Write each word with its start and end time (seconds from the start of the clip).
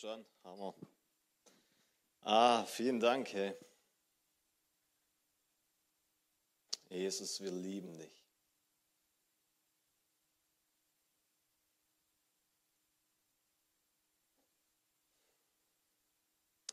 Schon, 0.00 0.24
Hammer. 0.44 0.74
Ah, 2.22 2.64
vielen 2.64 3.00
Dank, 3.00 3.34
hey. 3.34 3.54
Jesus, 6.88 7.38
wir 7.42 7.50
lieben 7.50 7.98
dich. 7.98 8.24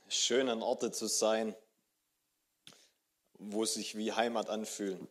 Schön 0.08 0.48
an 0.48 0.64
Orte 0.64 0.94
zu 0.94 1.08
sein, 1.08 1.54
wo 3.34 3.66
sich 3.66 3.98
wie 3.98 4.14
Heimat 4.14 4.48
anfühlen. 4.48 5.06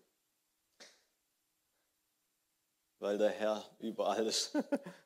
Weil 2.99 3.19
der 3.19 3.31
Herr 3.33 3.63
überall 3.79 4.27
ist. 4.27 4.57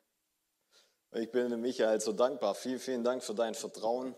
Ich 1.13 1.29
bin 1.29 1.59
Michael 1.59 1.99
so 1.99 2.13
dankbar. 2.13 2.55
Vielen, 2.55 2.79
vielen 2.79 3.03
Dank 3.03 3.21
für 3.21 3.35
dein 3.35 3.53
Vertrauen. 3.53 4.15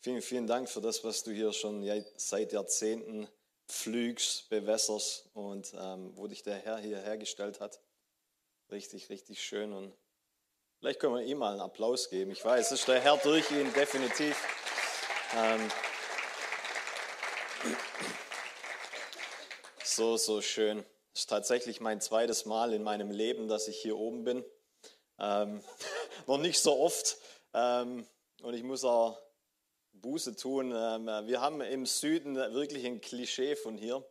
Vielen, 0.00 0.20
vielen 0.20 0.48
Dank 0.48 0.68
für 0.68 0.80
das, 0.80 1.04
was 1.04 1.22
du 1.22 1.30
hier 1.30 1.52
schon 1.52 1.88
seit 2.16 2.52
Jahrzehnten 2.52 3.28
pflügst, 3.68 4.48
bewässerst 4.48 5.30
und 5.34 5.72
ähm, 5.78 6.10
wo 6.16 6.26
dich 6.26 6.42
der 6.42 6.56
Herr 6.56 6.78
hier 6.78 6.98
hergestellt 6.98 7.60
hat. 7.60 7.80
Richtig, 8.72 9.10
richtig 9.10 9.44
schön. 9.44 9.72
Und 9.72 9.96
vielleicht 10.80 10.98
können 10.98 11.14
wir 11.14 11.22
ihm 11.22 11.38
mal 11.38 11.52
einen 11.52 11.60
Applaus 11.60 12.10
geben. 12.10 12.32
Ich 12.32 12.44
weiß, 12.44 12.72
es 12.72 12.80
ist 12.80 12.88
der 12.88 13.00
Herr 13.00 13.16
durch 13.18 13.48
ihn, 13.52 13.72
definitiv. 13.72 14.36
Ähm, 15.36 15.70
so, 19.84 20.16
so 20.16 20.42
schön. 20.42 20.84
Es 21.14 21.20
ist 21.20 21.30
tatsächlich 21.30 21.80
mein 21.80 22.00
zweites 22.00 22.44
Mal 22.44 22.72
in 22.74 22.82
meinem 22.82 23.12
Leben, 23.12 23.46
dass 23.46 23.68
ich 23.68 23.80
hier 23.80 23.96
oben 23.96 24.24
bin. 24.24 24.44
Ähm, 25.20 25.62
noch 26.26 26.38
nicht 26.38 26.60
so 26.60 26.78
oft. 26.78 27.18
Ähm, 27.52 28.06
und 28.42 28.54
ich 28.54 28.62
muss 28.62 28.84
auch 28.84 29.18
Buße 29.94 30.36
tun. 30.36 30.72
Ähm, 30.76 31.06
wir 31.26 31.40
haben 31.40 31.60
im 31.60 31.86
Süden 31.86 32.36
wirklich 32.36 32.84
ein 32.84 33.00
Klischee 33.00 33.56
von 33.56 33.76
hier, 33.76 34.04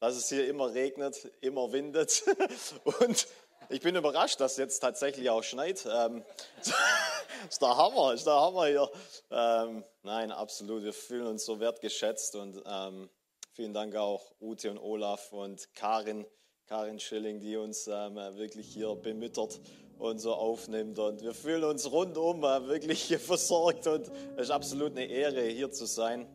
dass 0.00 0.16
es 0.16 0.28
hier 0.28 0.46
immer 0.46 0.74
regnet, 0.74 1.30
immer 1.40 1.72
windet. 1.72 2.24
Und 3.00 3.26
ich 3.68 3.80
bin 3.80 3.94
überrascht, 3.94 4.40
dass 4.40 4.56
jetzt 4.56 4.80
tatsächlich 4.80 5.30
auch 5.30 5.42
schneit. 5.42 5.86
Ähm, 5.90 6.24
ist 7.48 7.62
der 7.62 7.76
Hammer, 7.76 8.12
ist 8.12 8.26
der 8.26 8.34
Hammer 8.34 8.66
hier. 8.66 8.90
Ähm, 9.30 9.84
nein, 10.02 10.32
absolut. 10.32 10.82
Wir 10.82 10.92
fühlen 10.92 11.26
uns 11.26 11.44
so 11.44 11.60
wertgeschätzt 11.60 12.34
und 12.34 12.62
ähm, 12.66 13.08
vielen 13.52 13.72
Dank 13.72 13.94
auch 13.96 14.32
Ute 14.40 14.70
und 14.70 14.78
Olaf 14.78 15.32
und 15.32 15.72
Karin, 15.74 16.26
Karin 16.66 16.98
Schilling, 16.98 17.40
die 17.40 17.56
uns 17.56 17.86
ähm, 17.86 18.16
wirklich 18.16 18.66
hier 18.66 18.94
bemüttert 18.96 19.60
und 20.00 20.18
so 20.18 20.34
aufnimmt. 20.34 20.98
Und 20.98 21.22
wir 21.22 21.34
fühlen 21.34 21.64
uns 21.64 21.90
rundum 21.90 22.42
wirklich 22.42 23.16
versorgt 23.18 23.86
und 23.86 24.10
es 24.36 24.44
ist 24.44 24.50
absolut 24.50 24.92
eine 24.92 25.04
Ehre, 25.04 25.42
hier 25.42 25.70
zu 25.70 25.86
sein. 25.86 26.26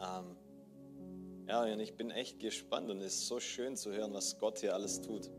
Ähm, 0.00 0.36
ja, 1.46 1.62
und 1.62 1.80
ich 1.80 1.94
bin 1.94 2.10
echt 2.10 2.40
gespannt 2.40 2.90
und 2.90 3.00
es 3.00 3.14
ist 3.14 3.26
so 3.26 3.38
schön 3.38 3.76
zu 3.76 3.92
hören, 3.92 4.14
was 4.14 4.38
Gott 4.38 4.60
hier 4.60 4.74
alles 4.74 5.02
tut. 5.02 5.30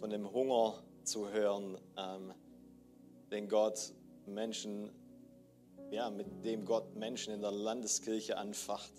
Von 0.00 0.10
dem 0.10 0.30
Hunger 0.30 0.82
zu 1.04 1.30
hören, 1.30 1.78
ähm, 1.96 2.32
den 3.30 3.48
Gott 3.48 3.92
Menschen, 4.26 4.90
ja, 5.90 6.10
mit 6.10 6.44
dem 6.44 6.64
Gott 6.64 6.96
Menschen 6.96 7.32
in 7.32 7.42
der 7.42 7.52
Landeskirche 7.52 8.36
anfacht, 8.36 8.92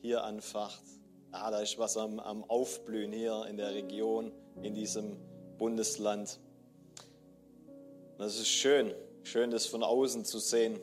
hier 0.00 0.24
anfacht. 0.24 0.82
Ah, 1.30 1.50
da 1.50 1.60
ist 1.60 1.78
was 1.78 1.98
am, 1.98 2.20
am 2.20 2.42
Aufblühen 2.44 3.12
hier 3.12 3.44
in 3.50 3.58
der 3.58 3.74
Region, 3.74 4.32
in 4.62 4.72
diesem 4.72 5.18
Bundesland. 5.58 6.38
Das 8.16 8.36
ist 8.36 8.48
schön, 8.48 8.94
schön 9.22 9.50
das 9.50 9.66
von 9.66 9.82
außen 9.82 10.24
zu 10.24 10.38
sehen. 10.38 10.78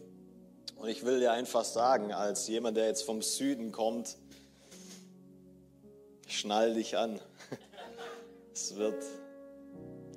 Und 0.76 0.90
ich 0.90 1.06
will 1.06 1.20
dir 1.20 1.32
einfach 1.32 1.64
sagen, 1.64 2.14
als 2.14 2.48
jemand, 2.48 2.78
der 2.78 2.88
jetzt 2.88 3.04
vom 3.04 3.22
Süden 3.22 3.72
kommt, 3.72 4.18
schnall 6.28 6.74
dich 6.74 6.98
an. 6.98 7.20
Es 8.54 8.78
wird, 8.78 9.04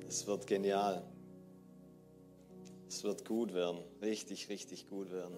es 0.09 0.29
wird 0.29 0.47
genial. 0.47 1.03
Es 2.89 3.03
wird 3.03 3.25
gut 3.25 3.53
werden, 3.53 3.81
richtig, 4.01 4.49
richtig 4.49 4.89
gut 4.89 5.11
werden. 5.11 5.37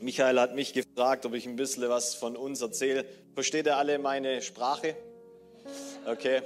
Michael 0.00 0.40
hat 0.40 0.54
mich 0.56 0.72
gefragt, 0.72 1.24
ob 1.26 1.34
ich 1.34 1.46
ein 1.46 1.54
bisschen 1.54 1.88
was 1.88 2.14
von 2.14 2.36
uns 2.36 2.60
erzähle. 2.60 3.06
Versteht 3.34 3.66
ihr 3.66 3.76
alle 3.76 3.98
meine 4.00 4.42
Sprache? 4.42 4.96
Okay. 6.06 6.42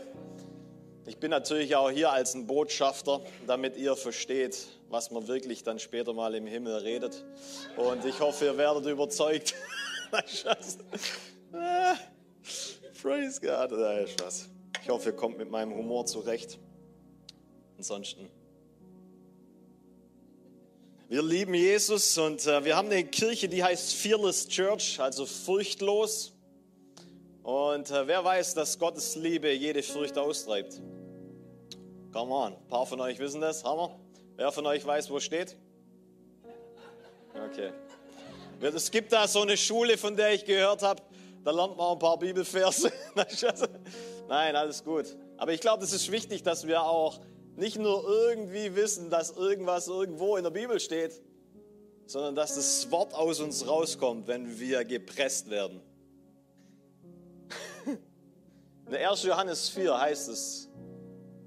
Ich 1.06 1.16
bin 1.16 1.30
natürlich 1.30 1.74
auch 1.74 1.90
hier 1.90 2.12
als 2.12 2.34
ein 2.34 2.46
Botschafter, 2.46 3.22
damit 3.46 3.76
ihr 3.76 3.96
versteht, 3.96 4.68
was 4.88 5.10
man 5.10 5.26
wirklich 5.26 5.64
dann 5.64 5.78
später 5.78 6.12
mal 6.12 6.34
im 6.34 6.46
Himmel 6.46 6.76
redet. 6.76 7.24
Und 7.76 8.04
ich 8.04 8.20
hoffe, 8.20 8.44
ihr 8.44 8.56
werdet 8.56 8.86
überzeugt. 8.86 9.54
Praise 13.02 13.40
God. 13.40 13.72
Ich 14.82 14.88
hoffe, 14.88 15.08
ihr 15.10 15.16
kommt 15.16 15.38
mit 15.38 15.50
meinem 15.50 15.74
Humor 15.74 16.06
zurecht. 16.06 16.58
Ansonsten. 17.78 18.30
Wir 21.08 21.22
lieben 21.22 21.54
Jesus 21.54 22.18
und 22.18 22.46
äh, 22.46 22.64
wir 22.64 22.76
haben 22.76 22.90
eine 22.90 23.02
Kirche, 23.04 23.48
die 23.48 23.64
heißt 23.64 23.94
Fearless 23.94 24.46
Church, 24.46 25.00
also 25.00 25.24
furchtlos. 25.24 26.34
Und 27.48 27.90
äh, 27.90 28.06
wer 28.06 28.22
weiß, 28.22 28.52
dass 28.52 28.78
Gottes 28.78 29.16
Liebe 29.16 29.50
jede 29.50 29.82
Furcht 29.82 30.18
austreibt? 30.18 30.82
Come 32.12 32.30
on, 32.30 32.52
ein 32.52 32.68
paar 32.68 32.84
von 32.84 33.00
euch 33.00 33.18
wissen 33.18 33.40
das, 33.40 33.64
Hammer. 33.64 33.98
Wer 34.36 34.52
von 34.52 34.66
euch 34.66 34.84
weiß, 34.84 35.08
wo 35.08 35.18
steht? 35.18 35.56
Okay. 37.32 37.72
Es 38.60 38.90
gibt 38.90 39.14
da 39.14 39.26
so 39.26 39.40
eine 39.40 39.56
Schule, 39.56 39.96
von 39.96 40.14
der 40.14 40.34
ich 40.34 40.44
gehört 40.44 40.82
habe, 40.82 41.00
da 41.42 41.50
lernt 41.50 41.78
man 41.78 41.92
ein 41.92 41.98
paar 41.98 42.18
Bibelverse. 42.18 42.92
Nein, 44.28 44.54
alles 44.54 44.84
gut. 44.84 45.16
Aber 45.38 45.54
ich 45.54 45.62
glaube, 45.62 45.84
es 45.84 45.94
ist 45.94 46.12
wichtig, 46.12 46.42
dass 46.42 46.66
wir 46.66 46.82
auch 46.82 47.18
nicht 47.56 47.78
nur 47.78 48.06
irgendwie 48.06 48.76
wissen, 48.76 49.08
dass 49.08 49.30
irgendwas 49.30 49.88
irgendwo 49.88 50.36
in 50.36 50.44
der 50.44 50.50
Bibel 50.50 50.78
steht, 50.80 51.18
sondern 52.04 52.34
dass 52.34 52.56
das 52.56 52.90
Wort 52.90 53.14
aus 53.14 53.40
uns 53.40 53.66
rauskommt, 53.66 54.28
wenn 54.28 54.60
wir 54.60 54.84
gepresst 54.84 55.48
werden. 55.48 55.80
In 58.88 58.92
der 58.92 59.10
1. 59.10 59.24
Johannes 59.24 59.68
4 59.68 60.00
heißt 60.00 60.30
es, 60.30 60.70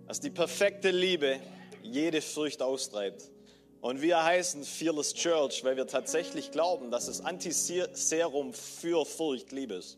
dass 0.08 0.20
die 0.20 0.30
perfekte 0.30 0.92
Liebe 0.92 1.40
jede 1.82 2.22
Furcht 2.22 2.62
austreibt. 2.62 3.32
Und 3.80 4.04
wir 4.04 4.24
heißen 4.24 4.64
Fearless 4.64 5.16
Church, 5.16 5.64
weil 5.64 5.76
wir 5.76 5.88
tatsächlich 5.88 6.52
glauben, 6.52 6.92
dass 6.92 7.08
das 7.08 7.22
Antiserum 7.22 8.54
für 8.54 9.08
Furcht 9.08 9.52
Liebe 9.54 9.74
ist. 9.74 9.98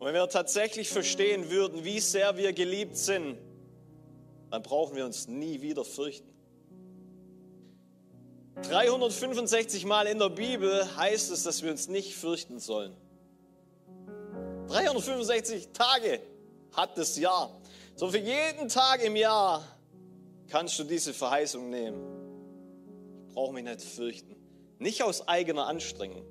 Und 0.00 0.08
wenn 0.08 0.14
wir 0.14 0.28
tatsächlich 0.28 0.88
verstehen 0.88 1.48
würden, 1.48 1.84
wie 1.84 2.00
sehr 2.00 2.36
wir 2.36 2.52
geliebt 2.52 2.96
sind, 2.96 3.38
dann 4.50 4.64
brauchen 4.64 4.96
wir 4.96 5.04
uns 5.04 5.28
nie 5.28 5.60
wieder 5.60 5.84
fürchten. 5.84 6.34
365 8.62 9.84
Mal 9.84 10.08
in 10.08 10.18
der 10.18 10.30
Bibel 10.30 10.96
heißt 10.96 11.30
es, 11.30 11.44
dass 11.44 11.62
wir 11.62 11.70
uns 11.70 11.86
nicht 11.86 12.16
fürchten 12.16 12.58
sollen. 12.58 12.96
365 14.68 15.68
Tage 15.72 16.20
hat 16.72 16.96
das 16.98 17.18
Jahr. 17.18 17.60
So 17.96 18.08
für 18.08 18.18
jeden 18.18 18.68
Tag 18.68 19.02
im 19.02 19.16
Jahr 19.16 19.64
kannst 20.48 20.78
du 20.78 20.84
diese 20.84 21.12
Verheißung 21.12 21.70
nehmen. 21.70 23.26
Ich 23.26 23.34
brauche 23.34 23.52
mich 23.52 23.64
nicht 23.64 23.82
fürchten. 23.82 24.36
Nicht 24.78 25.02
aus 25.02 25.26
eigener 25.26 25.66
Anstrengung, 25.66 26.24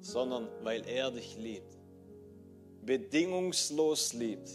sondern 0.00 0.48
weil 0.62 0.86
er 0.88 1.10
dich 1.10 1.36
liebt. 1.36 1.78
Bedingungslos 2.82 4.12
liebt. 4.14 4.48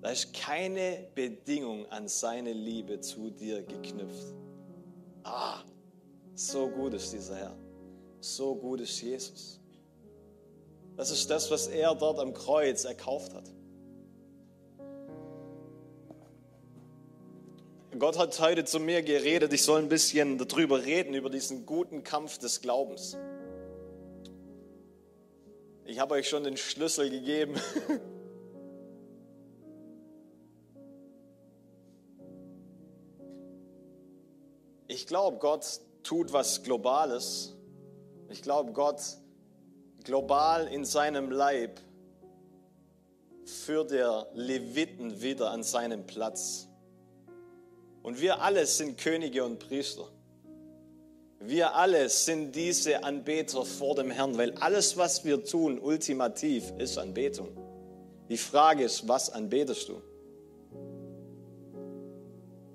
Da 0.00 0.10
ist 0.10 0.32
keine 0.32 1.08
Bedingung 1.14 1.86
an 1.86 2.06
seine 2.06 2.52
Liebe 2.52 3.00
zu 3.00 3.30
dir 3.30 3.62
geknüpft. 3.62 4.34
Ah, 5.24 5.62
so 6.34 6.68
gut 6.68 6.94
ist 6.94 7.12
dieser 7.12 7.36
Herr. 7.36 7.56
So 8.20 8.54
gut 8.54 8.80
ist 8.80 9.00
Jesus. 9.02 9.59
Das 11.00 11.10
ist 11.10 11.30
das, 11.30 11.50
was 11.50 11.66
er 11.66 11.94
dort 11.94 12.18
am 12.18 12.34
Kreuz 12.34 12.84
erkauft 12.84 13.32
hat. 13.32 13.50
Gott 17.98 18.18
hat 18.18 18.38
heute 18.38 18.66
zu 18.66 18.80
mir 18.80 19.00
geredet, 19.02 19.50
ich 19.54 19.62
soll 19.62 19.80
ein 19.80 19.88
bisschen 19.88 20.36
darüber 20.36 20.84
reden, 20.84 21.14
über 21.14 21.30
diesen 21.30 21.64
guten 21.64 22.04
Kampf 22.04 22.36
des 22.36 22.60
Glaubens. 22.60 23.16
Ich 25.86 25.98
habe 25.98 26.16
euch 26.16 26.28
schon 26.28 26.44
den 26.44 26.58
Schlüssel 26.58 27.08
gegeben. 27.08 27.54
Ich 34.86 35.06
glaube, 35.06 35.38
Gott 35.38 35.80
tut 36.02 36.32
was 36.32 36.64
Globales. 36.64 37.54
Ich 38.28 38.42
glaube, 38.42 38.72
Gott 38.72 39.19
global 40.04 40.66
in 40.66 40.84
seinem 40.84 41.30
Leib 41.30 41.80
führt 43.44 43.90
der 43.90 44.26
Leviten 44.34 45.22
wieder 45.22 45.50
an 45.50 45.62
seinen 45.62 46.06
Platz. 46.06 46.68
Und 48.02 48.20
wir 48.20 48.40
alle 48.40 48.66
sind 48.66 48.98
Könige 48.98 49.44
und 49.44 49.58
Priester. 49.58 50.08
Wir 51.40 51.74
alle 51.74 52.08
sind 52.08 52.54
diese 52.54 53.02
Anbeter 53.02 53.64
vor 53.64 53.94
dem 53.94 54.10
Herrn, 54.10 54.36
weil 54.36 54.52
alles, 54.56 54.96
was 54.96 55.24
wir 55.24 55.44
tun, 55.44 55.78
ultimativ 55.78 56.70
ist 56.78 56.98
Anbetung. 56.98 57.48
Die 58.28 58.36
Frage 58.36 58.84
ist, 58.84 59.08
was 59.08 59.30
anbetest 59.30 59.88
du? 59.88 60.02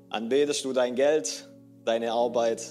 Anbetest 0.10 0.66
du 0.66 0.74
dein 0.74 0.95
Geld, 0.95 1.48
deine 1.86 2.12
Arbeit 2.12 2.63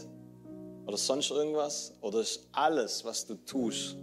oder 0.87 0.97
sonst 0.97 1.31
irgendwas? 1.31 1.95
Oder 2.01 2.21
ist 2.21 2.49
alles, 2.53 3.05
was 3.05 3.27
du 3.27 3.35
tust, 3.35 3.97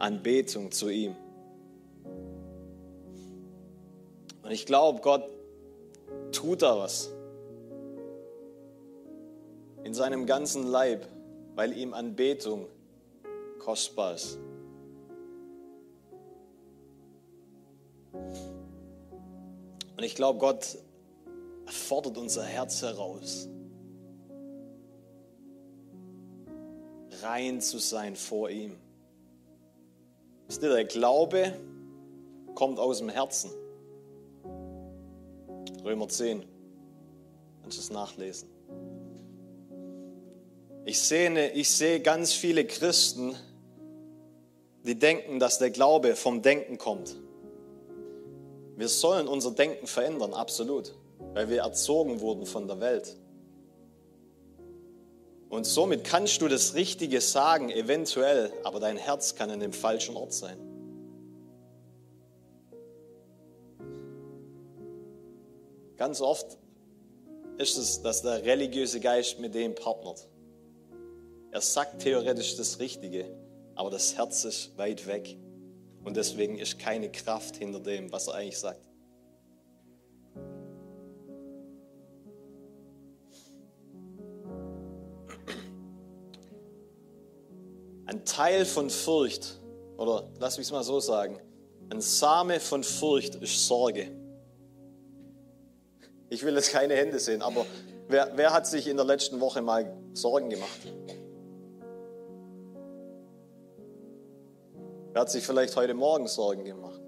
Anbetung 0.00 0.72
zu 0.72 0.88
ihm? 0.88 1.14
Und 4.42 4.50
ich 4.50 4.66
glaube, 4.66 5.00
Gott 5.00 5.28
tut 6.32 6.62
da 6.62 6.76
was 6.78 7.10
in 9.84 9.94
seinem 9.94 10.26
ganzen 10.26 10.66
Leib, 10.66 11.06
weil 11.54 11.76
ihm 11.76 11.94
Anbetung 11.94 12.66
kostbar 13.58 14.14
ist. 14.14 14.38
Und 19.96 20.04
ich 20.04 20.14
glaube, 20.14 20.38
Gott 20.38 20.78
fordert 21.66 22.16
unser 22.16 22.44
Herz 22.44 22.82
heraus, 22.82 23.48
rein 27.22 27.60
zu 27.60 27.78
sein 27.78 28.16
vor 28.16 28.48
ihm. 28.50 28.76
Wisst 30.50 30.64
ihr, 30.64 30.70
der 30.70 30.84
Glaube 30.84 31.52
kommt 32.56 32.80
aus 32.80 32.98
dem 32.98 33.08
Herzen. 33.08 33.52
Römer 35.84 36.08
10. 36.08 36.42
Kannst 37.62 37.78
du 37.78 37.82
es 37.82 37.90
nachlesen? 37.90 38.48
Ich 40.84 41.00
sehe, 41.00 41.50
ich 41.52 41.70
sehe 41.70 42.00
ganz 42.00 42.32
viele 42.32 42.64
Christen, 42.64 43.36
die 44.82 44.98
denken, 44.98 45.38
dass 45.38 45.58
der 45.58 45.70
Glaube 45.70 46.16
vom 46.16 46.42
Denken 46.42 46.78
kommt. 46.78 47.14
Wir 48.74 48.88
sollen 48.88 49.28
unser 49.28 49.52
Denken 49.52 49.86
verändern, 49.86 50.34
absolut, 50.34 50.96
weil 51.32 51.48
wir 51.48 51.60
erzogen 51.60 52.20
wurden 52.20 52.44
von 52.44 52.66
der 52.66 52.80
Welt. 52.80 53.16
Und 55.50 55.64
somit 55.64 56.04
kannst 56.04 56.40
du 56.40 56.48
das 56.48 56.74
Richtige 56.74 57.20
sagen, 57.20 57.70
eventuell, 57.70 58.52
aber 58.62 58.78
dein 58.78 58.96
Herz 58.96 59.34
kann 59.34 59.50
in 59.50 59.58
dem 59.58 59.72
falschen 59.72 60.16
Ort 60.16 60.32
sein. 60.32 60.56
Ganz 65.96 66.20
oft 66.20 66.56
ist 67.58 67.76
es, 67.76 68.00
dass 68.00 68.22
der 68.22 68.44
religiöse 68.44 69.00
Geist 69.00 69.40
mit 69.40 69.54
dem 69.54 69.74
partnert. 69.74 70.28
Er 71.50 71.60
sagt 71.60 72.00
theoretisch 72.02 72.56
das 72.56 72.78
Richtige, 72.78 73.26
aber 73.74 73.90
das 73.90 74.16
Herz 74.16 74.44
ist 74.44 74.78
weit 74.78 75.08
weg. 75.08 75.36
Und 76.04 76.16
deswegen 76.16 76.58
ist 76.58 76.78
keine 76.78 77.10
Kraft 77.10 77.56
hinter 77.56 77.80
dem, 77.80 78.12
was 78.12 78.28
er 78.28 78.34
eigentlich 78.34 78.58
sagt. 78.58 78.80
Ein 88.10 88.24
Teil 88.24 88.64
von 88.64 88.90
Furcht, 88.90 89.60
oder 89.96 90.28
lass 90.40 90.58
mich 90.58 90.66
es 90.66 90.72
mal 90.72 90.82
so 90.82 90.98
sagen, 90.98 91.38
ein 91.90 92.00
Same 92.00 92.58
von 92.58 92.82
Furcht 92.82 93.36
ist 93.36 93.68
Sorge. 93.68 94.10
Ich 96.28 96.44
will 96.44 96.56
jetzt 96.56 96.72
keine 96.72 96.96
Hände 96.96 97.20
sehen, 97.20 97.40
aber 97.40 97.64
wer, 98.08 98.32
wer 98.34 98.52
hat 98.52 98.66
sich 98.66 98.88
in 98.88 98.96
der 98.96 99.06
letzten 99.06 99.38
Woche 99.38 99.62
mal 99.62 99.96
Sorgen 100.12 100.50
gemacht? 100.50 100.80
Er 105.14 105.20
hat 105.20 105.30
sich 105.30 105.46
vielleicht 105.46 105.76
heute 105.76 105.94
Morgen 105.94 106.26
Sorgen 106.26 106.64
gemacht. 106.64 107.00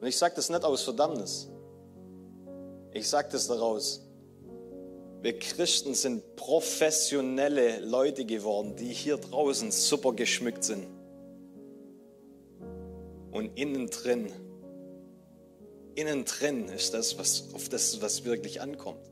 Und 0.00 0.06
ich 0.06 0.16
sage 0.16 0.36
das 0.36 0.50
nicht 0.50 0.64
aus 0.64 0.84
Verdammnis. 0.84 1.50
Ich 2.92 3.08
sage 3.08 3.28
das 3.32 3.48
daraus. 3.48 4.08
Wir 5.22 5.38
Christen 5.38 5.94
sind 5.94 6.36
professionelle 6.36 7.80
Leute 7.80 8.24
geworden, 8.24 8.76
die 8.76 8.88
hier 8.88 9.18
draußen 9.18 9.70
super 9.70 10.12
geschmückt 10.12 10.64
sind. 10.64 10.86
Und 13.30 13.56
innen 13.58 13.88
drin, 13.88 14.32
innen 15.94 16.24
drin 16.24 16.68
ist 16.68 16.94
das, 16.94 17.18
was, 17.18 17.52
auf 17.54 17.68
das, 17.68 18.00
was 18.00 18.24
wirklich 18.24 18.60
ankommt. 18.60 19.10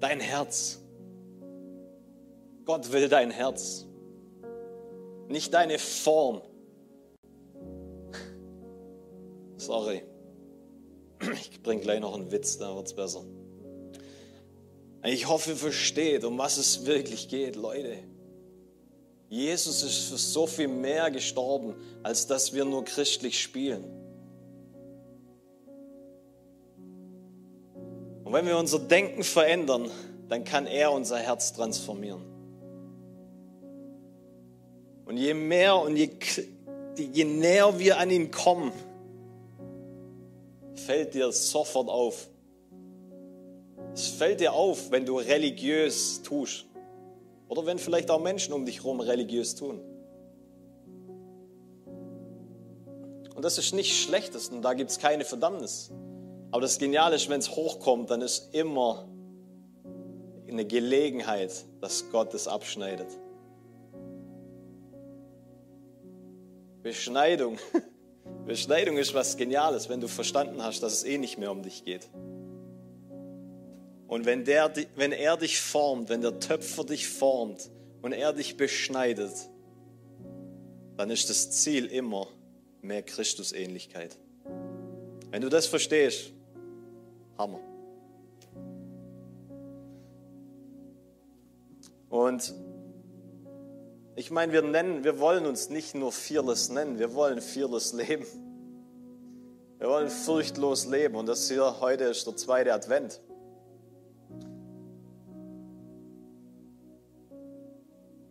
Dein 0.00 0.20
Herz. 0.20 0.80
Gott 2.64 2.92
will 2.92 3.08
dein 3.08 3.30
Herz 3.30 3.86
nicht 5.32 5.54
deine 5.54 5.78
Form. 5.78 6.42
Sorry. 9.56 10.02
Ich 11.50 11.62
bringe 11.62 11.80
gleich 11.80 12.00
noch 12.00 12.14
einen 12.14 12.30
Witz, 12.30 12.58
da 12.58 12.74
wird 12.74 12.86
es 12.86 12.94
besser. 12.94 13.24
Ich 15.04 15.26
hoffe, 15.26 15.50
ihr 15.50 15.56
versteht, 15.56 16.24
um 16.24 16.38
was 16.38 16.58
es 16.58 16.86
wirklich 16.86 17.28
geht, 17.28 17.56
Leute. 17.56 17.96
Jesus 19.28 19.82
ist 19.82 20.10
für 20.10 20.18
so 20.18 20.46
viel 20.46 20.68
mehr 20.68 21.10
gestorben, 21.10 21.74
als 22.02 22.26
dass 22.26 22.52
wir 22.52 22.64
nur 22.64 22.84
christlich 22.84 23.40
spielen. 23.40 23.84
Und 28.24 28.32
wenn 28.32 28.46
wir 28.46 28.56
unser 28.56 28.78
Denken 28.78 29.24
verändern, 29.24 29.90
dann 30.28 30.44
kann 30.44 30.66
er 30.66 30.92
unser 30.92 31.18
Herz 31.18 31.52
transformieren. 31.52 32.22
Und 35.04 35.16
je 35.16 35.34
mehr 35.34 35.76
und 35.76 35.96
je, 35.96 36.10
je 36.96 37.24
näher 37.24 37.78
wir 37.78 37.98
an 37.98 38.10
ihn 38.10 38.30
kommen, 38.30 38.72
fällt 40.74 41.14
dir 41.14 41.32
sofort 41.32 41.88
auf. 41.88 42.28
Es 43.94 44.08
fällt 44.08 44.40
dir 44.40 44.52
auf, 44.52 44.90
wenn 44.90 45.04
du 45.04 45.18
religiös 45.18 46.22
tust. 46.22 46.66
Oder 47.48 47.66
wenn 47.66 47.78
vielleicht 47.78 48.10
auch 48.10 48.20
Menschen 48.20 48.54
um 48.54 48.64
dich 48.64 48.78
herum 48.78 49.00
religiös 49.00 49.54
tun. 49.54 49.80
Und 53.34 53.44
das 53.44 53.58
ist 53.58 53.74
nicht 53.74 53.94
Schlechtes 53.94 54.48
und 54.48 54.62
da 54.62 54.72
gibt 54.74 54.90
es 54.90 54.98
keine 54.98 55.24
Verdammnis. 55.24 55.90
Aber 56.50 56.60
das 56.60 56.78
Geniale 56.78 57.16
ist, 57.16 57.28
wenn 57.28 57.40
es 57.40 57.50
hochkommt, 57.50 58.10
dann 58.10 58.20
ist 58.20 58.54
immer 58.54 59.08
eine 60.48 60.66
Gelegenheit, 60.66 61.64
dass 61.80 62.10
Gott 62.10 62.34
es 62.34 62.46
abschneidet. 62.46 63.08
Beschneidung. 66.82 67.58
Beschneidung 68.46 68.96
ist 68.96 69.14
was 69.14 69.36
Geniales, 69.36 69.88
wenn 69.88 70.00
du 70.00 70.08
verstanden 70.08 70.62
hast, 70.62 70.82
dass 70.82 70.92
es 70.92 71.04
eh 71.04 71.18
nicht 71.18 71.38
mehr 71.38 71.50
um 71.50 71.62
dich 71.62 71.84
geht. 71.84 72.08
Und 74.12 74.26
wenn, 74.26 74.44
der, 74.44 74.70
wenn 74.94 75.10
er 75.10 75.38
dich 75.38 75.58
formt, 75.58 76.10
wenn 76.10 76.20
der 76.20 76.38
Töpfer 76.38 76.84
dich 76.84 77.08
formt 77.08 77.70
und 78.02 78.12
er 78.12 78.34
dich 78.34 78.58
beschneidet, 78.58 79.32
dann 80.98 81.08
ist 81.08 81.30
das 81.30 81.50
Ziel 81.50 81.86
immer 81.86 82.26
mehr 82.82 83.02
Christusähnlichkeit. 83.02 84.14
Wenn 85.30 85.40
du 85.40 85.48
das 85.48 85.64
verstehst, 85.64 86.30
Hammer. 87.38 87.60
Und 92.10 92.52
ich 94.14 94.30
meine, 94.30 94.52
wir 94.52 94.60
nennen, 94.60 95.04
wir 95.04 95.20
wollen 95.20 95.46
uns 95.46 95.70
nicht 95.70 95.94
nur 95.94 96.12
fearless 96.12 96.68
nennen, 96.68 96.98
wir 96.98 97.14
wollen 97.14 97.40
fearless 97.40 97.94
leben. 97.94 98.26
Wir 99.78 99.88
wollen 99.88 100.10
furchtlos 100.10 100.84
leben 100.84 101.16
und 101.16 101.24
das 101.24 101.48
hier 101.48 101.80
heute 101.80 102.04
ist 102.04 102.26
der 102.26 102.36
zweite 102.36 102.74
Advent. 102.74 103.18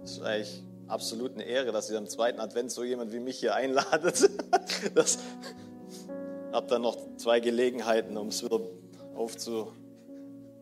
Es 0.03 0.11
ist 0.13 0.21
eigentlich 0.21 0.63
absolut 0.87 1.33
eine 1.33 1.43
Ehre, 1.43 1.71
dass 1.71 1.89
ihr 1.89 1.97
am 1.97 2.07
zweiten 2.07 2.39
Advent 2.39 2.71
so 2.71 2.83
jemand 2.83 3.13
wie 3.13 3.19
mich 3.19 3.39
hier 3.39 3.55
einladet. 3.55 4.29
Das 4.95 5.19
habt 6.51 6.71
dann 6.71 6.81
noch 6.81 6.97
zwei 7.17 7.39
Gelegenheiten, 7.39 8.17
um 8.17 8.27
es 8.27 8.43
wieder 8.43 8.59
aufzu, 9.15 9.71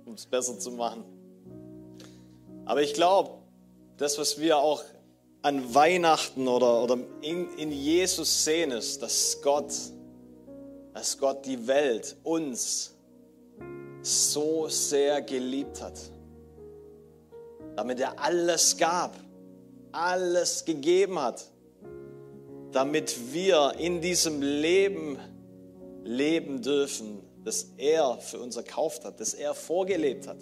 um 0.05 0.13
es 0.13 0.25
besser 0.25 0.59
zu 0.59 0.71
machen. 0.71 1.03
Aber 2.65 2.81
ich 2.81 2.93
glaube, 2.93 3.31
das, 3.97 4.17
was 4.17 4.39
wir 4.39 4.57
auch 4.57 4.83
an 5.41 5.73
Weihnachten 5.73 6.47
oder, 6.47 6.83
oder 6.83 6.97
in, 7.21 7.49
in 7.57 7.71
Jesus 7.71 8.43
sehen, 8.43 8.71
ist, 8.71 9.01
dass 9.01 9.41
Gott, 9.41 9.73
dass 10.93 11.17
Gott 11.17 11.45
die 11.45 11.65
Welt, 11.65 12.17
uns 12.23 12.95
so 14.01 14.67
sehr 14.67 15.21
geliebt 15.21 15.81
hat. 15.81 15.99
Damit 17.75 17.99
er 17.99 18.19
alles 18.19 18.77
gab, 18.77 19.15
alles 19.91 20.65
gegeben 20.65 21.19
hat. 21.19 21.49
damit 22.71 23.33
wir 23.33 23.73
in 23.77 24.01
diesem 24.01 24.41
Leben 24.41 25.17
leben 26.03 26.61
dürfen, 26.61 27.19
das 27.43 27.73
er 27.77 28.17
für 28.17 28.39
uns 28.39 28.55
erkauft 28.57 29.05
hat, 29.05 29.19
das 29.19 29.33
er 29.33 29.53
vorgelebt 29.53 30.27
hat, 30.27 30.37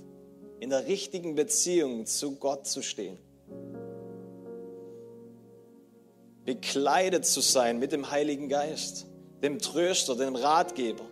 in 0.60 0.70
der 0.70 0.88
richtigen 0.88 1.36
Beziehung 1.36 2.06
zu 2.06 2.36
Gott 2.36 2.68
zu 2.68 2.82
stehen. 2.82 3.18
Bekleidet 6.44 7.26
zu 7.26 7.42
sein 7.42 7.80
mit 7.80 7.92
dem 7.92 8.10
Heiligen 8.10 8.50
Geist, 8.50 9.06
dem 9.44 9.60
Tröster, 9.60 10.16
dem 10.16 10.36
Ratgeber. 10.36 11.06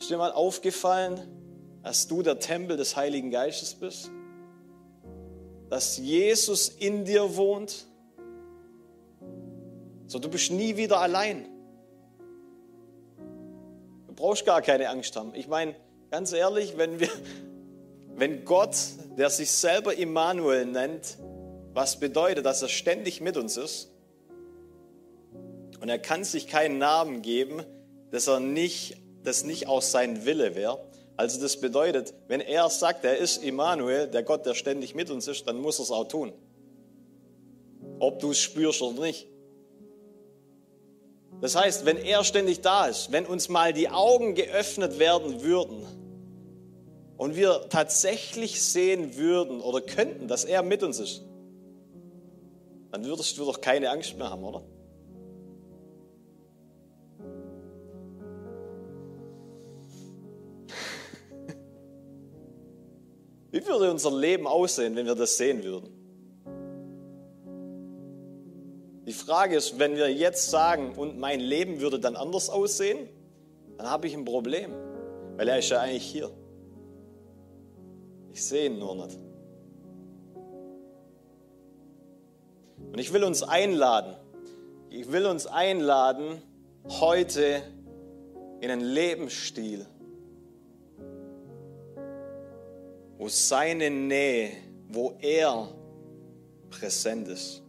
Ist 0.00 0.10
dir 0.10 0.18
mal 0.18 0.32
aufgefallen, 0.32 1.20
dass 1.82 2.06
du 2.06 2.22
der 2.22 2.38
Tempel 2.38 2.76
des 2.76 2.96
Heiligen 2.96 3.30
Geistes 3.30 3.74
bist? 3.74 4.10
Dass 5.74 5.96
Jesus 5.96 6.68
in 6.68 7.04
dir 7.04 7.34
wohnt? 7.34 7.86
So, 10.06 10.20
du 10.20 10.28
bist 10.28 10.52
nie 10.52 10.76
wieder 10.76 11.00
allein. 11.00 11.46
Du 14.06 14.14
brauchst 14.14 14.46
gar 14.46 14.62
keine 14.62 14.88
Angst 14.88 15.16
haben. 15.16 15.34
Ich 15.34 15.48
meine, 15.48 15.74
ganz 16.12 16.32
ehrlich, 16.32 16.78
wenn 16.78 17.00
wir, 17.00 17.08
wenn 18.14 18.44
Gott, 18.44 18.76
der 19.18 19.30
sich 19.30 19.50
selber 19.50 19.96
Immanuel 19.96 20.64
nennt, 20.66 21.18
was 21.72 21.98
bedeutet, 21.98 22.46
dass 22.46 22.62
er 22.62 22.68
ständig 22.68 23.20
mit 23.20 23.36
uns 23.36 23.56
ist, 23.56 23.90
und 25.80 25.88
er 25.88 25.98
kann 25.98 26.22
sich 26.22 26.46
keinen 26.46 26.78
Namen 26.78 27.20
geben, 27.20 27.64
dass 28.12 28.28
er 28.28 28.38
nicht, 28.38 28.96
das 29.24 29.42
nicht 29.42 29.66
auch 29.66 29.82
sein 29.82 30.24
Wille 30.24 30.54
wäre. 30.54 30.78
Also 31.16 31.40
das 31.40 31.60
bedeutet, 31.60 32.12
wenn 32.26 32.40
er 32.40 32.68
sagt, 32.70 33.04
er 33.04 33.18
ist 33.18 33.42
Immanuel, 33.42 34.08
der 34.08 34.22
Gott, 34.24 34.46
der 34.46 34.54
ständig 34.54 34.94
mit 34.94 35.10
uns 35.10 35.28
ist, 35.28 35.46
dann 35.46 35.60
muss 35.60 35.78
er 35.78 35.84
es 35.84 35.90
auch 35.90 36.08
tun. 36.08 36.32
Ob 38.00 38.18
du 38.18 38.32
es 38.32 38.40
spürst 38.40 38.82
oder 38.82 39.00
nicht. 39.02 39.28
Das 41.40 41.54
heißt, 41.56 41.84
wenn 41.84 41.98
er 41.98 42.24
ständig 42.24 42.62
da 42.62 42.86
ist, 42.86 43.12
wenn 43.12 43.26
uns 43.26 43.48
mal 43.48 43.72
die 43.72 43.90
Augen 43.90 44.34
geöffnet 44.34 44.98
werden 44.98 45.42
würden 45.42 45.86
und 47.16 47.36
wir 47.36 47.68
tatsächlich 47.68 48.62
sehen 48.62 49.16
würden 49.16 49.60
oder 49.60 49.80
könnten, 49.80 50.26
dass 50.26 50.44
er 50.44 50.62
mit 50.62 50.82
uns 50.82 50.98
ist, 50.98 51.22
dann 52.90 53.04
würdest 53.04 53.36
du 53.38 53.44
doch 53.44 53.60
keine 53.60 53.90
Angst 53.90 54.16
mehr 54.16 54.30
haben, 54.30 54.42
oder? 54.42 54.62
Wie 63.54 63.64
würde 63.64 63.88
unser 63.88 64.10
Leben 64.10 64.48
aussehen, 64.48 64.96
wenn 64.96 65.06
wir 65.06 65.14
das 65.14 65.36
sehen 65.36 65.62
würden? 65.62 65.88
Die 69.06 69.12
Frage 69.12 69.54
ist, 69.54 69.78
wenn 69.78 69.94
wir 69.94 70.12
jetzt 70.12 70.50
sagen, 70.50 70.96
und 70.96 71.20
mein 71.20 71.38
Leben 71.38 71.80
würde 71.80 72.00
dann 72.00 72.16
anders 72.16 72.50
aussehen, 72.50 73.08
dann 73.76 73.88
habe 73.88 74.08
ich 74.08 74.14
ein 74.14 74.24
Problem, 74.24 74.72
weil 75.36 75.46
er 75.46 75.60
ist 75.60 75.70
ja 75.70 75.78
eigentlich 75.78 76.02
hier. 76.02 76.32
Ich 78.32 78.44
sehe 78.44 78.66
ihn 78.66 78.80
nur 78.80 78.96
nicht. 78.96 79.20
Und 82.90 82.98
ich 82.98 83.12
will 83.12 83.22
uns 83.22 83.44
einladen, 83.44 84.16
ich 84.90 85.12
will 85.12 85.26
uns 85.26 85.46
einladen, 85.46 86.42
heute 86.88 87.62
in 88.60 88.72
einen 88.72 88.80
Lebensstil 88.80 89.86
wo 93.24 93.28
seine 93.30 93.88
Nähe, 93.88 94.50
wo 94.90 95.14
er 95.18 95.74
präsent 96.68 97.26
ist, 97.26 97.62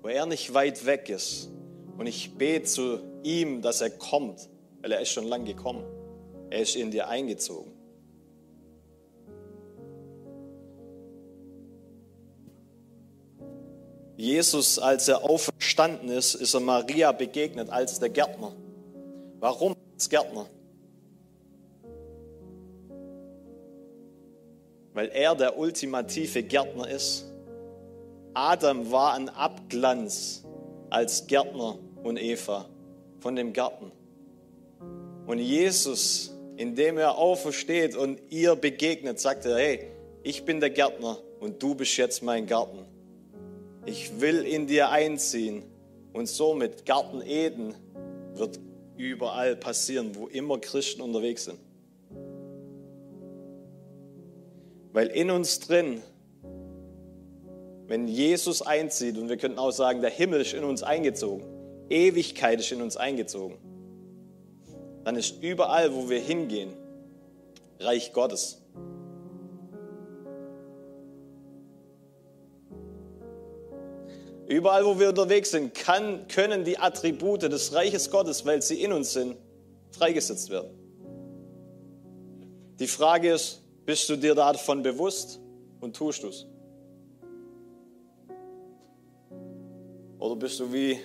wo 0.00 0.06
er 0.06 0.24
nicht 0.24 0.54
weit 0.54 0.86
weg 0.86 1.08
ist. 1.08 1.50
Und 1.98 2.06
ich 2.06 2.38
bete 2.38 2.62
zu 2.62 3.00
ihm, 3.24 3.60
dass 3.60 3.80
er 3.80 3.90
kommt, 3.90 4.48
weil 4.82 4.92
er 4.92 5.00
ist 5.00 5.08
schon 5.08 5.24
lange 5.24 5.46
gekommen. 5.46 5.84
Er 6.48 6.60
ist 6.60 6.76
in 6.76 6.92
dir 6.92 7.08
eingezogen. 7.08 7.72
Jesus, 14.16 14.78
als 14.78 15.08
er 15.08 15.24
auferstanden 15.24 16.08
ist, 16.08 16.36
ist 16.36 16.54
er 16.54 16.60
Maria 16.60 17.10
begegnet 17.10 17.68
als 17.68 17.98
der 17.98 18.10
Gärtner. 18.10 18.54
Warum 19.40 19.74
als 19.94 20.08
Gärtner? 20.08 20.46
Weil 24.94 25.08
er 25.08 25.34
der 25.34 25.58
ultimative 25.58 26.42
Gärtner 26.42 26.88
ist. 26.88 27.26
Adam 28.32 28.90
war 28.90 29.14
ein 29.14 29.28
Abglanz 29.28 30.44
als 30.88 31.26
Gärtner 31.26 31.78
und 32.02 32.16
Eva 32.16 32.66
von 33.20 33.36
dem 33.36 33.52
Garten. 33.52 33.92
Und 35.26 35.38
Jesus, 35.38 36.34
indem 36.56 36.98
er 36.98 37.18
aufersteht 37.18 37.96
und 37.96 38.20
ihr 38.30 38.54
begegnet, 38.56 39.18
sagt 39.18 39.46
er, 39.46 39.56
hey, 39.56 39.86
ich 40.22 40.44
bin 40.44 40.60
der 40.60 40.70
Gärtner 40.70 41.18
und 41.40 41.62
du 41.62 41.74
bist 41.74 41.96
jetzt 41.96 42.22
mein 42.22 42.46
Garten. 42.46 42.84
Ich 43.86 44.20
will 44.20 44.44
in 44.44 44.66
dir 44.66 44.90
einziehen 44.90 45.64
und 46.12 46.26
somit 46.26 46.86
Garten 46.86 47.20
Eden 47.22 47.74
wird 48.34 48.58
überall 48.96 49.56
passieren, 49.56 50.14
wo 50.14 50.26
immer 50.28 50.58
Christen 50.58 51.02
unterwegs 51.02 51.44
sind. 51.44 51.58
Weil 54.94 55.08
in 55.08 55.32
uns 55.32 55.58
drin, 55.58 56.02
wenn 57.88 58.06
Jesus 58.06 58.62
einzieht, 58.62 59.18
und 59.18 59.28
wir 59.28 59.36
könnten 59.36 59.58
auch 59.58 59.72
sagen, 59.72 60.00
der 60.00 60.10
Himmel 60.10 60.40
ist 60.40 60.54
in 60.54 60.62
uns 60.62 60.84
eingezogen, 60.84 61.44
Ewigkeit 61.90 62.60
ist 62.60 62.70
in 62.70 62.80
uns 62.80 62.96
eingezogen, 62.96 63.58
dann 65.02 65.16
ist 65.16 65.42
überall, 65.42 65.92
wo 65.92 66.08
wir 66.08 66.20
hingehen, 66.20 66.74
Reich 67.80 68.12
Gottes. 68.12 68.62
Überall, 74.46 74.84
wo 74.84 75.00
wir 75.00 75.08
unterwegs 75.08 75.50
sind, 75.50 75.74
kann, 75.74 76.28
können 76.28 76.62
die 76.62 76.78
Attribute 76.78 77.42
des 77.42 77.74
Reiches 77.74 78.12
Gottes, 78.12 78.46
weil 78.46 78.62
sie 78.62 78.80
in 78.80 78.92
uns 78.92 79.12
sind, 79.12 79.34
freigesetzt 79.90 80.50
werden. 80.50 80.70
Die 82.78 82.86
Frage 82.86 83.32
ist, 83.32 83.63
bist 83.84 84.08
du 84.08 84.16
dir 84.16 84.34
davon 84.34 84.82
bewusst 84.82 85.40
und 85.80 85.94
tust 85.96 86.22
du 86.22 86.28
es? 86.28 86.46
Oder 90.18 90.36
bist 90.36 90.58
du 90.60 90.72
wie 90.72 90.98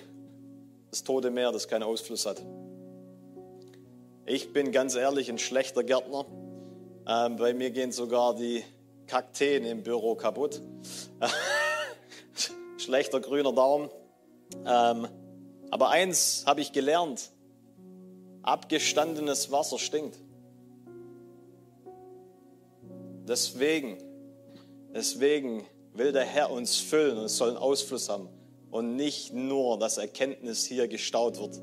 das 0.90 1.04
tote 1.04 1.30
Meer, 1.30 1.52
das 1.52 1.68
keinen 1.68 1.82
Ausfluss 1.82 2.24
hat? 2.24 2.42
Ich 4.24 4.52
bin 4.52 4.72
ganz 4.72 4.94
ehrlich 4.94 5.28
ein 5.28 5.38
schlechter 5.38 5.82
Gärtner. 5.82 6.24
Ähm, 7.06 7.36
bei 7.36 7.52
mir 7.52 7.70
gehen 7.70 7.92
sogar 7.92 8.34
die 8.34 8.64
Kakteen 9.06 9.64
im 9.64 9.82
Büro 9.82 10.14
kaputt. 10.14 10.62
Schlechter 12.78 13.20
grüner 13.20 13.52
Daumen. 13.52 13.90
Ähm, 14.64 15.08
aber 15.70 15.90
eins 15.90 16.44
habe 16.46 16.60
ich 16.60 16.72
gelernt. 16.72 17.30
Abgestandenes 18.42 19.50
Wasser 19.50 19.78
stinkt. 19.78 20.16
Deswegen, 23.30 23.96
deswegen 24.92 25.64
will 25.94 26.10
der 26.10 26.24
Herr 26.24 26.50
uns 26.50 26.78
füllen 26.78 27.16
und 27.16 27.26
es 27.26 27.36
soll 27.36 27.50
einen 27.50 27.58
Ausfluss 27.58 28.08
haben 28.08 28.28
und 28.72 28.96
nicht 28.96 29.32
nur, 29.32 29.78
dass 29.78 29.98
Erkenntnis 29.98 30.64
hier 30.64 30.88
gestaut 30.88 31.38
wird. 31.38 31.62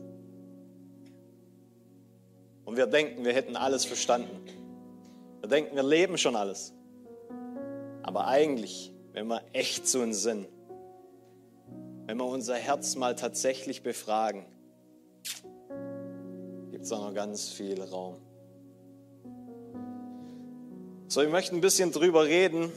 Und 2.64 2.78
wir 2.78 2.88
denken, 2.88 3.26
wir 3.26 3.34
hätten 3.34 3.58
alles 3.58 3.84
verstanden. 3.84 4.46
Wir 5.42 5.50
denken, 5.50 5.76
wir 5.76 5.84
leben 5.84 6.18
schon 6.18 6.38
alles. 6.38 6.72
Aber 8.02 8.28
eigentlich, 8.28 8.94
wenn 9.12 9.28
wir 9.28 9.42
echt 9.52 9.90
zu 9.90 10.00
uns 10.00 10.24
sind, 10.24 10.48
wenn 12.06 12.16
wir 12.16 12.28
unser 12.28 12.56
Herz 12.56 12.96
mal 12.96 13.14
tatsächlich 13.14 13.84
befragen, 13.84 14.46
gibt 16.72 16.86
es 16.86 16.90
da 16.90 16.98
noch 16.98 17.14
ganz 17.14 17.50
viel 17.50 17.82
Raum. 17.82 18.16
So, 21.10 21.22
ich 21.22 21.30
möchte 21.30 21.56
ein 21.56 21.62
bisschen 21.62 21.94
drüber 21.94 22.26
reden. 22.26 22.70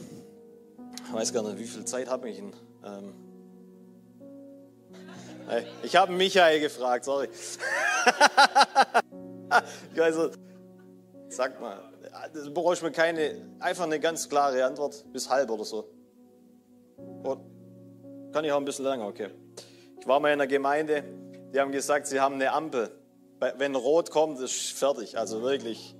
Ich 1.05 1.13
weiß 1.13 1.33
gar 1.33 1.43
nicht, 1.43 1.59
wie 1.59 1.65
viel 1.65 1.83
Zeit 1.83 2.09
habe 2.09 2.29
ich 2.29 2.37
denn? 2.37 2.53
Ähm 2.85 3.13
ich 5.83 5.97
habe 5.97 6.13
Michael 6.13 6.61
gefragt, 6.61 7.03
sorry. 7.03 7.27
ich 9.93 9.99
weiß, 9.99 10.15
sag 11.27 11.59
mal, 11.59 11.91
du 12.33 12.53
brauchst 12.53 12.81
mir 12.83 12.91
keine, 12.91 13.35
einfach 13.59 13.83
eine 13.83 13.99
ganz 13.99 14.29
klare 14.29 14.63
Antwort, 14.63 15.03
bis 15.11 15.29
halb 15.29 15.49
oder 15.49 15.65
so. 15.65 15.89
Oder 17.23 17.41
kann 18.31 18.45
ich 18.45 18.51
auch 18.53 18.57
ein 18.59 18.65
bisschen 18.65 18.85
länger, 18.85 19.07
okay. 19.07 19.31
Ich 19.99 20.07
war 20.07 20.21
mal 20.21 20.29
in 20.29 20.39
einer 20.39 20.47
Gemeinde, 20.47 21.03
die 21.53 21.59
haben 21.59 21.73
gesagt, 21.73 22.07
sie 22.07 22.21
haben 22.21 22.35
eine 22.35 22.53
Ampel. 22.53 22.91
Wenn 23.57 23.75
rot 23.75 24.09
kommt, 24.09 24.39
ist 24.39 24.71
fertig, 24.71 25.17
also 25.17 25.41
wirklich 25.41 25.97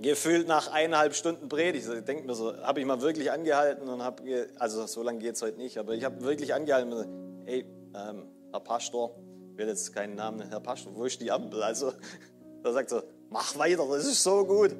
gefühlt 0.00 0.46
nach 0.46 0.70
eineinhalb 0.72 1.14
Stunden 1.14 1.48
Predigt, 1.48 1.88
ich 1.88 2.04
denke 2.04 2.26
mir 2.26 2.34
so, 2.34 2.56
habe 2.62 2.80
ich 2.80 2.86
mal 2.86 3.00
wirklich 3.00 3.32
angehalten 3.32 3.88
und 3.88 4.02
habe, 4.02 4.48
also 4.58 4.86
so 4.86 5.02
lange 5.02 5.18
geht 5.18 5.34
es 5.34 5.42
heute 5.42 5.58
nicht, 5.58 5.78
aber 5.78 5.94
ich 5.94 6.04
habe 6.04 6.22
wirklich 6.22 6.54
angehalten 6.54 6.92
und 6.92 6.98
gesagt, 6.98 7.14
hey, 7.46 7.66
ähm, 7.94 8.28
Herr 8.52 8.60
Pastor, 8.60 9.16
ich 9.52 9.58
will 9.58 9.66
jetzt 9.66 9.92
keinen 9.92 10.14
Namen, 10.14 10.48
Herr 10.48 10.60
Pastor, 10.60 10.94
wo 10.94 11.04
ist 11.04 11.20
die 11.20 11.30
Ampel? 11.30 11.62
Also, 11.62 11.92
da 12.62 12.72
sagt 12.72 12.92
er, 12.92 13.02
mach 13.30 13.58
weiter, 13.58 13.86
das 13.88 14.06
ist 14.06 14.22
so 14.22 14.44
gut. 14.44 14.74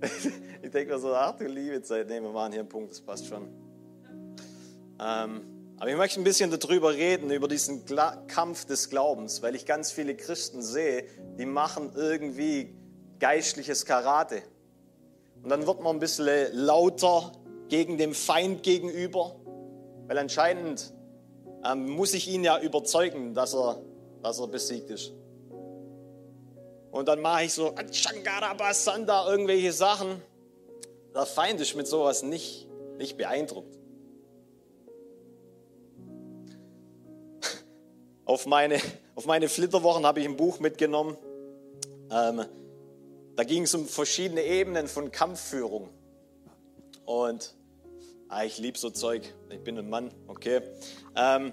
ich 0.62 0.70
denke 0.70 0.94
mir 0.94 0.98
so, 0.98 1.14
ach 1.14 1.36
du 1.36 1.46
liebe 1.46 1.80
Zeit, 1.82 2.08
nee, 2.08 2.20
wir 2.20 2.30
machen 2.30 2.52
hier 2.52 2.60
einen 2.60 2.68
Punkt, 2.68 2.90
das 2.90 3.00
passt 3.00 3.26
schon. 3.26 3.48
Ähm, 4.98 5.42
aber 5.78 5.90
ich 5.90 5.96
möchte 5.96 6.20
ein 6.20 6.24
bisschen 6.24 6.50
darüber 6.50 6.94
reden, 6.94 7.30
über 7.30 7.48
diesen 7.48 7.84
Kampf 8.28 8.64
des 8.64 8.88
Glaubens, 8.88 9.42
weil 9.42 9.54
ich 9.54 9.66
ganz 9.66 9.92
viele 9.92 10.16
Christen 10.16 10.62
sehe, 10.62 11.04
die 11.38 11.44
machen 11.44 11.92
irgendwie 11.94 12.74
geistliches 13.18 13.84
Karate. 13.84 14.42
Und 15.46 15.50
dann 15.50 15.64
wird 15.64 15.80
man 15.80 15.94
ein 15.94 16.00
bisschen 16.00 16.26
lauter 16.54 17.30
gegen 17.68 17.98
dem 17.98 18.14
Feind 18.14 18.64
gegenüber, 18.64 19.36
weil 20.08 20.18
anscheinend 20.18 20.92
ähm, 21.64 21.88
muss 21.88 22.14
ich 22.14 22.26
ihn 22.26 22.42
ja 22.42 22.58
überzeugen, 22.58 23.32
dass 23.32 23.54
er, 23.54 23.80
dass 24.24 24.40
er 24.40 24.48
besiegt 24.48 24.90
ist. 24.90 25.12
Und 26.90 27.06
dann 27.06 27.20
mache 27.20 27.44
ich 27.44 27.52
so 27.52 27.72
Basanda, 28.58 29.30
irgendwelche 29.30 29.70
Sachen. 29.70 30.20
Der 31.14 31.26
Feind 31.26 31.60
ist 31.60 31.76
mit 31.76 31.86
sowas 31.86 32.24
nicht, 32.24 32.68
nicht 32.98 33.16
beeindruckt. 33.16 33.78
Auf 38.24 38.46
meine, 38.46 38.80
auf 39.14 39.26
meine 39.26 39.48
Flitterwochen 39.48 40.04
habe 40.06 40.18
ich 40.18 40.26
ein 40.26 40.36
Buch 40.36 40.58
mitgenommen. 40.58 41.16
Ähm, 42.10 42.46
da 43.36 43.44
ging 43.44 43.64
es 43.64 43.74
um 43.74 43.86
verschiedene 43.86 44.42
Ebenen 44.42 44.88
von 44.88 45.12
Kampfführung. 45.12 45.90
Und 47.04 47.54
ah, 48.28 48.44
ich 48.44 48.58
liebe 48.58 48.78
so 48.78 48.90
Zeug. 48.90 49.22
Ich 49.50 49.62
bin 49.62 49.78
ein 49.78 49.88
Mann, 49.88 50.10
okay. 50.26 50.62
Ähm, 51.14 51.52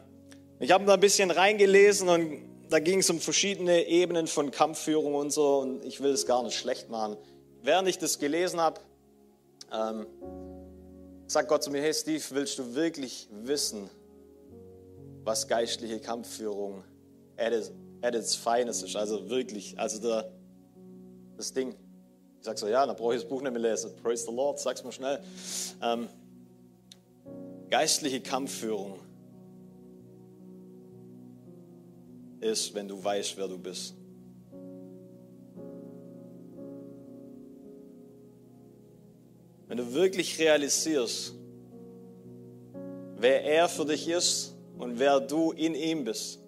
ich 0.60 0.72
habe 0.72 0.86
da 0.86 0.94
ein 0.94 1.00
bisschen 1.00 1.30
reingelesen 1.30 2.08
und 2.08 2.50
da 2.70 2.80
ging 2.80 3.00
es 3.00 3.10
um 3.10 3.20
verschiedene 3.20 3.86
Ebenen 3.86 4.28
von 4.28 4.50
Kampfführung 4.50 5.13
und 5.13 5.32
so. 5.32 5.60
Und 5.60 5.84
ich 5.84 6.02
will 6.02 6.12
es 6.12 6.25
gar 6.25 6.42
nicht 6.42 6.58
schlecht 6.58 6.90
machen. 6.90 7.18
Während 7.62 7.88
ich 7.90 8.00
das 8.00 8.18
gelesen 8.18 8.62
habe, 8.62 8.80
ähm, 9.72 10.08
sagt 11.28 11.50
Gott 11.50 11.63
zu 11.63 11.70
mir: 11.70 11.82
Hey 11.82 11.94
Steve, 11.94 12.24
willst 12.30 12.58
du 12.60 12.75
wirklich 12.75 13.28
wissen, 13.30 13.90
was 15.25 15.50
geistliche 15.50 16.00
Kampfführung 16.00 16.86
at 17.36 17.52
its, 17.52 17.72
at 18.02 18.16
its 18.16 18.36
finest 18.36 18.84
ist? 18.84 18.96
Also 18.96 19.30
wirklich, 19.30 19.78
also 19.78 20.02
der 20.02 20.32
das 21.38 21.54
Ding. 21.54 21.75
Ich 22.40 22.46
sage 22.46 22.58
so, 22.58 22.68
ja, 22.68 22.86
dann 22.86 22.96
brauche 22.96 23.16
ich 23.16 23.22
das 23.22 23.30
Buch 23.30 23.42
nicht 23.42 23.54
mehr 23.54 23.62
lesen. 23.62 23.92
Praise 24.02 24.25
the 24.25 24.32
Lord, 24.34 24.60
sag's 24.60 24.84
mal 24.84 24.92
schnell. 24.92 25.20
Ähm, 25.82 26.10
geistliche 27.70 28.22
Kampfführung 28.22 29.00
ist, 32.42 32.74
wenn 32.75 32.88
du 32.88 33.02
weißt, 33.02 33.38
wer 33.38 33.48
du 33.48 33.58
bist. 33.58 33.96
Wenn 39.68 39.78
du 39.78 39.94
wirklich 39.94 40.38
realisierst, 40.38 41.34
wer 43.16 43.44
er 43.44 43.70
für 43.70 43.86
dich 43.86 44.08
ist 44.10 44.54
und 44.78 45.00
wer 45.00 45.22
du 45.22 45.52
in 45.54 45.74
ihm 45.74 46.04
bist. 46.04 46.43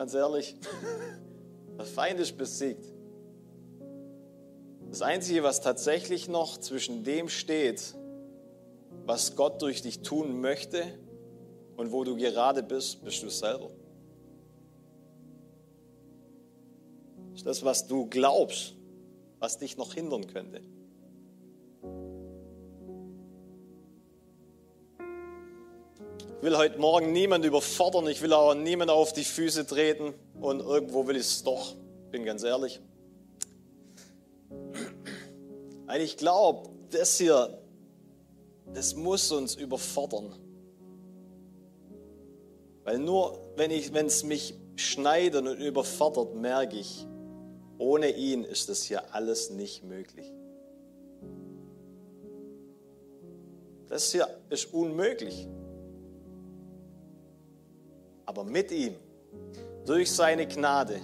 Ganz 0.00 0.14
ehrlich, 0.14 0.56
der 1.76 1.84
Feind 1.84 2.18
ist 2.20 2.38
besiegt. 2.38 2.86
Das 4.88 5.02
Einzige, 5.02 5.42
was 5.42 5.60
tatsächlich 5.60 6.26
noch 6.26 6.56
zwischen 6.56 7.04
dem 7.04 7.28
steht, 7.28 7.94
was 9.04 9.36
Gott 9.36 9.60
durch 9.60 9.82
dich 9.82 10.00
tun 10.00 10.40
möchte 10.40 10.84
und 11.76 11.92
wo 11.92 12.02
du 12.02 12.16
gerade 12.16 12.62
bist, 12.62 13.04
bist 13.04 13.22
du 13.22 13.28
selber. 13.28 13.68
Das 17.32 17.40
ist 17.40 17.46
das, 17.46 17.62
was 17.62 17.86
du 17.86 18.06
glaubst, 18.06 18.76
was 19.38 19.58
dich 19.58 19.76
noch 19.76 19.92
hindern 19.92 20.26
könnte. 20.26 20.62
Ich 26.40 26.46
will 26.46 26.56
heute 26.56 26.78
Morgen 26.78 27.12
niemand 27.12 27.44
überfordern, 27.44 28.06
ich 28.06 28.22
will 28.22 28.32
auch 28.32 28.54
niemand 28.54 28.90
auf 28.90 29.12
die 29.12 29.24
Füße 29.24 29.66
treten 29.66 30.14
und 30.40 30.60
irgendwo 30.60 31.06
will 31.06 31.16
ich 31.16 31.26
es 31.26 31.42
doch, 31.42 31.74
bin 32.10 32.24
ganz 32.24 32.42
ehrlich. 32.44 32.80
Weil 35.84 36.00
ich 36.00 36.16
glaube, 36.16 36.70
das 36.92 37.18
hier, 37.18 37.58
das 38.72 38.94
muss 38.96 39.30
uns 39.32 39.54
überfordern. 39.54 40.34
Weil 42.84 42.98
nur 43.00 43.38
wenn 43.56 44.06
es 44.06 44.24
mich 44.24 44.54
schneidet 44.76 45.46
und 45.46 45.60
überfordert, 45.60 46.34
merke 46.34 46.78
ich, 46.78 47.06
ohne 47.76 48.16
ihn 48.16 48.44
ist 48.44 48.70
das 48.70 48.84
hier 48.84 49.14
alles 49.14 49.50
nicht 49.50 49.84
möglich. 49.84 50.32
Das 53.88 54.10
hier 54.10 54.26
ist 54.48 54.72
unmöglich. 54.72 55.46
Aber 58.30 58.44
mit 58.44 58.70
ihm, 58.70 58.94
durch 59.84 60.12
seine 60.12 60.46
Gnade, 60.46 61.00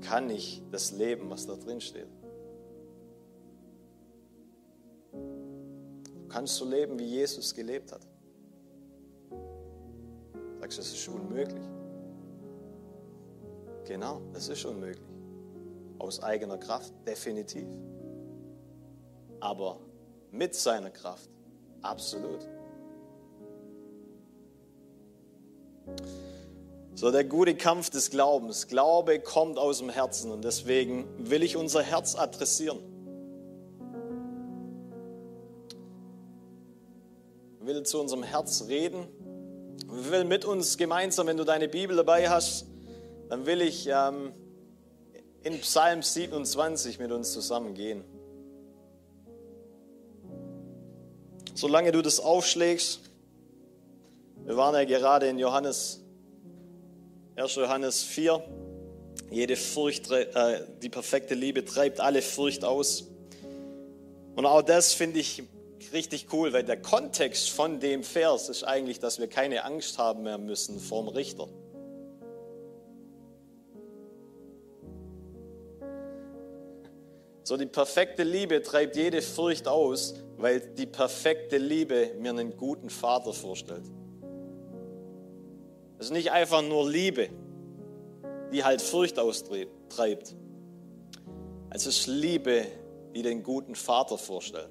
kann 0.00 0.28
ich 0.30 0.60
das 0.72 0.90
leben, 0.90 1.30
was 1.30 1.46
da 1.46 1.54
drin 1.54 1.80
steht. 1.80 2.08
Du 5.12 6.28
kannst 6.28 6.56
so 6.56 6.68
leben, 6.68 6.98
wie 6.98 7.04
Jesus 7.04 7.54
gelebt 7.54 7.92
hat. 7.92 8.04
Sagst 10.58 10.78
du, 10.78 10.82
das 10.82 10.92
ist 10.92 11.06
unmöglich. 11.06 11.62
Genau, 13.86 14.22
das 14.32 14.48
ist 14.48 14.64
unmöglich. 14.64 15.06
Aus 16.00 16.20
eigener 16.20 16.58
Kraft, 16.58 16.92
definitiv. 17.06 17.68
Aber 19.38 19.78
mit 20.32 20.56
seiner 20.56 20.90
Kraft, 20.90 21.30
absolut. 21.80 22.40
So 26.94 27.10
der 27.10 27.24
gute 27.24 27.54
Kampf 27.54 27.90
des 27.90 28.10
Glaubens. 28.10 28.68
Glaube 28.68 29.18
kommt 29.18 29.58
aus 29.58 29.78
dem 29.78 29.88
Herzen 29.88 30.30
und 30.30 30.44
deswegen 30.44 31.06
will 31.18 31.42
ich 31.42 31.56
unser 31.56 31.82
Herz 31.82 32.14
adressieren. 32.14 32.78
Ich 37.60 37.66
will 37.66 37.82
zu 37.82 38.00
unserem 38.00 38.22
Herz 38.22 38.64
reden. 38.68 39.06
Ich 39.78 40.10
will 40.10 40.24
mit 40.24 40.44
uns 40.44 40.76
gemeinsam, 40.76 41.26
wenn 41.26 41.36
du 41.36 41.44
deine 41.44 41.68
Bibel 41.68 41.96
dabei 41.96 42.28
hast, 42.28 42.66
dann 43.28 43.46
will 43.46 43.62
ich 43.62 43.88
ähm, 43.88 44.32
in 45.42 45.60
Psalm 45.60 46.02
27 46.02 46.98
mit 46.98 47.10
uns 47.12 47.32
zusammen 47.32 47.74
gehen. 47.74 48.04
Solange 51.54 51.92
du 51.92 52.02
das 52.02 52.20
aufschlägst, 52.20 53.11
wir 54.44 54.56
waren 54.56 54.74
ja 54.74 54.84
gerade 54.84 55.28
in 55.28 55.38
Johannes, 55.38 56.02
1. 57.36 57.54
Johannes 57.54 58.02
4. 58.02 58.42
Jede 59.30 59.56
Furcht, 59.56 60.10
äh, 60.10 60.66
die 60.82 60.88
perfekte 60.88 61.34
Liebe 61.34 61.64
treibt 61.64 62.00
alle 62.00 62.22
Furcht 62.22 62.64
aus. 62.64 63.08
Und 64.34 64.44
auch 64.44 64.62
das 64.62 64.94
finde 64.94 65.20
ich 65.20 65.44
richtig 65.92 66.32
cool, 66.32 66.52
weil 66.52 66.64
der 66.64 66.80
Kontext 66.80 67.50
von 67.50 67.78
dem 67.78 68.02
Vers 68.02 68.48
ist 68.48 68.64
eigentlich, 68.64 68.98
dass 68.98 69.20
wir 69.20 69.28
keine 69.28 69.64
Angst 69.64 69.98
haben 69.98 70.24
mehr 70.24 70.38
müssen 70.38 70.80
vorm 70.80 71.08
Richter. 71.08 71.48
So 77.44 77.56
die 77.56 77.66
perfekte 77.66 78.22
Liebe 78.22 78.62
treibt 78.62 78.96
jede 78.96 79.22
Furcht 79.22 79.68
aus, 79.68 80.14
weil 80.36 80.60
die 80.60 80.86
perfekte 80.86 81.58
Liebe 81.58 82.12
mir 82.18 82.30
einen 82.30 82.56
guten 82.56 82.90
Vater 82.90 83.32
vorstellt. 83.32 83.84
Es 86.02 86.06
ist 86.06 86.14
nicht 86.14 86.32
einfach 86.32 86.62
nur 86.62 86.90
Liebe, 86.90 87.28
die 88.52 88.64
halt 88.64 88.82
Furcht 88.82 89.20
austreibt. 89.20 90.34
Es 91.70 91.86
ist 91.86 92.08
Liebe, 92.08 92.66
die 93.14 93.22
den 93.22 93.44
guten 93.44 93.76
Vater 93.76 94.18
vorstellt. 94.18 94.70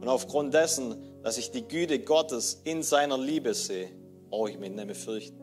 Und 0.00 0.08
aufgrund 0.08 0.52
dessen, 0.52 1.22
dass 1.22 1.38
ich 1.38 1.52
die 1.52 1.62
Güte 1.62 2.00
Gottes 2.00 2.60
in 2.64 2.82
seiner 2.82 3.16
Liebe 3.16 3.54
sehe, 3.54 3.92
brauche 4.28 4.50
ich 4.50 4.58
mich 4.58 4.72
nicht 4.72 4.84
mehr 4.84 4.96
fürchten. 4.96 5.40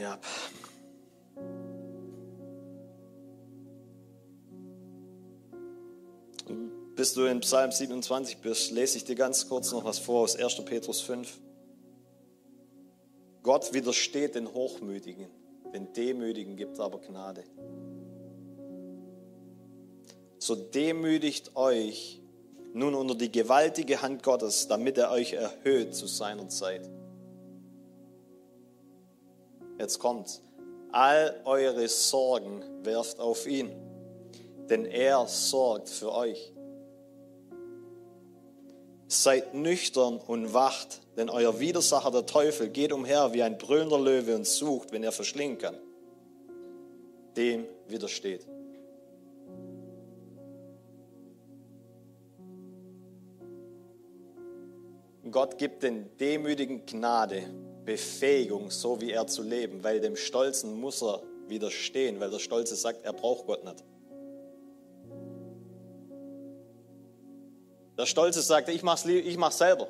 Ja. 0.00 0.18
Bis 7.06 7.14
du 7.14 7.26
in 7.26 7.38
Psalm 7.38 7.70
27 7.70 8.38
bist, 8.38 8.72
lese 8.72 8.96
ich 8.96 9.04
dir 9.04 9.14
ganz 9.14 9.48
kurz 9.48 9.70
noch 9.70 9.84
was 9.84 10.00
vor 10.00 10.22
aus 10.22 10.34
1. 10.34 10.64
Petrus 10.64 11.00
5. 11.02 11.38
Gott 13.44 13.72
widersteht 13.72 14.34
den 14.34 14.52
Hochmütigen, 14.52 15.28
den 15.72 15.92
Demütigen 15.92 16.56
gibt 16.56 16.80
aber 16.80 16.98
Gnade. 16.98 17.44
So 20.38 20.56
demütigt 20.56 21.54
euch 21.54 22.20
nun 22.74 22.96
unter 22.96 23.14
die 23.14 23.30
gewaltige 23.30 24.02
Hand 24.02 24.24
Gottes, 24.24 24.66
damit 24.66 24.98
er 24.98 25.12
euch 25.12 25.34
erhöht 25.34 25.94
zu 25.94 26.08
seiner 26.08 26.48
Zeit. 26.48 26.90
Jetzt 29.78 30.00
kommt, 30.00 30.42
all 30.90 31.40
eure 31.44 31.86
Sorgen 31.86 32.64
werft 32.82 33.20
auf 33.20 33.46
ihn, 33.46 33.70
denn 34.68 34.84
er 34.86 35.28
sorgt 35.28 35.88
für 35.88 36.12
euch. 36.12 36.52
Seid 39.08 39.54
nüchtern 39.54 40.18
und 40.18 40.52
wacht, 40.52 41.00
denn 41.16 41.30
euer 41.30 41.60
Widersacher, 41.60 42.10
der 42.10 42.26
Teufel, 42.26 42.68
geht 42.68 42.92
umher 42.92 43.32
wie 43.32 43.42
ein 43.42 43.56
brüllender 43.58 43.98
Löwe 43.98 44.34
und 44.34 44.46
sucht, 44.46 44.92
wenn 44.92 45.04
er 45.04 45.12
verschlingen 45.12 45.58
kann. 45.58 45.76
Dem 47.36 47.66
widersteht. 47.88 48.46
Gott 55.30 55.58
gibt 55.58 55.82
den 55.82 56.16
Demütigen 56.18 56.86
Gnade, 56.86 57.42
Befähigung, 57.84 58.70
so 58.70 59.00
wie 59.00 59.10
er 59.10 59.26
zu 59.26 59.42
leben, 59.42 59.84
weil 59.84 60.00
dem 60.00 60.16
Stolzen 60.16 60.80
muss 60.80 61.02
er 61.02 61.22
widerstehen, 61.48 62.20
weil 62.20 62.30
der 62.30 62.38
Stolze 62.38 62.74
sagt, 62.74 63.04
er 63.04 63.12
braucht 63.12 63.46
Gott 63.46 63.64
nicht. 63.64 63.84
Der 67.96 68.06
Stolze 68.06 68.42
sagt, 68.42 68.68
ich 68.68 68.82
mach's, 68.82 69.04
ich 69.06 69.36
mach's 69.36 69.58
selber. 69.58 69.88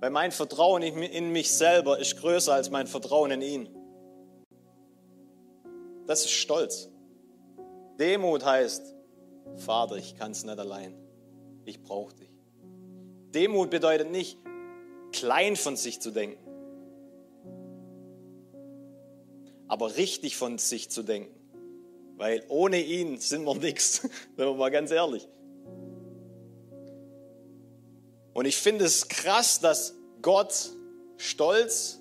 Weil 0.00 0.10
mein 0.10 0.32
Vertrauen 0.32 0.82
in 0.82 1.32
mich 1.32 1.52
selber 1.52 1.98
ist 1.98 2.18
größer 2.18 2.52
als 2.52 2.70
mein 2.70 2.86
Vertrauen 2.86 3.30
in 3.30 3.42
ihn. 3.42 3.68
Das 6.06 6.20
ist 6.20 6.32
Stolz. 6.32 6.90
Demut 7.98 8.44
heißt, 8.44 8.94
Vater, 9.56 9.96
ich 9.96 10.16
kann 10.16 10.32
es 10.32 10.44
nicht 10.44 10.58
allein. 10.58 10.94
Ich 11.64 11.82
brauche 11.82 12.14
dich. 12.14 12.30
Demut 13.34 13.70
bedeutet 13.70 14.10
nicht, 14.10 14.38
klein 15.12 15.56
von 15.56 15.76
sich 15.76 16.00
zu 16.00 16.10
denken, 16.10 16.38
aber 19.68 19.96
richtig 19.96 20.36
von 20.36 20.58
sich 20.58 20.90
zu 20.90 21.02
denken. 21.02 21.34
Weil 22.16 22.44
ohne 22.48 22.80
ihn 22.80 23.18
sind 23.18 23.44
wir 23.44 23.54
nichts, 23.54 24.08
wenn 24.36 24.46
wir 24.46 24.54
mal 24.54 24.70
ganz 24.70 24.90
ehrlich. 24.90 25.26
Und 28.34 28.46
ich 28.46 28.56
finde 28.56 28.84
es 28.84 29.08
krass, 29.08 29.60
dass 29.60 29.94
Gott 30.20 30.70
Stolz 31.16 32.00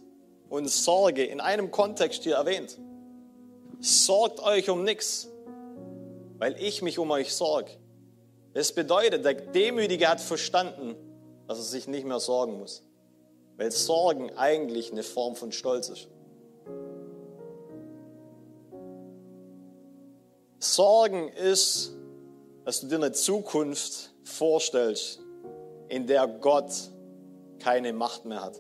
und 0.50 0.68
Sorge 0.68 1.24
in 1.24 1.40
einem 1.40 1.72
Kontext 1.72 2.24
hier 2.24 2.36
erwähnt. 2.36 2.78
Sorgt 3.80 4.40
euch 4.42 4.70
um 4.70 4.84
nichts, 4.84 5.30
weil 6.38 6.56
ich 6.60 6.82
mich 6.82 7.00
um 7.00 7.12
euch 7.12 7.34
sorge. 7.34 7.72
Das 8.54 8.72
bedeutet, 8.72 9.26
der 9.26 9.34
Demütige 9.34 10.10
hat 10.10 10.22
verstanden, 10.22 10.96
dass 11.48 11.60
er 11.60 11.64
sich 11.64 11.88
nicht 11.88 12.06
mehr 12.06 12.20
sorgen 12.20 12.60
muss. 12.60 12.84
Weil 13.58 13.72
Sorgen 13.72 14.32
eigentlich 14.36 14.92
eine 14.92 15.04
Form 15.04 15.36
von 15.36 15.52
Stolz 15.52 15.90
ist. 15.90 16.08
Sorgen 20.60 21.30
ist, 21.30 21.94
dass 22.66 22.82
du 22.82 22.88
dir 22.88 22.96
eine 22.96 23.12
Zukunft 23.12 24.14
vorstellst, 24.24 25.23
in 25.94 26.08
der 26.08 26.28
Gott 26.28 26.72
keine 27.60 27.94
Macht 27.94 28.26
mehr 28.26 28.42
hat. 28.42 28.60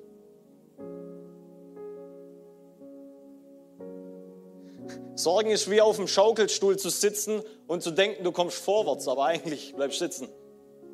Sorgen 5.16 5.50
ist 5.50 5.68
wie 5.70 5.82
auf 5.82 5.96
dem 5.96 6.08
Schaukelstuhl 6.08 6.78
zu 6.78 6.90
sitzen 6.90 7.42
und 7.66 7.82
zu 7.82 7.90
denken, 7.90 8.24
du 8.24 8.32
kommst 8.32 8.58
vorwärts, 8.58 9.08
aber 9.08 9.26
eigentlich 9.26 9.74
bleibst 9.76 9.98
sitzen. 9.98 10.30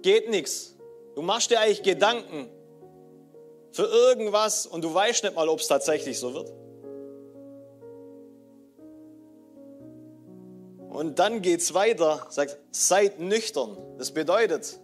Geht 0.02 0.30
nichts. 0.30 0.78
Du 1.15 1.21
machst 1.21 1.52
dir 1.52 1.60
eigentlich 1.60 1.84
Gedanken 1.84 2.49
für 3.71 3.86
irgendwas 3.86 4.65
und 4.65 4.82
du 4.82 4.93
weißt 4.93 5.25
nicht 5.25 5.36
mal, 5.36 5.49
ob 5.49 5.60
es 5.60 5.67
tatsächlich 5.67 6.19
so 6.19 6.34
wird. 6.34 6.54
Und 10.89 11.19
dann 11.19 11.41
geht 11.41 11.60
es 11.60 11.73
weiter, 11.73 12.28
sagt, 12.30 12.58
seid 12.71 13.19
nüchtern. 13.19 13.78
Das 13.97 14.12
bedeutet, 14.12 14.80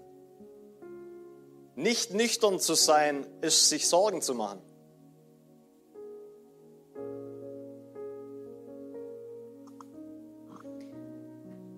nicht 1.76 2.14
nüchtern 2.14 2.60
zu 2.60 2.74
sein, 2.74 3.26
ist 3.42 3.70
sich 3.70 3.88
Sorgen 3.88 4.22
zu 4.22 4.34
machen. 4.34 4.62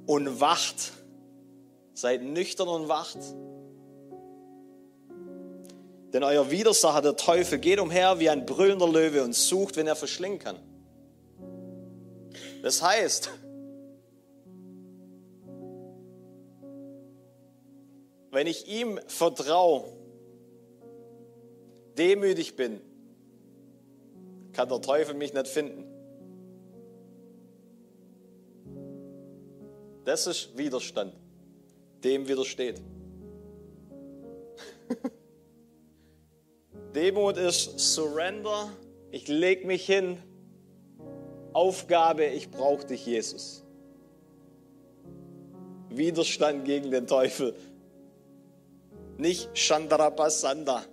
Und 0.06 0.40
wacht. 0.40 0.94
Seid 1.94 2.24
nüchtern 2.24 2.68
und 2.68 2.88
wacht. 2.88 3.18
Denn 6.14 6.24
euer 6.24 6.50
Widersacher, 6.50 7.02
der 7.02 7.16
Teufel, 7.16 7.58
geht 7.60 7.80
umher 7.80 8.20
wie 8.20 8.30
ein 8.30 8.46
brüllender 8.46 8.88
Löwe 8.88 9.24
und 9.24 9.34
sucht, 9.34 9.76
wenn 9.76 9.88
er 9.88 9.96
verschlingen 9.96 10.40
kann. 10.40 10.58
Das 12.62 12.82
heißt, 12.82 13.30
wenn 18.32 18.48
ich 18.48 18.68
ihm 18.68 19.00
vertraue, 19.08 19.86
demütig 21.98 22.56
bin, 22.56 22.82
kann 24.54 24.70
der 24.70 24.82
Teufel 24.82 25.16
mich 25.16 25.34
nicht 25.34 25.48
finden. 25.48 25.86
Das 30.04 30.26
ist 30.26 30.58
Widerstand. 30.58 31.14
Dem 32.04 32.28
widersteht. 32.28 32.82
Demut 36.96 37.38
ist 37.38 37.78
Surrender. 37.80 38.72
Ich 39.12 39.28
lege 39.28 39.68
mich 39.68 39.86
hin. 39.86 40.18
Aufgabe, 41.54 42.26
ich 42.26 42.50
brauche 42.50 42.86
dich, 42.86 43.06
Jesus. 43.06 43.66
Widerstand 45.90 46.66
gegen 46.66 46.92
den 46.92 47.08
Teufel. 47.08 47.56
Nicht 49.18 49.50
Chandrapasanda. 49.54 50.84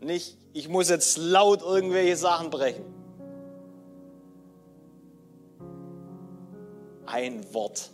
Nicht, 0.00 0.36
ich 0.52 0.68
muss 0.68 0.90
jetzt 0.90 1.16
laut 1.16 1.62
irgendwelche 1.62 2.16
Sachen 2.16 2.50
brechen. 2.50 2.84
Ein 7.06 7.52
Wort 7.54 7.90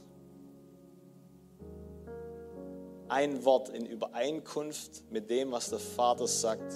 ein 3.11 3.45
Wort 3.45 3.69
in 3.71 3.87
Übereinkunft 3.87 5.11
mit 5.11 5.31
dem, 5.31 5.51
was 5.51 5.71
der 5.71 5.81
Vater 5.81 6.29
sagt, 6.29 6.73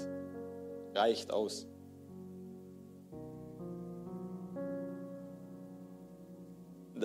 reicht 0.93 1.33
aus. 1.33 1.67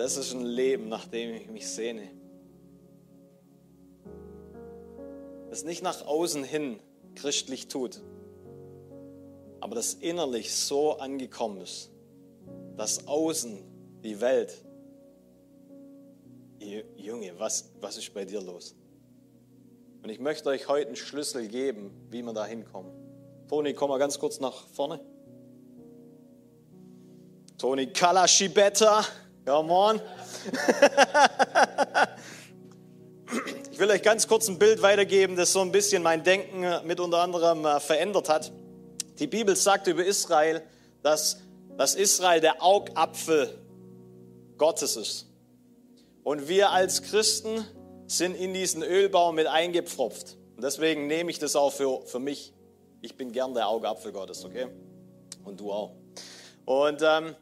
Das 0.00 0.16
ist 0.16 0.32
ein 0.32 0.46
Leben, 0.46 0.88
nach 0.88 1.04
dem 1.04 1.34
ich 1.34 1.50
mich 1.50 1.68
sehne. 1.68 2.08
Das 5.50 5.62
nicht 5.62 5.82
nach 5.82 6.06
außen 6.06 6.42
hin 6.42 6.80
christlich 7.16 7.68
tut, 7.68 8.00
aber 9.60 9.74
das 9.74 9.92
innerlich 9.92 10.54
so 10.54 10.92
angekommen 10.92 11.60
ist, 11.60 11.90
dass 12.78 13.06
außen 13.06 13.58
die 14.02 14.18
Welt, 14.22 14.64
Junge, 16.96 17.38
was, 17.38 17.70
was 17.82 17.98
ist 17.98 18.14
bei 18.14 18.24
dir 18.24 18.40
los? 18.40 18.74
Und 20.02 20.08
ich 20.08 20.18
möchte 20.18 20.48
euch 20.48 20.66
heute 20.66 20.86
einen 20.86 20.96
Schlüssel 20.96 21.46
geben, 21.46 21.90
wie 22.08 22.22
wir 22.22 22.32
da 22.32 22.46
hinkommen. 22.46 22.90
Toni, 23.48 23.74
komm 23.74 23.90
mal 23.90 23.98
ganz 23.98 24.18
kurz 24.18 24.40
nach 24.40 24.66
vorne. 24.68 24.98
Toni 27.58 27.88
Kalashibetta, 27.88 29.04
come 29.44 29.72
on. 29.72 30.00
ich 33.70 33.78
will 33.78 33.90
euch 33.90 34.02
ganz 34.02 34.28
kurz 34.28 34.48
ein 34.48 34.58
Bild 34.58 34.82
weitergeben, 34.82 35.36
das 35.36 35.52
so 35.52 35.60
ein 35.60 35.72
bisschen 35.72 36.02
mein 36.02 36.24
Denken 36.24 36.86
mit 36.86 37.00
unter 37.00 37.18
anderem 37.18 37.64
äh, 37.64 37.80
verändert 37.80 38.28
hat. 38.28 38.52
Die 39.18 39.26
Bibel 39.26 39.56
sagt 39.56 39.86
über 39.86 40.04
Israel, 40.04 40.62
dass, 41.02 41.38
dass 41.76 41.94
Israel 41.94 42.40
der 42.40 42.62
Augapfel 42.62 43.58
Gottes 44.56 44.96
ist. 44.96 45.26
Und 46.22 46.48
wir 46.48 46.70
als 46.70 47.02
Christen 47.02 47.64
sind 48.06 48.34
in 48.34 48.52
diesen 48.52 48.82
Ölbaum 48.82 49.36
mit 49.36 49.46
eingepfropft. 49.46 50.36
Und 50.56 50.64
deswegen 50.64 51.06
nehme 51.06 51.30
ich 51.30 51.38
das 51.38 51.56
auch 51.56 51.72
für, 51.72 52.02
für 52.06 52.18
mich. 52.18 52.52
Ich 53.02 53.16
bin 53.16 53.32
gern 53.32 53.54
der 53.54 53.68
Augapfel 53.68 54.12
Gottes, 54.12 54.44
okay? 54.44 54.66
Und 55.44 55.60
du 55.60 55.72
auch. 55.72 55.92
Und 56.66 57.00
ähm, 57.02 57.34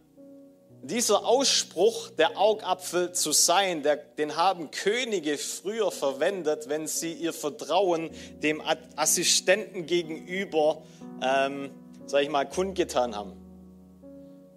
dieser 0.83 1.27
Ausspruch, 1.27 2.11
der 2.11 2.39
Augapfel 2.39 3.13
zu 3.13 3.33
sein, 3.33 3.83
der, 3.83 3.97
den 3.97 4.37
haben 4.37 4.71
Könige 4.71 5.37
früher 5.37 5.91
verwendet, 5.91 6.69
wenn 6.69 6.87
sie 6.87 7.13
ihr 7.13 7.33
Vertrauen 7.33 8.11
dem 8.43 8.63
Assistenten 8.97 9.87
gegenüber, 9.87 10.83
ähm, 11.23 11.71
sag 12.07 12.23
ich 12.23 12.31
mal, 12.31 12.49
kundgetan 12.49 13.17
haben. 13.17 13.33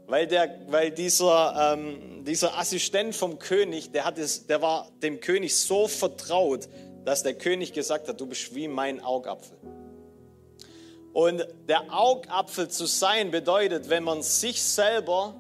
Weil, 0.08 0.28
der, 0.28 0.60
weil 0.68 0.92
dieser, 0.92 1.74
ähm, 1.74 2.24
dieser 2.26 2.58
Assistent 2.58 3.16
vom 3.16 3.40
König, 3.40 3.92
der, 3.92 4.06
hat 4.06 4.18
es, 4.18 4.46
der 4.46 4.62
war 4.62 4.90
dem 5.02 5.22
König 5.22 5.58
so 5.58 5.88
vertraut, 5.88 6.68
dass 7.06 7.24
der 7.24 7.34
König 7.34 7.74
gesagt 7.74 8.08
hat, 8.08 8.20
du 8.22 8.28
bist 8.28 8.54
wie 8.54 8.68
mein 8.68 9.02
Augapfel. 9.02 9.58
Und 11.14 11.46
der 11.68 11.94
Augapfel 11.94 12.70
zu 12.70 12.86
sein 12.86 13.32
bedeutet, 13.32 13.90
wenn 13.90 14.04
man 14.04 14.22
sich 14.22 14.62
selber 14.62 15.36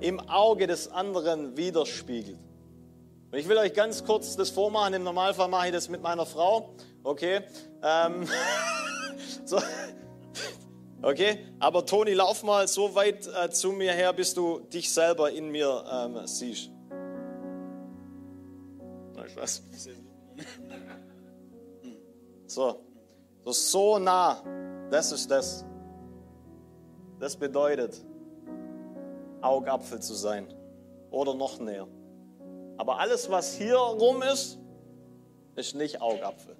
im 0.00 0.20
Auge 0.20 0.66
des 0.66 0.88
anderen 0.88 1.56
widerspiegelt. 1.56 2.38
Und 3.30 3.38
ich 3.38 3.48
will 3.48 3.58
euch 3.58 3.74
ganz 3.74 4.04
kurz 4.04 4.36
das 4.36 4.50
vormachen. 4.50 4.94
Im 4.94 5.04
Normalfall 5.04 5.48
mache 5.48 5.66
ich 5.66 5.72
das 5.72 5.88
mit 5.88 6.02
meiner 6.02 6.24
Frau. 6.24 6.74
Okay. 7.02 7.42
Ähm, 7.82 8.26
so. 9.44 9.60
Okay, 11.00 11.38
aber 11.60 11.86
Toni, 11.86 12.12
lauf 12.12 12.42
mal 12.42 12.66
so 12.66 12.94
weit 12.96 13.28
äh, 13.28 13.50
zu 13.50 13.70
mir 13.70 13.92
her, 13.92 14.12
bis 14.12 14.34
du 14.34 14.58
dich 14.58 14.92
selber 14.92 15.30
in 15.30 15.50
mir 15.50 15.84
ähm, 15.90 16.26
siehst. 16.26 16.70
Was? 19.36 19.62
So. 22.46 22.82
so, 23.44 23.52
so 23.52 23.98
nah, 23.98 24.42
das 24.90 25.12
ist 25.12 25.30
das. 25.30 25.64
Das 27.20 27.36
bedeutet, 27.36 28.04
Augapfel 29.42 30.00
zu 30.00 30.14
sein 30.14 30.52
oder 31.10 31.34
noch 31.34 31.58
näher. 31.58 31.88
Aber 32.76 33.00
alles, 33.00 33.30
was 33.30 33.54
hier 33.54 33.76
rum 33.76 34.22
ist, 34.22 34.58
ist 35.56 35.74
nicht 35.74 36.00
Augapfel. 36.00 36.56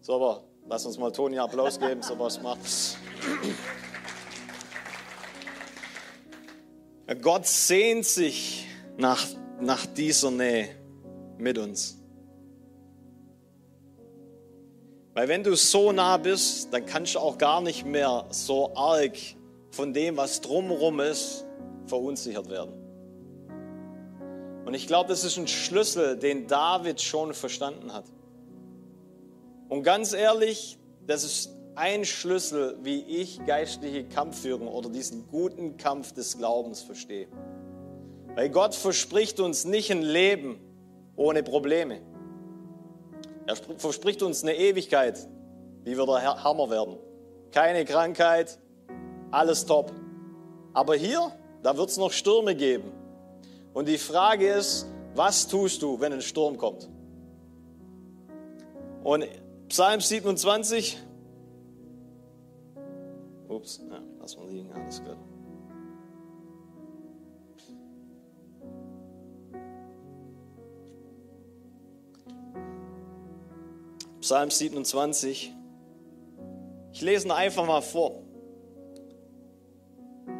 So, 0.00 0.14
aber 0.14 0.44
lass 0.66 0.86
uns 0.86 0.98
mal 0.98 1.12
Toni 1.12 1.38
Applaus 1.38 1.78
geben, 1.78 2.02
so 2.02 2.18
was 2.18 2.40
macht. 2.42 2.60
Gott 7.20 7.46
sehnt 7.46 8.06
sich 8.06 8.66
nach, 8.96 9.26
nach 9.60 9.86
dieser 9.86 10.30
Nähe 10.30 10.70
mit 11.36 11.58
uns. 11.58 11.98
Weil 15.14 15.28
wenn 15.28 15.44
du 15.44 15.54
so 15.54 15.92
nah 15.92 16.16
bist, 16.16 16.72
dann 16.72 16.86
kannst 16.86 17.14
du 17.14 17.18
auch 17.18 17.36
gar 17.36 17.60
nicht 17.60 17.84
mehr 17.84 18.26
so 18.30 18.74
arg 18.74 19.16
von 19.72 19.92
dem, 19.92 20.16
was 20.16 20.40
drumherum 20.40 21.00
ist, 21.00 21.44
verunsichert 21.86 22.48
werden. 22.48 22.74
Und 24.64 24.74
ich 24.74 24.86
glaube, 24.86 25.08
das 25.08 25.24
ist 25.24 25.36
ein 25.38 25.48
Schlüssel, 25.48 26.16
den 26.16 26.46
David 26.46 27.00
schon 27.00 27.34
verstanden 27.34 27.92
hat. 27.92 28.04
Und 29.68 29.82
ganz 29.82 30.12
ehrlich, 30.12 30.78
das 31.06 31.24
ist 31.24 31.50
ein 31.74 32.04
Schlüssel, 32.04 32.76
wie 32.82 33.00
ich 33.00 33.44
geistliche 33.46 34.04
Kampfführung 34.04 34.68
oder 34.68 34.90
diesen 34.90 35.26
guten 35.28 35.78
Kampf 35.78 36.12
des 36.12 36.38
Glaubens 36.38 36.82
verstehe. 36.82 37.26
Weil 38.34 38.50
Gott 38.50 38.74
verspricht 38.74 39.40
uns 39.40 39.64
nicht 39.64 39.90
ein 39.90 40.02
Leben 40.02 40.60
ohne 41.16 41.42
Probleme. 41.42 42.02
Er 43.46 43.56
verspricht 43.56 44.22
uns 44.22 44.42
eine 44.42 44.54
Ewigkeit, 44.56 45.26
wie 45.84 45.96
wir 45.96 46.06
der 46.06 46.44
Hammer 46.44 46.70
werden. 46.70 46.98
Keine 47.50 47.84
Krankheit, 47.84 48.58
alles 49.32 49.66
top. 49.66 49.92
Aber 50.72 50.94
hier, 50.94 51.32
da 51.62 51.76
wird 51.76 51.90
es 51.90 51.96
noch 51.96 52.12
Stürme 52.12 52.54
geben. 52.54 52.92
Und 53.74 53.88
die 53.88 53.98
Frage 53.98 54.48
ist, 54.48 54.86
was 55.14 55.48
tust 55.48 55.82
du, 55.82 55.98
wenn 56.00 56.12
ein 56.12 56.22
Sturm 56.22 56.56
kommt? 56.56 56.88
Und 59.02 59.24
Psalm 59.68 60.00
27, 60.00 60.98
ups, 63.48 63.80
ja, 63.90 64.00
lass 64.20 64.36
mal 64.36 64.48
liegen, 64.48 64.70
alles 64.72 65.02
gut. 65.02 65.16
Psalm 74.20 74.50
27. 74.50 75.52
Ich 76.92 77.00
lese 77.00 77.26
ihn 77.26 77.32
einfach 77.32 77.66
mal 77.66 77.82
vor. 77.82 78.21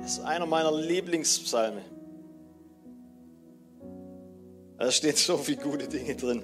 Das 0.00 0.12
ist 0.12 0.20
einer 0.20 0.46
meiner 0.46 0.72
Lieblingspsalme. 0.72 1.82
Da 4.78 4.90
steht 4.90 5.18
so 5.18 5.36
viele 5.36 5.62
gute 5.62 5.86
Dinge 5.86 6.16
drin. 6.16 6.42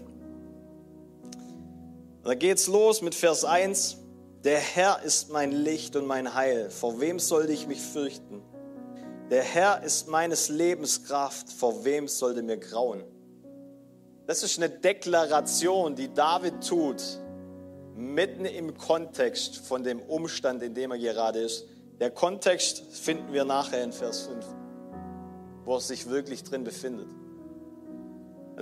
Da 2.23 2.35
geht's 2.35 2.67
los 2.67 3.03
mit 3.03 3.15
Vers 3.15 3.45
1. 3.45 3.99
Der 4.45 4.59
Herr 4.59 5.03
ist 5.03 5.31
mein 5.31 5.51
Licht 5.51 5.97
und 5.97 6.07
mein 6.07 6.35
Heil. 6.35 6.71
Vor 6.71 7.01
wem 7.01 7.19
sollte 7.19 7.53
ich 7.53 7.67
mich 7.67 7.81
fürchten? 7.81 8.43
Der 9.31 9.43
Herr 9.43 9.83
ist 9.83 10.09
meines 10.09 10.49
Lebens 10.49 11.05
Kraft. 11.05 11.51
Vor 11.51 11.85
wem 11.85 12.07
sollte 12.07 12.43
mir 12.43 12.59
grauen? 12.59 13.03
Das 14.27 14.43
ist 14.43 14.59
eine 14.59 14.69
Deklaration, 14.69 15.97
die 15.97 16.13
David 16.13 16.67
tut, 16.67 17.03
mitten 17.97 18.45
im 18.45 18.77
Kontext 18.77 19.57
von 19.57 19.83
dem 19.83 20.01
Umstand, 20.01 20.63
in 20.63 20.75
dem 20.75 20.93
er 20.93 20.99
gerade 20.99 21.41
ist. 21.41 21.65
Der 22.01 22.11
Kontext 22.11 22.83
finden 22.93 23.33
wir 23.33 23.45
nachher 23.45 23.83
in 23.83 23.93
Vers 23.93 24.23
5, 24.23 24.45
wo 25.65 25.75
er 25.75 25.81
sich 25.81 26.09
wirklich 26.09 26.45
drin 26.45 26.65
befindet. 26.65 27.09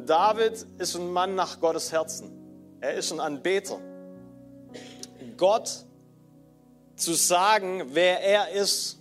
David 0.07 0.66
ist 0.79 0.96
ein 0.96 1.12
Mann 1.12 1.35
nach 1.35 1.61
Gottes 1.61 1.92
Herzen. 1.92 2.31
Er 2.81 2.94
ist 2.94 3.12
ein 3.12 3.20
Anbeter. 3.20 3.79
Gott 5.37 5.85
zu 6.96 7.12
sagen, 7.12 7.83
wer 7.92 8.22
er 8.22 8.51
ist, 8.51 8.99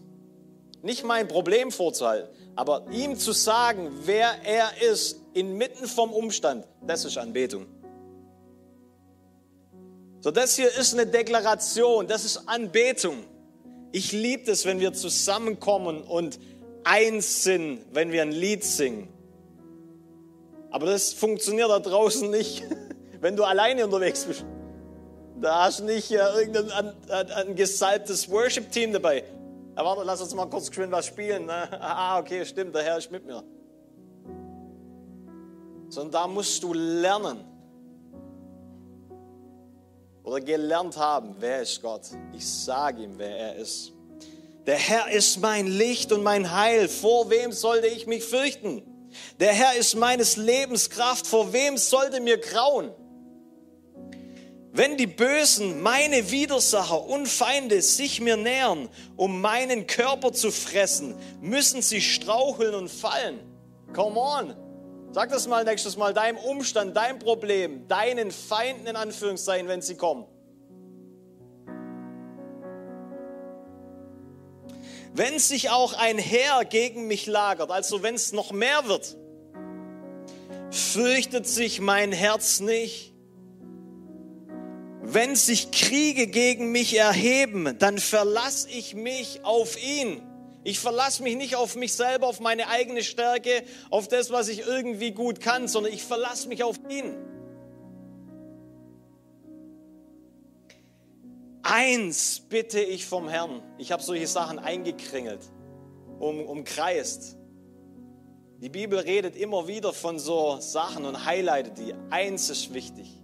nicht 0.82 1.04
mein 1.04 1.28
Problem 1.28 1.72
vorzuhalten, 1.72 2.30
aber 2.56 2.86
ihm 2.92 3.18
zu 3.18 3.32
sagen, 3.32 3.90
wer 4.04 4.44
er 4.44 4.82
ist, 4.82 5.20
inmitten 5.34 5.88
vom 5.88 6.14
Umstand, 6.14 6.66
das 6.82 7.06
ist 7.06 7.18
Anbetung. 7.18 7.68
So, 10.20 10.32
das 10.32 10.56
hier 10.56 10.74
ist 10.76 10.94
eine 10.94 11.06
Deklaration, 11.06 12.08
das 12.08 12.26
ist 12.26 12.48
Anbetung. 12.48 13.24
Ich 13.96 14.12
liebe 14.12 14.52
es, 14.52 14.66
wenn 14.66 14.82
wir 14.82 14.92
zusammenkommen 14.92 16.02
und 16.04 16.38
eins 16.84 17.46
sind, 17.46 17.80
wenn 17.94 18.12
wir 18.12 18.24
ein 18.24 18.34
Lied 18.34 18.66
singen. 18.66 19.08
Aber 20.70 20.88
das 20.88 21.14
funktioniert 21.14 21.70
da 21.70 21.80
draußen 21.80 22.30
nicht, 22.30 22.62
wenn 23.22 23.38
du 23.38 23.46
alleine 23.46 23.86
unterwegs 23.86 24.26
bist. 24.26 24.46
Da 25.40 25.64
hast 25.64 25.80
du 25.80 25.86
nicht 25.86 26.12
äh, 26.12 26.18
irgendein 26.18 26.72
ein, 26.72 27.32
ein, 27.32 27.56
gesalbtes 27.56 28.30
Worship-Team 28.30 28.92
dabei. 28.92 29.24
Warte, 29.76 30.04
lass 30.04 30.20
uns 30.20 30.36
mal 30.36 30.48
kurz 30.48 30.70
was 30.78 31.06
spielen. 31.06 31.46
Ne? 31.46 31.70
Ah, 31.80 32.20
okay, 32.20 32.44
stimmt, 32.44 32.76
der 32.76 32.84
Herr 32.84 32.98
ist 32.98 33.10
mit 33.12 33.26
mir. 33.26 33.46
Sondern 35.88 36.12
da 36.12 36.28
musst 36.28 36.62
du 36.62 36.74
lernen 36.74 37.46
oder 40.26 40.42
gelernt 40.42 40.98
haben, 40.98 41.36
wer 41.40 41.62
ist 41.62 41.82
Gott. 41.82 42.02
Ich 42.34 42.48
sage 42.48 43.04
ihm, 43.04 43.14
wer 43.18 43.38
er 43.38 43.56
ist. 43.56 43.92
Der 44.66 44.78
Herr 44.78 45.12
ist 45.12 45.40
mein 45.40 45.68
Licht 45.68 46.12
und 46.12 46.24
mein 46.24 46.52
Heil. 46.52 46.90
Vor 46.90 47.30
wem 47.30 47.52
sollte 47.52 47.88
ich 47.88 48.08
mich 48.08 48.24
fürchten? 48.24 48.82
Der 49.40 49.54
Herr 49.54 49.76
ist 49.76 49.96
meines 49.96 50.36
Lebens 50.36 50.90
Kraft. 50.90 51.28
Vor 51.28 51.54
wem 51.54 51.78
sollte 51.78 52.20
mir 52.20 52.40
grauen? 52.40 52.92
Wenn 54.72 54.98
die 54.98 55.08
Bösen, 55.08 55.82
meine 55.82 56.32
Widersacher 56.32 57.06
und 57.06 57.28
Feinde 57.28 57.82
sich 57.82 58.20
mir 58.20 58.36
nähern, 58.36 58.90
um 59.16 59.40
meinen 59.40 59.88
Körper 59.88 60.34
zu 60.34 60.52
fressen, 60.52 61.16
müssen 61.40 61.82
sie 61.82 62.02
straucheln 62.02 62.74
und 62.74 62.90
fallen. 62.90 63.40
Come 63.94 64.20
on. 64.20 64.65
Sag 65.16 65.30
das 65.30 65.48
mal 65.48 65.64
nächstes 65.64 65.96
Mal, 65.96 66.14
deinem 66.14 66.38
Umstand, 66.38 66.98
dein 66.98 67.20
Problem, 67.20 67.88
deinen 67.88 68.32
Feinden 68.32 68.86
in 68.86 68.98
Anführungszeichen, 68.98 69.66
wenn 69.70 69.82
sie 69.82 69.96
kommen. 69.96 70.26
Wenn 75.14 75.40
sich 75.40 75.70
auch 75.70 75.94
ein 75.94 76.18
Heer 76.18 76.66
gegen 76.66 77.08
mich 77.08 77.28
lagert, 77.28 77.72
also 77.72 78.04
wenn 78.04 78.16
es 78.16 78.34
noch 78.34 78.52
mehr 78.52 78.90
wird, 78.90 79.16
fürchtet 80.70 81.48
sich 81.48 81.80
mein 81.80 82.12
Herz 82.12 82.60
nicht. 82.60 83.14
Wenn 85.02 85.38
sich 85.38 85.72
Kriege 85.72 86.28
gegen 86.28 86.74
mich 86.74 86.94
erheben, 86.98 87.78
dann 87.80 88.00
verlasse 88.00 88.68
ich 88.70 88.96
mich 88.96 89.46
auf 89.46 89.82
ihn. 89.82 90.22
Ich 90.66 90.80
verlasse 90.80 91.22
mich 91.22 91.36
nicht 91.36 91.56
auf 91.56 91.76
mich 91.76 91.94
selber, 91.94 92.26
auf 92.26 92.40
meine 92.40 92.68
eigene 92.68 93.04
Stärke, 93.04 93.64
auf 93.92 94.08
das, 94.08 94.32
was 94.32 94.48
ich 94.48 94.66
irgendwie 94.66 95.12
gut 95.12 95.40
kann, 95.40 95.68
sondern 95.68 95.94
ich 95.94 96.04
verlasse 96.04 96.48
mich 96.48 96.64
auf 96.64 96.80
ihn. 96.90 97.16
Eins 101.62 102.42
bitte 102.50 102.80
ich 102.80 103.06
vom 103.06 103.30
Herrn. 103.30 103.62
Ich 103.78 103.92
habe 103.92 104.02
solche 104.02 104.26
Sachen 104.26 104.58
eingekringelt. 104.58 105.52
um, 106.18 106.44
umkreist. 106.44 107.38
Die 108.58 108.70
Bibel 108.70 108.98
redet 108.98 109.36
immer 109.36 109.68
wieder 109.68 109.94
von 109.94 110.18
so 110.18 110.58
Sachen 110.62 111.06
und 111.06 111.26
highlightet 111.26 111.78
die. 111.78 111.94
Eins 112.10 112.50
ist 112.50 112.74
wichtig. 112.74 113.22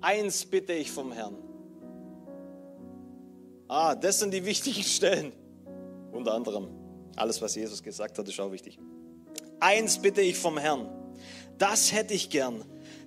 Eins 0.00 0.46
bitte 0.46 0.74
ich 0.74 0.92
vom 0.92 1.10
Herrn. 1.10 1.36
Ah, 3.66 3.96
das 3.96 4.20
sind 4.20 4.32
die 4.32 4.44
wichtigen 4.44 4.84
Stellen. 4.84 5.32
Unter 6.12 6.34
anderem 6.34 6.68
alles, 7.16 7.42
was 7.42 7.54
Jesus 7.54 7.82
gesagt 7.82 8.18
hat, 8.18 8.28
ist 8.28 8.38
auch 8.40 8.52
wichtig. 8.52 8.78
Eins 9.60 9.98
bitte 9.98 10.20
ich 10.20 10.36
vom 10.36 10.56
Herrn. 10.56 10.88
Das 11.58 11.92
hätte 11.92 12.14
ich 12.14 12.30
gern, 12.30 12.64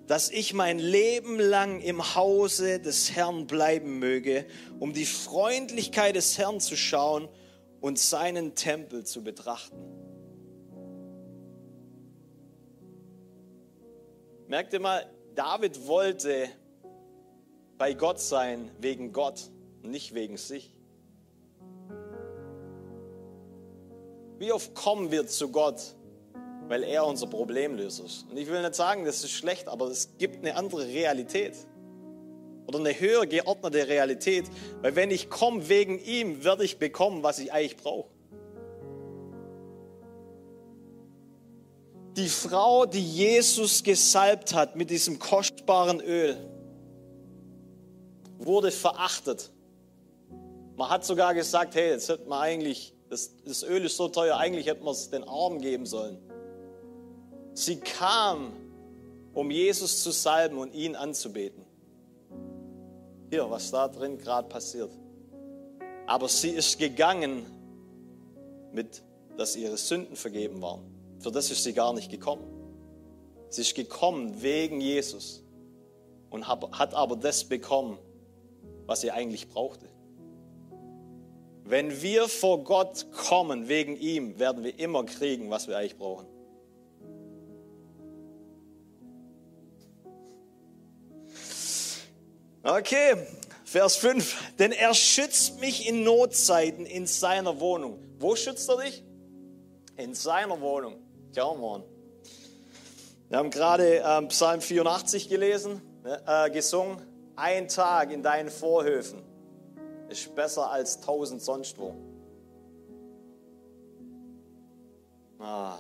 dass 0.08 0.30
ich 0.30 0.54
mein 0.54 0.80
Leben 0.80 1.40
lang 1.40 1.80
im 1.80 2.16
Hause 2.16 2.80
des 2.82 3.16
Herrn 3.16 3.48
bleiben 3.48 4.00
möge, 4.00 4.46
um 4.80 4.92
die 4.92 5.06
Freundlichkeit 5.06 6.16
des 6.16 6.38
Herrn 6.38 6.60
zu 6.60 6.76
schauen 6.76 7.30
und 7.80 7.98
seinen 7.98 8.56
Tempel 8.56 9.06
zu 9.06 9.24
betrachten. 9.24 9.78
Merkt 14.48 14.74
ihr 14.74 14.82
mal, 14.82 15.10
David 15.34 15.88
wollte 15.88 16.50
bei 17.78 17.94
Gott 17.94 18.20
sein 18.20 18.70
wegen 18.80 19.14
Gott, 19.14 19.50
nicht 19.82 20.14
wegen 20.14 20.36
sich. 20.36 20.76
Wie 24.42 24.52
oft 24.52 24.74
kommen 24.74 25.12
wir 25.12 25.28
zu 25.28 25.50
Gott, 25.50 25.80
weil 26.68 26.82
er 26.82 27.06
unser 27.06 27.28
Problemlöser 27.28 28.06
ist? 28.06 28.26
Und 28.28 28.38
ich 28.38 28.48
will 28.48 28.60
nicht 28.64 28.74
sagen, 28.74 29.06
das 29.06 29.24
ist 29.24 29.30
schlecht, 29.30 29.68
aber 29.68 29.86
es 29.86 30.18
gibt 30.18 30.38
eine 30.38 30.56
andere 30.56 30.88
Realität. 30.88 31.54
Oder 32.66 32.80
eine 32.80 33.00
höher 33.00 33.28
geordnete 33.28 33.88
Realität. 33.88 34.46
Weil 34.82 34.96
wenn 34.96 35.12
ich 35.12 35.30
komme 35.30 35.70
wegen 35.70 36.00
ihm, 36.00 36.44
werde 36.44 36.64
ich 36.64 36.80
bekommen, 36.80 37.22
was 37.22 37.38
ich 37.38 37.54
eigentlich 37.54 37.78
brauche. 37.78 38.10
Die 42.18 42.28
Frau, 42.28 42.88
die 42.88 43.06
Jesus 43.06 43.84
gesalbt 43.84 44.56
hat 44.56 44.76
mit 44.76 44.90
diesem 44.90 45.20
kostbaren 45.20 46.02
Öl, 46.02 46.36
wurde 48.40 48.72
verachtet. 48.72 49.52
Man 50.78 50.90
hat 50.90 51.06
sogar 51.06 51.36
gesagt, 51.36 51.76
hey, 51.76 51.92
jetzt 51.92 52.10
hätte 52.10 52.28
man 52.28 52.42
eigentlich, 52.42 52.96
das, 53.12 53.30
das 53.44 53.64
Öl 53.64 53.84
ist 53.84 53.98
so 53.98 54.08
teuer, 54.08 54.38
eigentlich 54.38 54.68
hätte 54.68 54.86
man 54.86 54.94
es 54.94 55.10
den 55.10 55.26
Armen 55.26 55.60
geben 55.60 55.86
sollen. 55.86 56.18
Sie 57.54 57.76
kam, 57.76 58.54
um 59.34 59.52
Jesus 59.52 60.02
zu 60.02 60.12
salben 60.12 60.58
und 60.58 60.74
ihn 60.74 60.96
anzubeten. 60.96 61.66
Hier, 63.30 63.50
was 63.50 63.70
da 63.70 63.90
drin 63.90 64.18
gerade 64.18 64.48
passiert. 64.48 64.92
Aber 66.08 66.30
sie 66.30 66.52
ist 66.52 66.80
gegangen, 66.80 67.46
mit, 68.72 69.04
dass 69.36 69.58
ihre 69.58 69.76
Sünden 69.76 70.16
vergeben 70.16 70.62
waren. 70.62 70.84
Für 71.20 71.32
das 71.32 71.52
ist 71.52 71.66
sie 71.66 71.74
gar 71.74 71.94
nicht 71.94 72.10
gekommen. 72.10 72.46
Sie 73.50 73.62
ist 73.62 73.76
gekommen 73.76 74.42
wegen 74.42 74.80
Jesus 74.80 75.44
und 76.30 76.48
hat 76.48 76.94
aber 76.94 77.18
das 77.18 77.44
bekommen, 77.44 77.98
was 78.86 79.02
sie 79.02 79.12
eigentlich 79.12 79.50
brauchte. 79.50 79.88
Wenn 81.64 82.02
wir 82.02 82.28
vor 82.28 82.64
Gott 82.64 83.12
kommen 83.12 83.68
wegen 83.68 83.96
ihm, 83.96 84.40
werden 84.40 84.64
wir 84.64 84.78
immer 84.80 85.06
kriegen, 85.06 85.50
was 85.50 85.68
wir 85.68 85.78
eigentlich 85.78 85.98
brauchen. 85.98 86.28
Okay, 92.64 93.16
Vers 93.64 93.96
5. 93.96 94.54
Denn 94.60 94.72
er 94.72 94.94
schützt 94.94 95.60
mich 95.62 95.88
in 95.88 96.04
Notzeiten 96.04 96.86
in 96.86 97.08
seiner 97.08 97.60
Wohnung. 97.60 98.00
Wo 98.20 98.36
schützt 98.36 98.70
er 98.70 98.78
dich? 98.78 99.04
In 99.98 100.14
seiner 100.14 100.60
Wohnung. 100.62 100.96
Come 101.34 101.64
on. 101.64 101.84
Wir 103.30 103.38
haben 103.38 103.50
gerade 103.50 104.04
ähm, 104.06 104.28
Psalm 104.28 104.62
84 104.62 105.30
gelesen, 105.30 105.82
ne, 106.04 106.22
äh, 106.28 106.50
gesungen. 106.50 107.02
Ein 107.36 107.68
Tag 107.70 108.12
in 108.12 108.24
deinen 108.24 108.50
Vorhöfen 108.50 109.24
ist 110.12 110.36
besser 110.36 110.70
als 110.70 111.00
tausend 111.02 111.42
sonst 111.42 111.78
wo. 111.78 111.96
Ah, 115.40 115.78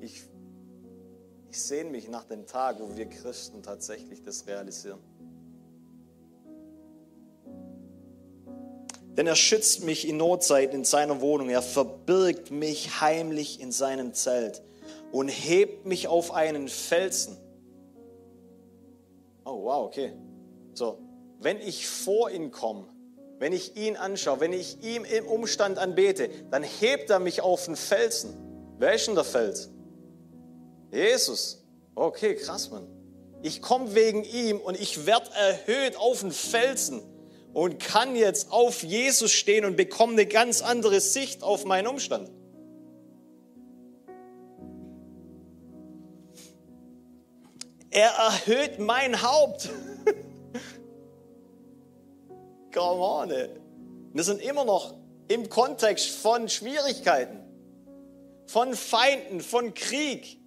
ich, 0.00 0.24
ich 1.50 1.62
sehne 1.62 1.90
mich 1.90 2.08
nach 2.08 2.24
dem 2.24 2.46
Tag, 2.46 2.80
wo 2.80 2.96
wir 2.96 3.06
Christen 3.06 3.62
tatsächlich 3.62 4.22
das 4.22 4.46
realisieren. 4.46 4.98
Denn 9.16 9.26
er 9.26 9.36
schützt 9.36 9.84
mich 9.84 10.08
in 10.08 10.16
Notzeit 10.16 10.72
in 10.72 10.84
seiner 10.84 11.20
Wohnung. 11.20 11.50
Er 11.50 11.62
verbirgt 11.62 12.50
mich 12.50 13.00
heimlich 13.00 13.60
in 13.60 13.70
seinem 13.70 14.14
Zelt 14.14 14.62
und 15.12 15.28
hebt 15.28 15.84
mich 15.84 16.08
auf 16.08 16.32
einen 16.32 16.68
Felsen. 16.68 17.36
Oh, 19.44 19.64
wow, 19.64 19.86
okay. 19.86 20.14
So, 20.72 20.98
wenn 21.42 21.60
ich 21.60 21.88
vor 21.88 22.30
ihn 22.30 22.50
komme, 22.50 22.86
wenn 23.38 23.52
ich 23.52 23.76
ihn 23.76 23.96
anschaue, 23.96 24.40
wenn 24.40 24.52
ich 24.52 24.82
ihm 24.82 25.04
im 25.04 25.26
Umstand 25.26 25.78
anbete, 25.78 26.30
dann 26.50 26.62
hebt 26.62 27.10
er 27.10 27.18
mich 27.18 27.40
auf 27.40 27.64
den 27.64 27.76
Felsen. 27.76 28.36
Wer 28.78 28.94
ist 28.94 29.06
denn 29.06 29.14
der 29.14 29.24
Fels? 29.24 29.70
Jesus. 30.92 31.64
Okay, 31.94 32.36
krass, 32.36 32.70
Mann. 32.70 32.86
Ich 33.42 33.60
komme 33.60 33.94
wegen 33.94 34.22
ihm 34.22 34.60
und 34.60 34.80
ich 34.80 35.06
werde 35.06 35.30
erhöht 35.34 35.96
auf 35.96 36.20
den 36.20 36.30
Felsen 36.30 37.02
und 37.52 37.80
kann 37.80 38.14
jetzt 38.14 38.52
auf 38.52 38.82
Jesus 38.82 39.32
stehen 39.32 39.64
und 39.64 39.76
bekomme 39.76 40.12
eine 40.12 40.26
ganz 40.26 40.62
andere 40.62 41.00
Sicht 41.00 41.42
auf 41.42 41.64
meinen 41.64 41.88
Umstand. 41.88 42.30
Er 47.90 48.08
erhöht 48.08 48.78
mein 48.78 49.22
Haupt. 49.22 49.68
Come 52.72 53.00
on, 53.02 53.30
ey. 53.30 53.50
Wir 54.12 54.24
sind 54.24 54.40
immer 54.40 54.64
noch 54.64 54.94
im 55.28 55.48
Kontext 55.48 56.10
von 56.10 56.48
Schwierigkeiten, 56.48 57.38
von 58.46 58.74
Feinden, 58.74 59.40
von 59.40 59.74
Krieg. 59.74 60.38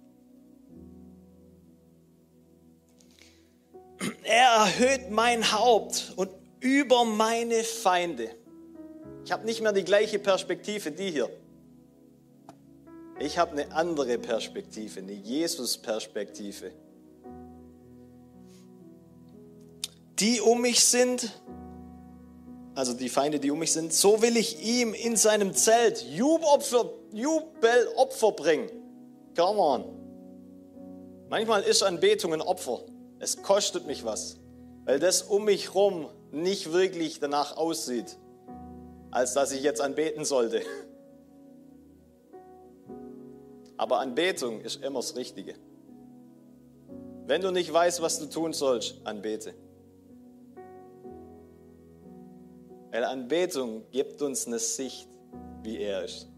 Er 4.22 4.48
erhöht 4.48 5.10
mein 5.10 5.52
Haupt 5.52 6.12
und 6.16 6.30
über 6.60 7.04
meine 7.04 7.62
Feinde. 7.62 8.30
Ich 9.24 9.32
habe 9.32 9.44
nicht 9.44 9.62
mehr 9.62 9.72
die 9.72 9.84
gleiche 9.84 10.18
Perspektive, 10.18 10.92
die 10.92 11.10
hier. 11.10 11.30
Ich 13.18 13.38
habe 13.38 13.52
eine 13.52 13.72
andere 13.72 14.18
Perspektive, 14.18 15.00
eine 15.00 15.12
Jesus-Perspektive. 15.12 16.72
Die 20.18 20.40
um 20.40 20.60
mich 20.62 20.84
sind, 20.84 21.32
also 22.76 22.92
die 22.92 23.08
Feinde, 23.08 23.40
die 23.40 23.50
um 23.50 23.58
mich 23.58 23.72
sind, 23.72 23.92
so 23.94 24.20
will 24.20 24.36
ich 24.36 24.62
ihm 24.62 24.92
in 24.92 25.16
seinem 25.16 25.54
Zelt 25.54 26.02
Jubelopfer, 26.02 26.90
Jubelopfer 27.10 28.32
bringen. 28.32 28.70
Come 29.34 29.58
on. 29.58 29.84
Manchmal 31.30 31.62
ist 31.62 31.82
Anbetung 31.82 32.34
ein 32.34 32.42
Opfer. 32.42 32.82
Es 33.18 33.42
kostet 33.42 33.86
mich 33.86 34.04
was, 34.04 34.36
weil 34.84 34.98
das 34.98 35.22
um 35.22 35.46
mich 35.46 35.68
herum 35.68 36.08
nicht 36.30 36.70
wirklich 36.70 37.18
danach 37.18 37.56
aussieht, 37.56 38.18
als 39.10 39.32
dass 39.32 39.52
ich 39.52 39.62
jetzt 39.62 39.80
anbeten 39.80 40.26
sollte. 40.26 40.60
Aber 43.78 44.00
Anbetung 44.00 44.60
ist 44.60 44.84
immer 44.84 45.00
das 45.00 45.16
Richtige. 45.16 45.54
Wenn 47.26 47.40
du 47.40 47.50
nicht 47.50 47.72
weißt, 47.72 48.02
was 48.02 48.18
du 48.18 48.26
tun 48.26 48.52
sollst, 48.52 49.00
anbete. 49.04 49.54
Weil 52.96 53.04
Anbetung 53.04 53.84
gibt 53.90 54.22
uns 54.22 54.46
eine 54.46 54.58
Sicht, 54.58 55.06
wie 55.62 55.76
er 55.76 56.04
ist. 56.04 56.28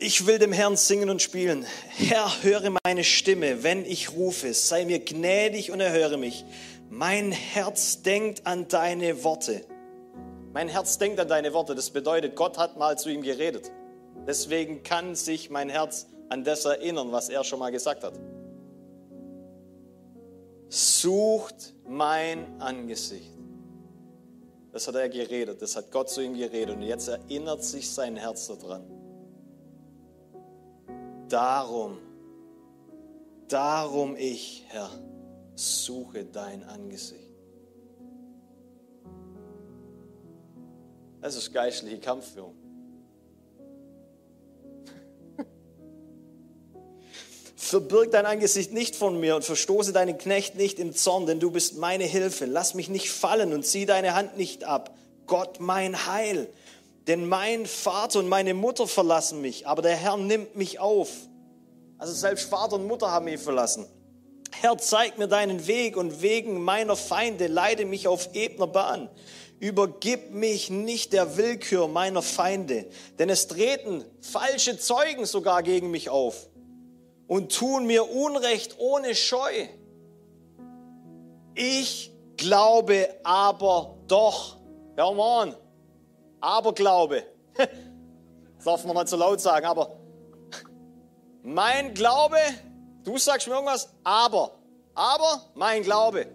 Ich 0.00 0.26
will 0.26 0.40
dem 0.40 0.50
Herrn 0.50 0.76
singen 0.76 1.08
und 1.08 1.22
spielen. 1.22 1.64
Herr, 1.86 2.42
höre 2.42 2.72
meine 2.84 3.04
Stimme, 3.04 3.62
wenn 3.62 3.84
ich 3.84 4.12
rufe. 4.12 4.54
Sei 4.54 4.86
mir 4.86 4.98
gnädig 4.98 5.70
und 5.70 5.78
erhöre 5.78 6.16
mich. 6.16 6.44
Mein 6.90 7.30
Herz 7.30 8.02
denkt 8.02 8.44
an 8.44 8.66
deine 8.66 9.22
Worte. 9.22 9.64
Mein 10.52 10.66
Herz 10.66 10.98
denkt 10.98 11.20
an 11.20 11.28
deine 11.28 11.52
Worte. 11.52 11.76
Das 11.76 11.90
bedeutet, 11.90 12.34
Gott 12.34 12.58
hat 12.58 12.76
mal 12.76 12.98
zu 12.98 13.08
ihm 13.08 13.22
geredet. 13.22 13.70
Deswegen 14.26 14.82
kann 14.82 15.14
sich 15.14 15.48
mein 15.48 15.68
Herz 15.68 16.08
an 16.28 16.42
das 16.42 16.64
erinnern, 16.64 17.12
was 17.12 17.28
er 17.28 17.44
schon 17.44 17.60
mal 17.60 17.70
gesagt 17.70 18.02
hat. 18.02 18.14
Sucht 20.68 21.74
mein 21.86 22.60
Angesicht. 22.60 23.38
Das 24.72 24.86
hat 24.86 24.96
er 24.96 25.08
geredet, 25.08 25.62
das 25.62 25.76
hat 25.76 25.90
Gott 25.90 26.10
zu 26.10 26.20
ihm 26.20 26.34
geredet 26.34 26.76
und 26.76 26.82
jetzt 26.82 27.08
erinnert 27.08 27.64
sich 27.64 27.90
sein 27.90 28.16
Herz 28.16 28.46
daran. 28.48 28.84
Darum, 31.28 31.98
darum 33.48 34.14
ich, 34.16 34.64
Herr, 34.68 34.90
suche 35.54 36.24
dein 36.24 36.64
Angesicht. 36.64 37.28
Das 41.20 41.34
ist 41.34 41.52
geistliche 41.52 41.98
Kampfführung. 41.98 42.57
Verbirg 47.60 48.12
dein 48.12 48.24
Angesicht 48.24 48.72
nicht 48.72 48.94
von 48.94 49.18
mir 49.18 49.34
und 49.34 49.44
verstoße 49.44 49.92
deinen 49.92 50.16
Knecht 50.16 50.54
nicht 50.54 50.78
im 50.78 50.94
Zorn, 50.94 51.26
denn 51.26 51.40
du 51.40 51.50
bist 51.50 51.76
meine 51.76 52.04
Hilfe. 52.04 52.46
Lass 52.46 52.74
mich 52.74 52.88
nicht 52.88 53.10
fallen 53.10 53.52
und 53.52 53.66
zieh 53.66 53.84
deine 53.84 54.14
Hand 54.14 54.36
nicht 54.36 54.62
ab. 54.62 54.94
Gott 55.26 55.58
mein 55.58 56.06
Heil. 56.06 56.48
Denn 57.08 57.28
mein 57.28 57.66
Vater 57.66 58.20
und 58.20 58.28
meine 58.28 58.54
Mutter 58.54 58.86
verlassen 58.86 59.40
mich, 59.40 59.66
aber 59.66 59.82
der 59.82 59.96
Herr 59.96 60.16
nimmt 60.16 60.54
mich 60.54 60.78
auf. 60.78 61.10
Also 61.98 62.12
selbst 62.12 62.48
Vater 62.48 62.76
und 62.76 62.86
Mutter 62.86 63.10
haben 63.10 63.24
mich 63.24 63.40
verlassen. 63.40 63.86
Herr, 64.52 64.78
zeig 64.78 65.18
mir 65.18 65.26
deinen 65.26 65.66
Weg 65.66 65.96
und 65.96 66.22
wegen 66.22 66.62
meiner 66.62 66.94
Feinde 66.94 67.48
leite 67.48 67.86
mich 67.86 68.06
auf 68.06 68.34
ebner 68.34 68.68
Bahn. 68.68 69.10
Übergib 69.58 70.30
mich 70.30 70.70
nicht 70.70 71.12
der 71.12 71.36
Willkür 71.36 71.88
meiner 71.88 72.22
Feinde, 72.22 72.86
denn 73.18 73.28
es 73.28 73.48
treten 73.48 74.04
falsche 74.20 74.78
Zeugen 74.78 75.26
sogar 75.26 75.64
gegen 75.64 75.90
mich 75.90 76.08
auf 76.08 76.48
und 77.28 77.54
tun 77.54 77.86
mir 77.86 78.10
Unrecht 78.10 78.76
ohne 78.78 79.14
Scheu. 79.14 79.68
Ich 81.54 82.12
glaube 82.36 83.14
aber 83.22 83.96
doch. 84.08 84.56
Ja, 84.96 85.10
Mann. 85.12 85.54
Aber 86.40 86.72
glaube. 86.72 87.22
Das 87.54 88.64
darf 88.64 88.84
man 88.84 88.94
mal 88.94 89.06
zu 89.06 89.16
laut 89.16 89.40
sagen, 89.40 89.66
aber 89.66 89.98
mein 91.42 91.94
Glaube, 91.94 92.38
du 93.04 93.16
sagst 93.18 93.46
mir 93.46 93.54
irgendwas, 93.54 93.88
aber, 94.02 94.58
aber 94.94 95.42
mein 95.54 95.82
Glaube. 95.82 96.26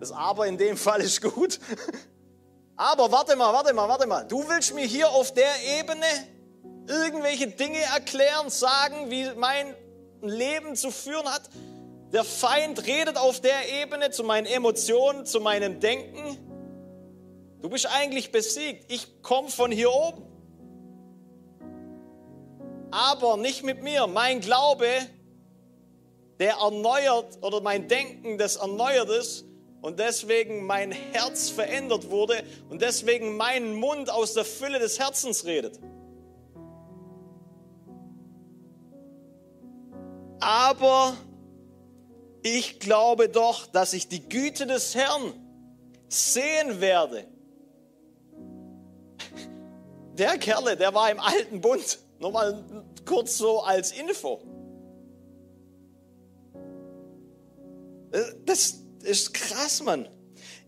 Das 0.00 0.12
Aber 0.12 0.46
in 0.46 0.56
dem 0.56 0.76
Fall 0.76 1.00
ist 1.00 1.20
gut. 1.20 1.58
Aber 2.76 3.10
warte 3.10 3.34
mal, 3.34 3.52
warte 3.52 3.74
mal, 3.74 3.88
warte 3.88 4.06
mal. 4.06 4.24
Du 4.24 4.48
willst 4.48 4.72
mir 4.72 4.84
hier 4.84 5.10
auf 5.10 5.34
der 5.34 5.50
Ebene 5.80 6.06
irgendwelche 6.88 7.48
Dinge 7.48 7.80
erklären, 7.94 8.50
sagen, 8.50 9.10
wie 9.10 9.30
mein 9.36 9.74
Leben 10.22 10.74
zu 10.76 10.90
führen 10.90 11.26
hat. 11.26 11.42
Der 12.12 12.24
Feind 12.24 12.86
redet 12.86 13.16
auf 13.16 13.40
der 13.40 13.82
Ebene 13.82 14.10
zu 14.10 14.24
meinen 14.24 14.46
Emotionen, 14.46 15.26
zu 15.26 15.40
meinem 15.40 15.78
Denken. 15.78 16.38
Du 17.60 17.68
bist 17.68 17.86
eigentlich 17.86 18.32
besiegt. 18.32 18.90
Ich 18.90 19.22
komme 19.22 19.48
von 19.48 19.70
hier 19.70 19.90
oben. 19.90 20.22
Aber 22.90 23.36
nicht 23.36 23.62
mit 23.62 23.82
mir. 23.82 24.06
Mein 24.06 24.40
Glaube, 24.40 24.86
der 26.38 26.54
erneuert 26.54 27.38
oder 27.42 27.60
mein 27.60 27.88
Denken, 27.88 28.38
das 28.38 28.56
erneuert 28.56 29.10
ist 29.10 29.44
und 29.82 29.98
deswegen 29.98 30.64
mein 30.64 30.92
Herz 30.92 31.50
verändert 31.50 32.10
wurde 32.10 32.42
und 32.70 32.80
deswegen 32.80 33.36
mein 33.36 33.74
Mund 33.74 34.10
aus 34.10 34.34
der 34.34 34.44
Fülle 34.44 34.78
des 34.78 34.98
Herzens 34.98 35.44
redet. 35.44 35.78
Aber 40.40 41.16
ich 42.42 42.80
glaube 42.80 43.28
doch, 43.28 43.66
dass 43.66 43.92
ich 43.92 44.08
die 44.08 44.28
Güte 44.28 44.66
des 44.66 44.94
Herrn 44.94 45.32
sehen 46.08 46.80
werde. 46.80 47.26
Der 50.14 50.38
Kerle, 50.38 50.76
der 50.76 50.94
war 50.94 51.10
im 51.10 51.20
alten 51.20 51.60
Bund. 51.60 51.98
Nur 52.18 52.32
mal 52.32 52.64
kurz 53.04 53.38
so 53.38 53.60
als 53.60 53.92
Info. 53.92 54.42
Äh, 58.12 58.22
das 58.44 58.80
ist 59.02 59.34
krass, 59.34 59.82
Mann. 59.82 60.08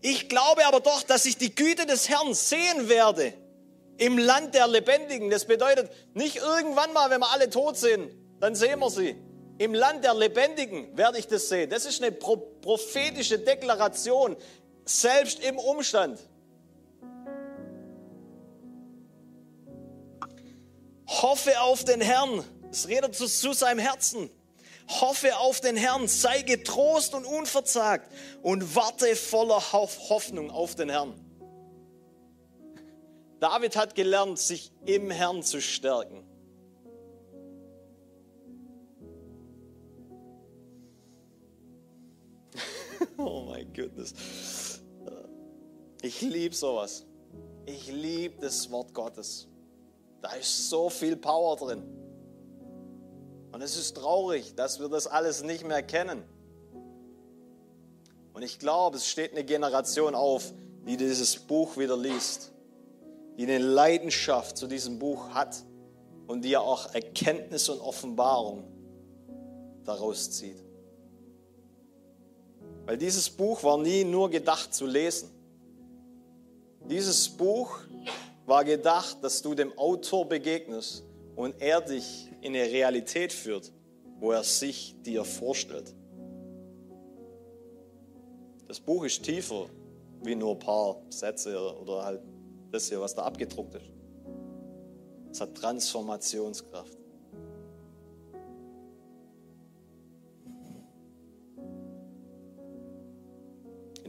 Ich 0.01 0.29
glaube 0.29 0.65
aber 0.65 0.79
doch, 0.79 1.03
dass 1.03 1.25
ich 1.25 1.37
die 1.37 1.53
Güte 1.53 1.85
des 1.85 2.09
Herrn 2.09 2.33
sehen 2.33 2.89
werde 2.89 3.33
im 3.97 4.17
Land 4.17 4.55
der 4.55 4.67
Lebendigen. 4.67 5.29
Das 5.29 5.45
bedeutet, 5.45 5.91
nicht 6.13 6.37
irgendwann 6.37 6.93
mal, 6.93 7.09
wenn 7.09 7.19
wir 7.19 7.31
alle 7.31 7.49
tot 7.49 7.77
sind, 7.77 8.11
dann 8.39 8.55
sehen 8.55 8.79
wir 8.79 8.89
sie. 8.89 9.15
Im 9.61 9.75
Land 9.75 10.03
der 10.03 10.15
Lebendigen 10.15 10.97
werde 10.97 11.19
ich 11.19 11.27
das 11.27 11.47
sehen. 11.47 11.69
Das 11.69 11.85
ist 11.85 12.01
eine 12.01 12.11
prophetische 12.11 13.37
Deklaration, 13.37 14.35
selbst 14.85 15.39
im 15.39 15.59
Umstand. 15.59 16.19
Hoffe 21.07 21.61
auf 21.61 21.83
den 21.83 22.01
Herrn. 22.01 22.43
Es 22.71 22.87
redet 22.87 23.15
zu, 23.15 23.27
zu 23.27 23.53
seinem 23.53 23.77
Herzen. 23.77 24.31
Hoffe 24.99 25.37
auf 25.37 25.61
den 25.61 25.77
Herrn, 25.77 26.07
sei 26.07 26.41
getrost 26.41 27.13
und 27.13 27.25
unverzagt 27.25 28.11
und 28.41 28.75
warte 28.75 29.15
voller 29.15 29.61
Hoffnung 29.73 30.49
auf 30.49 30.73
den 30.73 30.89
Herrn. 30.89 31.13
David 33.39 33.75
hat 33.75 33.93
gelernt, 33.93 34.39
sich 34.39 34.71
im 34.87 35.11
Herrn 35.11 35.43
zu 35.43 35.61
stärken. 35.61 36.30
Oh 43.23 43.43
mein 43.47 43.71
Goodness. 43.73 44.13
Ich 46.01 46.21
liebe 46.21 46.55
sowas. 46.55 47.05
Ich 47.65 47.91
liebe 47.91 48.41
das 48.41 48.71
Wort 48.71 48.93
Gottes. 48.93 49.47
Da 50.21 50.33
ist 50.33 50.69
so 50.69 50.89
viel 50.89 51.15
Power 51.15 51.55
drin. 51.55 51.83
Und 53.51 53.61
es 53.61 53.77
ist 53.77 53.97
traurig, 53.97 54.55
dass 54.55 54.79
wir 54.79 54.89
das 54.89 55.07
alles 55.07 55.43
nicht 55.43 55.67
mehr 55.67 55.83
kennen. 55.83 56.23
Und 58.33 58.41
ich 58.43 58.59
glaube, 58.59 58.97
es 58.97 59.07
steht 59.07 59.31
eine 59.31 59.43
Generation 59.43 60.15
auf, 60.15 60.53
die 60.87 60.97
dieses 60.97 61.37
Buch 61.37 61.77
wieder 61.77 61.97
liest, 61.97 62.51
die 63.37 63.43
eine 63.43 63.59
Leidenschaft 63.59 64.57
zu 64.57 64.67
diesem 64.67 64.97
Buch 64.99 65.29
hat 65.29 65.63
und 66.27 66.43
die 66.43 66.49
ja 66.49 66.61
auch 66.61 66.93
Erkenntnis 66.93 67.69
und 67.69 67.79
Offenbarung 67.81 68.63
daraus 69.83 70.31
zieht. 70.31 70.60
Weil 72.91 72.97
dieses 72.97 73.29
Buch 73.29 73.63
war 73.63 73.77
nie 73.77 74.03
nur 74.03 74.29
gedacht 74.29 74.73
zu 74.73 74.85
lesen. 74.85 75.29
Dieses 76.89 77.29
Buch 77.29 77.79
war 78.45 78.65
gedacht, 78.65 79.19
dass 79.21 79.41
du 79.41 79.55
dem 79.55 79.71
Autor 79.77 80.27
begegnest 80.27 81.05
und 81.37 81.55
er 81.61 81.79
dich 81.79 82.29
in 82.41 82.53
eine 82.53 82.65
Realität 82.65 83.31
führt, 83.31 83.71
wo 84.19 84.33
er 84.33 84.43
sich 84.43 84.93
dir 85.03 85.23
vorstellt. 85.23 85.95
Das 88.67 88.81
Buch 88.81 89.05
ist 89.05 89.23
tiefer 89.23 89.67
wie 90.21 90.35
nur 90.35 90.51
ein 90.51 90.59
paar 90.59 91.01
Sätze 91.11 91.57
oder 91.79 92.03
halt 92.03 92.21
das 92.71 92.89
hier, 92.89 92.99
was 92.99 93.15
da 93.15 93.21
abgedruckt 93.21 93.73
ist. 93.75 93.89
Es 95.31 95.39
hat 95.39 95.55
Transformationskraft. 95.55 97.00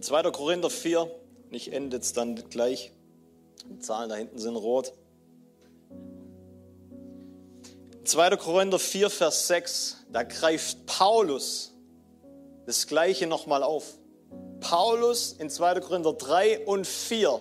In 0.03 0.07
2. 0.07 0.33
Korinther 0.33 0.69
4, 0.69 1.09
ich 1.53 1.73
ende 1.73 1.99
jetzt 1.99 2.17
dann 2.17 2.35
gleich, 2.51 2.91
die 3.71 3.79
Zahlen 3.79 4.09
da 4.09 4.17
hinten 4.17 4.37
sind 4.37 4.57
rot. 4.57 4.93
2. 8.03 8.37
Korinther 8.37 8.81
4, 8.81 9.11
Vers 9.11 9.47
6, 9.47 9.99
da 10.11 10.25
greift 10.25 10.87
Paulus 10.87 11.73
das 12.67 12.89
Gleiche 12.89 13.29
nochmal 13.29 13.63
auf. 13.63 13.97
Paulus 14.59 15.35
in 15.35 15.49
2. 15.49 15.79
Korinther 15.79 16.15
3 16.15 16.67
und 16.67 16.85
4 16.85 17.41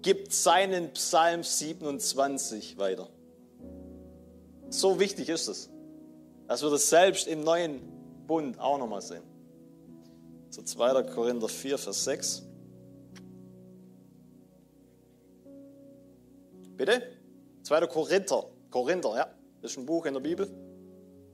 gibt 0.00 0.32
seinen 0.32 0.94
Psalm 0.94 1.42
27 1.42 2.78
weiter. 2.78 3.10
So 4.70 4.98
wichtig 4.98 5.28
ist 5.28 5.48
es, 5.48 5.68
dass 6.48 6.62
wir 6.62 6.70
das 6.70 6.88
selbst 6.88 7.28
im 7.28 7.44
neuen 7.44 7.82
Bund 8.26 8.58
auch 8.58 8.78
nochmal 8.78 9.02
sehen. 9.02 9.31
So 10.52 10.60
2. 10.60 11.02
Korinther 11.04 11.48
4, 11.48 11.78
Vers 11.78 12.04
6. 12.04 12.42
Bitte? 16.76 17.02
2. 17.62 17.86
Korinther. 17.86 18.44
Korinther, 18.70 19.16
ja. 19.16 19.34
Das 19.62 19.70
ist 19.70 19.78
ein 19.78 19.86
Buch 19.86 20.04
in 20.04 20.12
der 20.12 20.20
Bibel. 20.20 20.50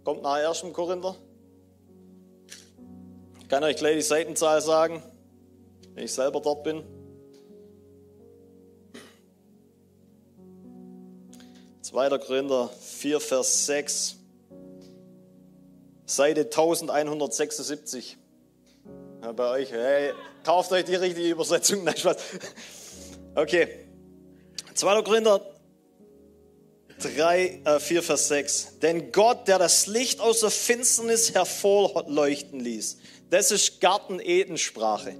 Kommt 0.05 0.23
nach 0.23 0.35
1. 0.35 0.73
Korinther. 0.73 1.17
Ich 3.41 3.49
kann 3.49 3.65
euch 3.65 3.75
gleich 3.75 3.97
die 3.97 4.03
Seitenzahl 4.03 4.63
sagen, 4.63 5.03
wenn 5.95 6.05
ich 6.05 6.13
selber 6.13 6.41
dort 6.41 6.63
bin. 6.63 6.85
Zweiter 11.83 12.21
Korinther 12.21 12.69
4, 12.69 13.19
Vers 13.19 13.67
6, 13.67 14.17
Seite 16.07 16.43
1176. 16.43 18.17
Ja, 19.21 19.33
bei 19.33 19.51
euch, 19.51 19.73
hey, 19.73 20.13
kauft 20.45 20.71
euch 20.71 20.85
die 20.85 20.95
richtige 20.95 21.31
Übersetzung. 21.31 21.83
Nein, 21.85 21.97
Spaß. 21.97 22.17
Okay. 23.35 23.69
2. 24.75 25.03
Korinther 25.03 25.41
3, 27.01 27.63
äh, 27.65 27.81
4, 27.81 28.03
Vers 28.03 28.29
6. 28.29 28.79
Denn 28.81 29.11
Gott, 29.11 29.49
der 29.49 29.59
das 29.59 29.87
Licht 29.87 30.21
aus 30.21 30.41
der 30.41 30.51
Finsternis 30.51 31.35
hervorleuchten 31.35 32.61
ließ, 32.61 32.99
das 33.31 33.51
ist 33.51 33.81
Garten-Eden-Sprache. 33.81 35.17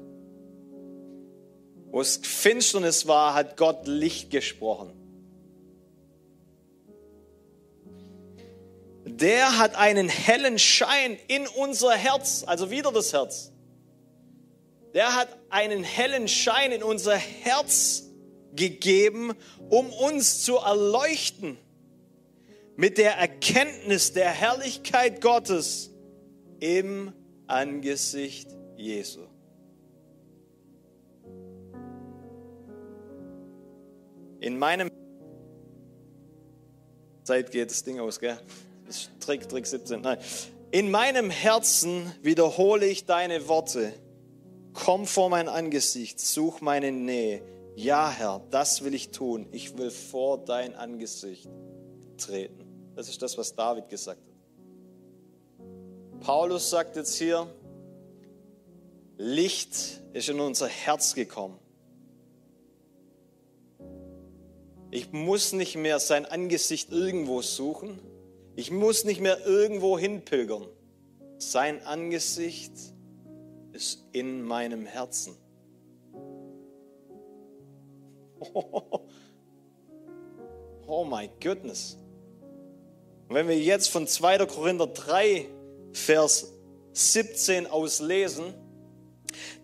wo 1.91 2.01
es 2.01 2.19
Finsternis 2.23 3.07
war, 3.07 3.35
hat 3.35 3.57
Gott 3.57 3.87
Licht 3.87 4.31
gesprochen. 4.31 4.93
Der 9.07 9.59
hat 9.59 9.75
einen 9.75 10.09
hellen 10.09 10.59
Schein 10.59 11.19
in 11.29 11.47
unser 11.49 11.93
Herz, 11.93 12.45
also 12.47 12.71
wieder 12.71 12.93
das 12.93 13.13
Herz. 13.13 13.53
Der 14.95 15.15
hat 15.15 15.29
einen 15.51 15.85
hellen 15.85 16.29
Schein 16.29 16.73
in 16.73 16.83
unser 16.83 17.17
Herz 17.17 18.05
gegeben, 18.55 19.33
um 19.69 19.93
uns 19.93 20.43
zu 20.43 20.57
erleuchten 20.57 21.59
mit 22.77 22.97
der 22.97 23.17
Erkenntnis 23.17 24.13
der 24.13 24.31
Herrlichkeit 24.31 25.21
Gottes 25.21 25.91
im 26.61 27.13
Angesicht 27.47 28.49
Jesu. 28.77 29.27
In 34.41 34.59
meinem 34.59 34.91
Zeit 37.25 37.51
geht 37.51 37.71
das 37.71 37.83
Ding 37.83 37.99
aus, 37.99 38.21
gell? 38.21 38.39
Das 38.87 39.11
Trick, 39.21 39.49
Trick 39.49 39.67
17. 39.67 40.01
Nein. 40.01 40.19
In 40.71 40.91
meinem 40.91 41.31
Herzen 41.31 42.13
wiederhole 42.23 42.87
ich 42.87 43.07
deine 43.07 43.49
Worte. 43.49 43.93
Komm 44.85 45.07
vor 45.07 45.29
mein 45.29 45.49
Angesicht, 45.49 46.21
such 46.21 46.61
meine 46.61 46.93
Nähe. 46.93 47.43
Ja, 47.75 48.11
Herr, 48.11 48.41
das 48.53 48.85
will 48.85 48.95
ich 48.95 49.11
tun. 49.11 49.49
Ich 49.51 49.77
will 49.77 49.91
vor 49.91 50.39
dein 50.39 50.77
Angesicht 50.77 51.49
treten. 52.17 52.65
Das 52.95 53.09
ist 53.09 53.21
das, 53.21 53.37
was 53.37 53.57
David 53.57 53.89
gesagt 53.89 54.21
hat. 54.21 56.21
Paulus 56.21 56.71
sagt 56.71 56.95
jetzt 56.95 57.17
hier, 57.17 57.53
Licht 59.17 60.01
ist 60.13 60.29
in 60.29 60.39
unser 60.39 60.69
Herz 60.69 61.17
gekommen. 61.17 61.59
Ich 64.93 65.13
muss 65.13 65.53
nicht 65.53 65.75
mehr 65.75 65.99
sein 65.99 66.25
Angesicht 66.25 66.93
irgendwo 66.93 67.43
suchen. 67.43 67.99
Ich 68.55 68.71
muss 68.71 69.05
nicht 69.05 69.21
mehr 69.21 69.45
irgendwo 69.45 69.99
hinpilgern. 69.99 70.69
Sein 71.39 71.85
Angesicht 71.85 72.75
ist 72.77 72.98
in 74.13 74.43
meinem 74.43 74.87
Herzen. 74.87 75.37
Oh, 78.41 79.01
oh 80.87 81.05
my 81.05 81.29
goodness. 81.43 81.97
Und 83.29 83.35
wenn 83.35 83.49
wir 83.49 83.59
jetzt 83.59 83.91
von 83.91 84.07
2. 84.07 84.47
Korinther 84.47 84.87
3, 84.87 85.47
Vers 85.93 86.53
17 86.93 87.67
aus 87.67 88.01
lesen, 88.01 88.55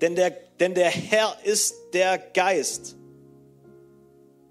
denn 0.00 0.14
der, 0.14 0.30
denn 0.60 0.74
der 0.74 0.90
Herr 0.90 1.36
ist 1.42 1.74
der 1.92 2.18
Geist. 2.18 2.96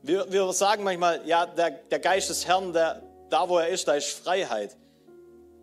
Wir, 0.02 0.30
wir 0.32 0.52
sagen 0.52 0.84
manchmal, 0.84 1.22
ja, 1.26 1.46
der, 1.46 1.72
der 1.72 2.00
Geist 2.00 2.30
des 2.30 2.46
Herrn, 2.48 2.74
der, 2.74 3.02
da 3.30 3.48
wo 3.48 3.58
er 3.58 3.70
ist, 3.70 3.88
da 3.88 3.94
ist 3.94 4.10
Freiheit. 4.10 4.76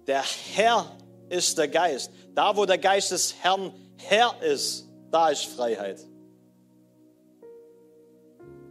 Der 0.07 0.23
Herr 0.55 0.97
ist 1.29 1.59
der 1.59 1.69
Geist. 1.69 2.11
Da 2.35 2.57
wo 2.57 2.65
der 2.65 2.79
Geist 2.79 3.11
des 3.11 3.35
Herrn 3.43 3.73
Herr 4.07 4.35
ist, 4.43 4.89
da 5.11 5.31
ist 5.31 5.45
Freiheit. 5.47 6.01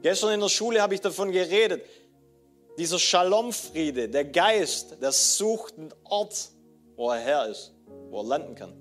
Gestern 0.02 0.34
in 0.34 0.40
der 0.40 0.50
Schule 0.50 0.82
habe 0.82 0.94
ich 0.94 1.02
davon 1.02 1.32
geredet. 1.32 1.84
Dieser 2.78 3.00
Shalom-Friede, 3.00 4.08
der 4.08 4.26
Geist, 4.26 5.02
der 5.02 5.12
sucht 5.12 5.78
einen 5.78 5.94
Ort, 6.06 6.50
wo 6.96 7.12
er 7.12 7.20
Herr 7.20 7.48
ist, 7.48 7.74
wo 8.10 8.22
er 8.22 8.26
landen 8.26 8.56
kann. 8.56 8.74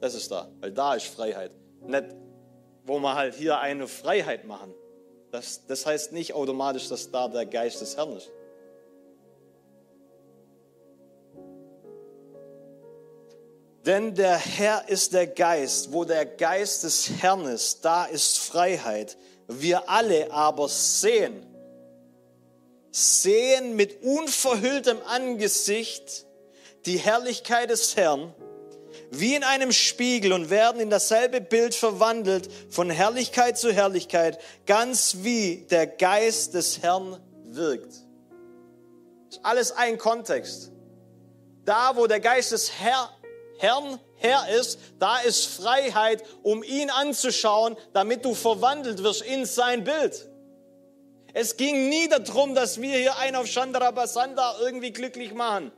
Das 0.00 0.14
ist 0.14 0.30
da, 0.30 0.50
weil 0.60 0.72
da 0.72 0.94
ist 0.94 1.06
Freiheit. 1.06 1.52
Nicht, 1.82 2.06
wo 2.84 2.98
wir 2.98 3.14
halt 3.14 3.34
hier 3.34 3.60
eine 3.60 3.86
Freiheit 3.86 4.44
machen. 4.44 4.74
Das, 5.30 5.66
das 5.66 5.86
heißt 5.86 6.12
nicht 6.12 6.34
automatisch, 6.34 6.88
dass 6.88 7.10
da 7.10 7.28
der 7.28 7.46
Geist 7.46 7.80
des 7.80 7.96
Herrn 7.96 8.16
ist. 8.16 8.30
Denn 13.86 14.14
der 14.16 14.36
Herr 14.36 14.88
ist 14.88 15.12
der 15.12 15.28
Geist. 15.28 15.92
Wo 15.92 16.04
der 16.04 16.26
Geist 16.26 16.82
des 16.82 17.08
Herrn 17.20 17.46
ist, 17.46 17.84
da 17.84 18.04
ist 18.04 18.38
Freiheit. 18.38 19.16
Wir 19.46 19.88
alle 19.88 20.32
aber 20.32 20.68
sehen, 20.68 21.46
sehen 22.90 23.76
mit 23.76 24.02
unverhülltem 24.02 24.98
Angesicht 25.06 26.26
die 26.84 26.98
Herrlichkeit 26.98 27.70
des 27.70 27.96
Herrn 27.96 28.34
wie 29.10 29.34
in 29.34 29.44
einem 29.44 29.72
Spiegel 29.72 30.32
und 30.32 30.50
werden 30.50 30.80
in 30.80 30.90
dasselbe 30.90 31.40
Bild 31.40 31.74
verwandelt 31.74 32.48
von 32.70 32.90
Herrlichkeit 32.90 33.56
zu 33.56 33.72
Herrlichkeit, 33.72 34.40
ganz 34.66 35.18
wie 35.20 35.66
der 35.70 35.86
Geist 35.86 36.54
des 36.54 36.82
Herrn 36.82 37.20
wirkt. 37.44 37.92
Das 39.28 39.36
ist 39.36 39.44
alles 39.44 39.72
ein 39.72 39.98
Kontext. 39.98 40.72
Da, 41.64 41.96
wo 41.96 42.06
der 42.06 42.20
Geist 42.20 42.52
des 42.52 42.72
Herr, 42.80 43.10
Herrn 43.58 43.98
Herr 44.16 44.48
ist, 44.48 44.78
da 44.98 45.18
ist 45.18 45.46
Freiheit, 45.46 46.22
um 46.42 46.62
ihn 46.62 46.90
anzuschauen, 46.90 47.76
damit 47.92 48.24
du 48.24 48.34
verwandelt 48.34 49.02
wirst 49.02 49.22
in 49.22 49.44
sein 49.44 49.84
Bild. 49.84 50.28
Es 51.34 51.58
ging 51.58 51.90
nie 51.90 52.08
darum, 52.08 52.54
dass 52.54 52.80
wir 52.80 52.96
hier 52.96 53.18
einen 53.18 53.36
auf 53.36 53.46
Chandra 53.46 53.90
Basanda 53.90 54.56
irgendwie 54.60 54.90
glücklich 54.90 55.34
machen. 55.34 55.70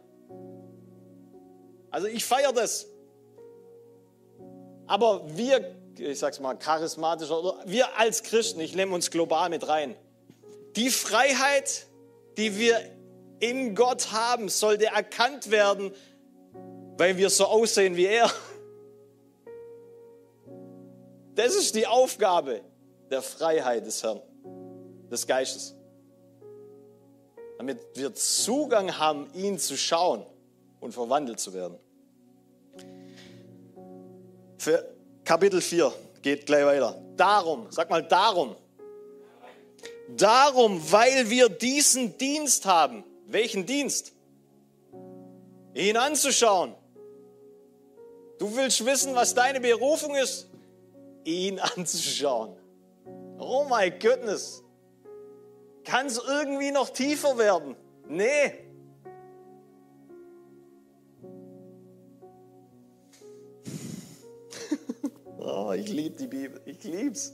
Also 1.91 2.07
ich 2.07 2.25
feiere 2.25 2.53
das. 2.53 2.87
Aber 4.87 5.25
wir, 5.37 5.75
ich 5.99 6.19
sag's 6.19 6.39
mal, 6.39 6.55
charismatisch, 6.55 7.29
wir 7.67 7.99
als 7.99 8.23
Christen, 8.23 8.61
ich 8.61 8.75
nehme 8.77 8.95
uns 8.95 9.11
global 9.11 9.51
mit 9.51 9.67
rein. 9.67 9.97
Die 10.77 10.91
Freiheit, 10.91 11.87
die 12.37 12.57
wir 12.57 12.79
in 13.41 13.75
Gott 13.75 14.13
haben, 14.13 14.49
sollte 14.49 14.87
erkannt 14.87 15.51
werden, 15.51 15.93
weil 16.99 17.17
wir 17.17 17.31
so 17.31 17.47
aussehen 17.47 17.97
wie 17.97 18.07
er. 18.07 18.31
Das 21.37 21.55
ist 21.55 21.77
die 21.77 21.87
Aufgabe 21.87 22.61
der 23.11 23.23
Freiheit 23.23 23.87
des 23.87 24.03
Herrn, 24.03 24.21
des 25.11 25.27
Geistes. 25.27 25.75
Damit 27.57 27.79
wir 27.95 28.13
Zugang 28.15 28.99
haben, 28.99 29.29
ihn 29.33 29.59
zu 29.59 29.77
schauen 29.77 30.27
und 30.81 30.93
verwandelt 30.93 31.39
zu 31.39 31.55
werden. 31.55 31.79
Für 34.59 34.85
Kapitel 35.25 35.61
4 35.61 35.93
geht 36.21 36.47
gleich 36.47 36.65
weiter. 36.65 37.01
Darum, 37.17 37.69
sag 37.71 37.91
mal 37.91 38.03
darum. 38.03 38.57
Darum, 40.17 40.81
weil 40.91 41.31
wir 41.31 41.49
diesen 41.49 42.19
Dienst 42.19 42.67
haben. 42.67 43.05
Welchen 43.27 43.67
Dienst? 43.67 44.13
Ihn 45.75 45.97
anzuschauen. 45.97 46.75
Du 48.39 48.55
willst 48.57 48.85
wissen, 48.87 49.15
was 49.15 49.35
deine 49.35 49.61
Berufung 49.61 50.15
ist? 50.15 50.49
Ihn 51.25 51.59
anzuschauen. 51.59 52.57
Oh 53.39 53.67
my 53.69 53.91
goodness. 53.91 54.63
Kann 55.85 56.07
es 56.07 56.19
irgendwie 56.19 56.71
noch 56.71 56.91
tiefer 56.91 57.37
werden? 57.39 57.77
Nee. 58.09 58.53
Oh, 65.41 65.73
ich 65.73 65.89
liebe 65.89 66.15
die 66.15 66.27
Bibel. 66.27 66.61
Ich 66.67 66.85
liebe 66.85 67.13
es. 67.13 67.33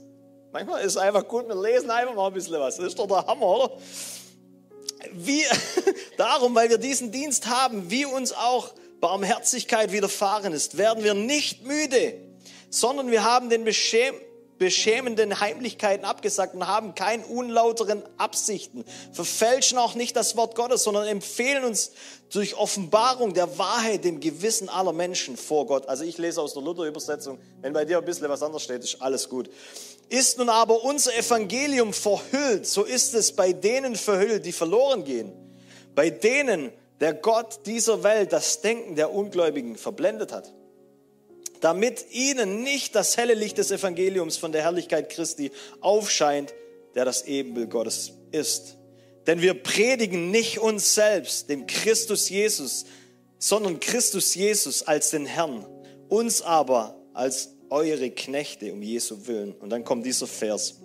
Manchmal 0.53 0.79
ist 0.81 0.93
es 0.93 0.97
einfach 0.97 1.27
gut, 1.27 1.49
wir 1.49 1.61
lesen 1.61 1.91
einfach 1.91 2.15
mal 2.15 2.27
ein 2.27 2.33
bisschen 2.33 2.57
was. 2.61 2.77
Das 2.77 2.85
ist 2.85 2.97
doch 2.97 3.07
der 3.07 3.27
Hammer, 3.27 3.45
oder? 3.45 3.77
Wie, 5.11 5.43
darum, 6.17 6.55
weil 6.55 6.69
wir 6.69 6.77
diesen 6.77 7.11
Dienst 7.11 7.47
haben, 7.47 7.91
wie 7.91 8.05
uns 8.05 8.31
auch 8.31 8.73
Barmherzigkeit 8.99 9.91
widerfahren 9.91 10.53
ist, 10.53 10.77
werden 10.77 11.03
wir 11.03 11.13
nicht 11.13 11.65
müde, 11.65 12.15
sondern 12.69 13.11
wir 13.11 13.23
haben 13.23 13.49
den 13.49 13.63
Beschäm 13.63 14.15
beschämenden 14.57 15.39
Heimlichkeiten 15.39 16.05
abgesagt 16.05 16.55
und 16.55 16.65
haben 16.67 16.95
keine 16.95 17.25
unlauteren 17.25 18.03
Absichten, 18.17 18.85
verfälschen 19.11 19.77
auch 19.77 19.95
nicht 19.95 20.15
das 20.15 20.37
Wort 20.37 20.55
Gottes, 20.55 20.83
sondern 20.83 21.07
empfehlen 21.07 21.63
uns 21.63 21.91
durch 22.31 22.55
Offenbarung 22.55 23.33
der 23.33 23.57
Wahrheit 23.57 24.05
dem 24.05 24.19
Gewissen 24.19 24.69
aller 24.69 24.93
Menschen 24.93 25.37
vor 25.37 25.65
Gott. 25.65 25.87
Also 25.89 26.03
ich 26.03 26.17
lese 26.17 26.41
aus 26.41 26.53
der 26.53 26.63
Luther-Übersetzung, 26.63 27.39
wenn 27.61 27.73
bei 27.73 27.85
dir 27.85 27.97
ein 27.97 28.05
bisschen 28.05 28.29
was 28.29 28.41
anderes 28.41 28.63
steht, 28.63 28.83
ist 28.83 29.01
alles 29.01 29.27
gut. 29.27 29.49
Ist 30.07 30.37
nun 30.37 30.49
aber 30.49 30.83
unser 30.83 31.15
Evangelium 31.15 31.91
verhüllt, 31.91 32.65
so 32.65 32.83
ist 32.83 33.13
es 33.13 33.31
bei 33.31 33.53
denen 33.53 33.95
verhüllt, 33.95 34.45
die 34.45 34.51
verloren 34.51 35.03
gehen, 35.03 35.33
bei 35.95 36.09
denen 36.09 36.71
der 36.99 37.13
Gott 37.13 37.65
dieser 37.65 38.03
Welt 38.03 38.33
das 38.33 38.61
Denken 38.61 38.95
der 38.95 39.13
Ungläubigen 39.13 39.75
verblendet 39.75 40.31
hat 40.31 40.53
damit 41.65 42.11
ihnen 42.11 42.61
nicht 42.61 42.93
das 42.93 43.17
helle 43.17 43.33
Licht 43.33 43.57
des 43.57 43.71
Evangeliums 43.71 44.37
von 44.37 44.51
der 44.51 44.61
Herrlichkeit 44.61 45.09
Christi 45.09 45.51
aufscheint, 45.81 46.53
der 46.93 47.05
das 47.05 47.25
Ebenbild 47.25 47.71
Gottes 47.71 48.13
ist. 48.31 48.77
Denn 49.25 49.41
wir 49.41 49.55
predigen 49.55 50.29
nicht 50.29 50.59
uns 50.59 50.93
selbst, 50.93 51.49
dem 51.49 51.65
Christus 51.65 52.29
Jesus, 52.29 52.85
sondern 53.39 53.79
Christus 53.79 54.35
Jesus 54.35 54.83
als 54.83 55.09
den 55.09 55.25
Herrn, 55.25 55.65
uns 56.07 56.43
aber 56.43 57.01
als 57.13 57.55
eure 57.71 58.11
Knechte 58.11 58.71
um 58.71 58.83
Jesu 58.83 59.25
Willen. 59.25 59.53
Und 59.53 59.71
dann 59.71 59.83
kommt 59.83 60.05
dieser 60.05 60.27
Vers. 60.27 60.81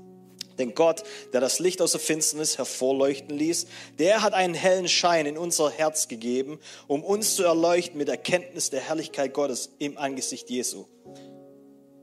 Denn 0.60 0.74
Gott, 0.74 1.02
der 1.32 1.40
das 1.40 1.58
Licht 1.58 1.80
aus 1.80 1.92
der 1.92 2.00
Finsternis 2.00 2.58
hervorleuchten 2.58 3.36
ließ, 3.36 3.66
der 3.98 4.22
hat 4.22 4.34
einen 4.34 4.54
hellen 4.54 4.88
Schein 4.88 5.24
in 5.24 5.38
unser 5.38 5.70
Herz 5.70 6.06
gegeben, 6.06 6.60
um 6.86 7.02
uns 7.02 7.34
zu 7.34 7.44
erleuchten 7.44 7.96
mit 7.96 8.08
der 8.08 8.18
Kenntnis 8.18 8.68
der 8.68 8.80
Herrlichkeit 8.80 9.32
Gottes 9.32 9.70
im 9.78 9.96
Angesicht 9.96 10.50
Jesu. 10.50 10.84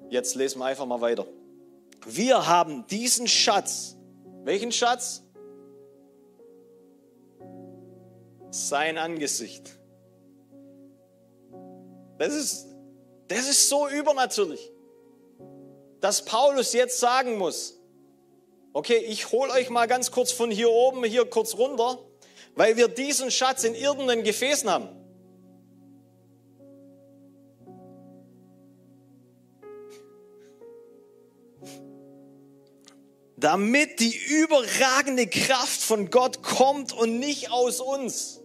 Jetzt 0.09 0.33
lesen 0.35 0.59
wir 0.59 0.65
einfach 0.65 0.87
mal 0.87 1.01
weiter. 1.01 1.27
Wir 2.05 2.47
haben 2.47 2.87
diesen 2.87 3.27
Schatz. 3.27 3.95
Welchen 4.43 4.71
Schatz? 4.71 5.21
Sein 8.49 8.97
Angesicht. 8.97 9.77
Das 12.17 12.33
ist, 12.33 12.67
das 13.27 13.47
ist 13.47 13.69
so 13.69 13.87
übernatürlich, 13.87 14.71
dass 15.99 16.25
Paulus 16.25 16.73
jetzt 16.73 16.99
sagen 16.99 17.37
muss, 17.37 17.76
Okay, 18.77 18.97
ich 18.97 19.31
hole 19.31 19.51
euch 19.53 19.71
mal 19.71 19.87
ganz 19.87 20.11
kurz 20.11 20.31
von 20.31 20.51
hier 20.51 20.69
oben, 20.69 21.03
hier 21.03 21.25
kurz 21.25 21.55
runter, 21.55 21.97
weil 22.53 22.77
wir 22.77 22.87
diesen 22.87 23.31
Schatz 23.31 23.63
in 23.63 23.73
irdenen 23.73 24.23
Gefäßen 24.23 24.69
haben. 24.69 24.89
Damit 33.35 33.99
die 33.99 34.15
überragende 34.15 35.25
Kraft 35.25 35.81
von 35.81 36.11
Gott 36.11 36.43
kommt 36.43 36.93
und 36.93 37.17
nicht 37.17 37.49
aus 37.49 37.81
uns. 37.81 38.41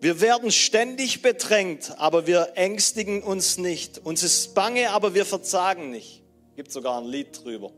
Wir 0.00 0.20
werden 0.20 0.50
ständig 0.50 1.22
bedrängt, 1.22 1.94
aber 1.98 2.26
wir 2.26 2.52
ängstigen 2.54 3.22
uns 3.22 3.56
nicht. 3.56 4.04
Uns 4.04 4.22
ist 4.22 4.54
bange, 4.54 4.90
aber 4.90 5.14
wir 5.14 5.24
verzagen 5.24 5.90
nicht. 5.90 6.22
Gibt 6.54 6.70
sogar 6.70 6.98
ein 7.00 7.06
Lied 7.06 7.44
drüber. 7.44 7.72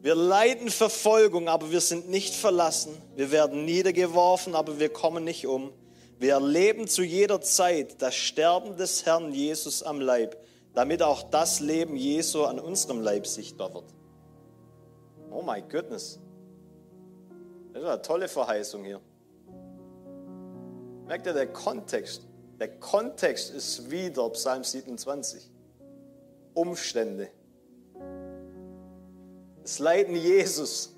Wir 0.00 0.14
leiden 0.14 0.70
Verfolgung, 0.70 1.48
aber 1.48 1.70
wir 1.70 1.80
sind 1.80 2.08
nicht 2.08 2.34
verlassen. 2.34 3.00
Wir 3.14 3.30
werden 3.30 3.64
niedergeworfen, 3.64 4.54
aber 4.54 4.80
wir 4.80 4.88
kommen 4.88 5.24
nicht 5.24 5.46
um. 5.46 5.72
Wir 6.18 6.32
erleben 6.34 6.88
zu 6.88 7.02
jeder 7.02 7.40
Zeit 7.40 8.00
das 8.00 8.14
Sterben 8.14 8.76
des 8.76 9.04
Herrn 9.04 9.32
Jesus 9.32 9.82
am 9.82 10.00
Leib, 10.00 10.36
damit 10.74 11.02
auch 11.02 11.22
das 11.30 11.60
Leben 11.60 11.96
Jesu 11.96 12.44
an 12.44 12.58
unserem 12.58 13.00
Leib 13.00 13.26
sichtbar 13.26 13.74
wird. 13.74 13.92
Oh 15.30 15.42
my 15.42 15.62
goodness. 15.62 16.18
Das 17.72 17.82
ist 17.82 17.88
eine 17.88 18.02
tolle 18.02 18.28
Verheißung 18.28 18.84
hier. 18.84 19.00
Merkt 21.06 21.26
ihr, 21.26 21.32
der 21.32 21.52
Kontext, 21.52 22.22
der 22.58 22.68
Kontext 22.78 23.52
ist 23.52 23.90
wieder 23.90 24.28
Psalm 24.30 24.64
27. 24.64 25.50
Umstände. 26.54 27.28
Das 29.62 29.78
Leiden 29.78 30.16
Jesus, 30.16 30.94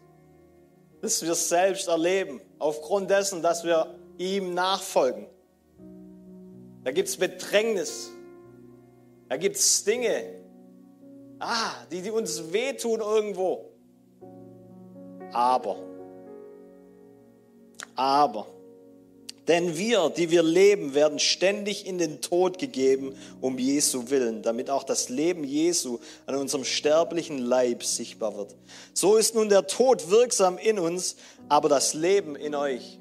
das 1.01 1.23
wir 1.23 1.35
selbst 1.35 1.89
erleben, 1.89 2.41
aufgrund 2.59 3.11
dessen, 3.11 3.43
dass 3.43 3.65
wir 3.65 3.95
ihm 4.19 4.55
nachfolgen. 4.55 5.27
Da 6.83 6.93
gibt 6.93 7.09
es 7.09 7.17
Bedrängnis. 7.17 8.11
Da 9.29 9.39
gibt 9.39 9.57
es 9.57 9.85
Dinge, 9.85 10.41
ah, 11.39 11.73
die, 11.91 12.03
die 12.03 12.11
uns 12.11 12.53
wehtun 12.53 13.01
irgendwo. 13.01 13.71
Aber, 15.33 15.79
aber, 17.97 18.47
denn 19.49 19.77
wir, 19.77 20.11
die 20.11 20.31
wir 20.31 20.43
leben, 20.43 20.95
werden 20.95 21.19
ständig 21.19 21.87
in 21.87 21.99
den 21.99 22.21
Tod 22.23 22.59
gegeben 22.59 23.15
um 23.41 23.59
Jesu 23.59 24.09
willen, 24.09 24.43
damit 24.43 24.71
auch 24.71 24.85
das 24.85 25.11
Leben 25.11 25.45
Jesu 25.45 25.99
an 26.27 26.37
unserem 26.37 26.65
sterblichen 26.65 27.39
Leib 27.39 27.85
sichtbar 27.85 28.37
wird. 28.37 28.55
So 28.95 29.17
ist 29.17 29.35
nun 29.35 29.51
der 29.51 29.67
Tod 29.67 30.11
wirksam 30.11 30.57
in 30.57 30.79
uns, 30.79 31.17
aber 31.49 31.69
das 31.69 31.93
Leben 31.93 32.37
in 32.37 32.55
euch. 32.55 32.99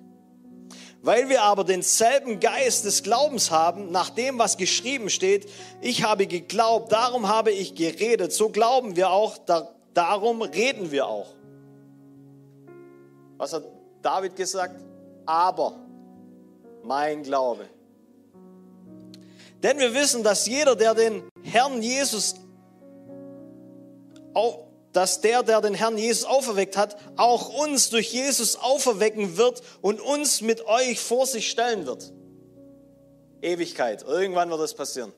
Weil 1.01 1.27
wir 1.27 1.43
aber 1.43 1.65
denselben 1.65 2.39
Geist 2.39 2.85
des 2.85 3.03
Glaubens 3.03 3.51
haben, 3.51 3.91
nach 3.91 4.09
dem, 4.09 4.39
was 4.39 4.55
geschrieben 4.55 5.09
steht, 5.09 5.49
ich 5.81 6.03
habe 6.03 6.27
geglaubt, 6.27 6.91
darum 6.91 7.27
habe 7.27 7.51
ich 7.51 7.75
geredet, 7.75 8.31
so 8.31 8.49
glauben 8.49 8.95
wir 8.95 9.09
auch, 9.09 9.37
da, 9.37 9.69
darum 9.93 10.41
reden 10.41 10.91
wir 10.91 11.07
auch. 11.07 11.27
Was 13.37 13.51
hat 13.51 13.63
David 14.01 14.37
gesagt? 14.37 14.79
Aber 15.25 15.82
mein 16.83 17.23
Glaube. 17.23 17.69
Denn 19.63 19.79
wir 19.79 19.93
wissen, 19.93 20.23
dass 20.23 20.45
jeder, 20.45 20.75
der 20.75 20.93
den 20.93 21.23
Herrn 21.43 21.81
Jesus, 21.81 22.35
dass 24.91 25.21
der, 25.21 25.43
der 25.43 25.61
den 25.61 25.73
Herrn 25.73 25.97
Jesus 25.97 26.25
auferweckt 26.25 26.75
hat, 26.75 26.97
auch 27.15 27.49
uns 27.63 27.89
durch 27.89 28.11
Jesus 28.11 28.57
auferwecken 28.57 29.37
wird 29.37 29.61
und 29.81 30.01
uns 30.01 30.41
mit 30.41 30.65
euch 30.65 30.99
vor 30.99 31.25
sich 31.25 31.49
stellen 31.49 31.85
wird. 31.85 32.11
Ewigkeit. 33.41 34.03
Irgendwann 34.03 34.49
wird 34.49 34.61
das 34.61 34.73
passieren. 34.73 35.13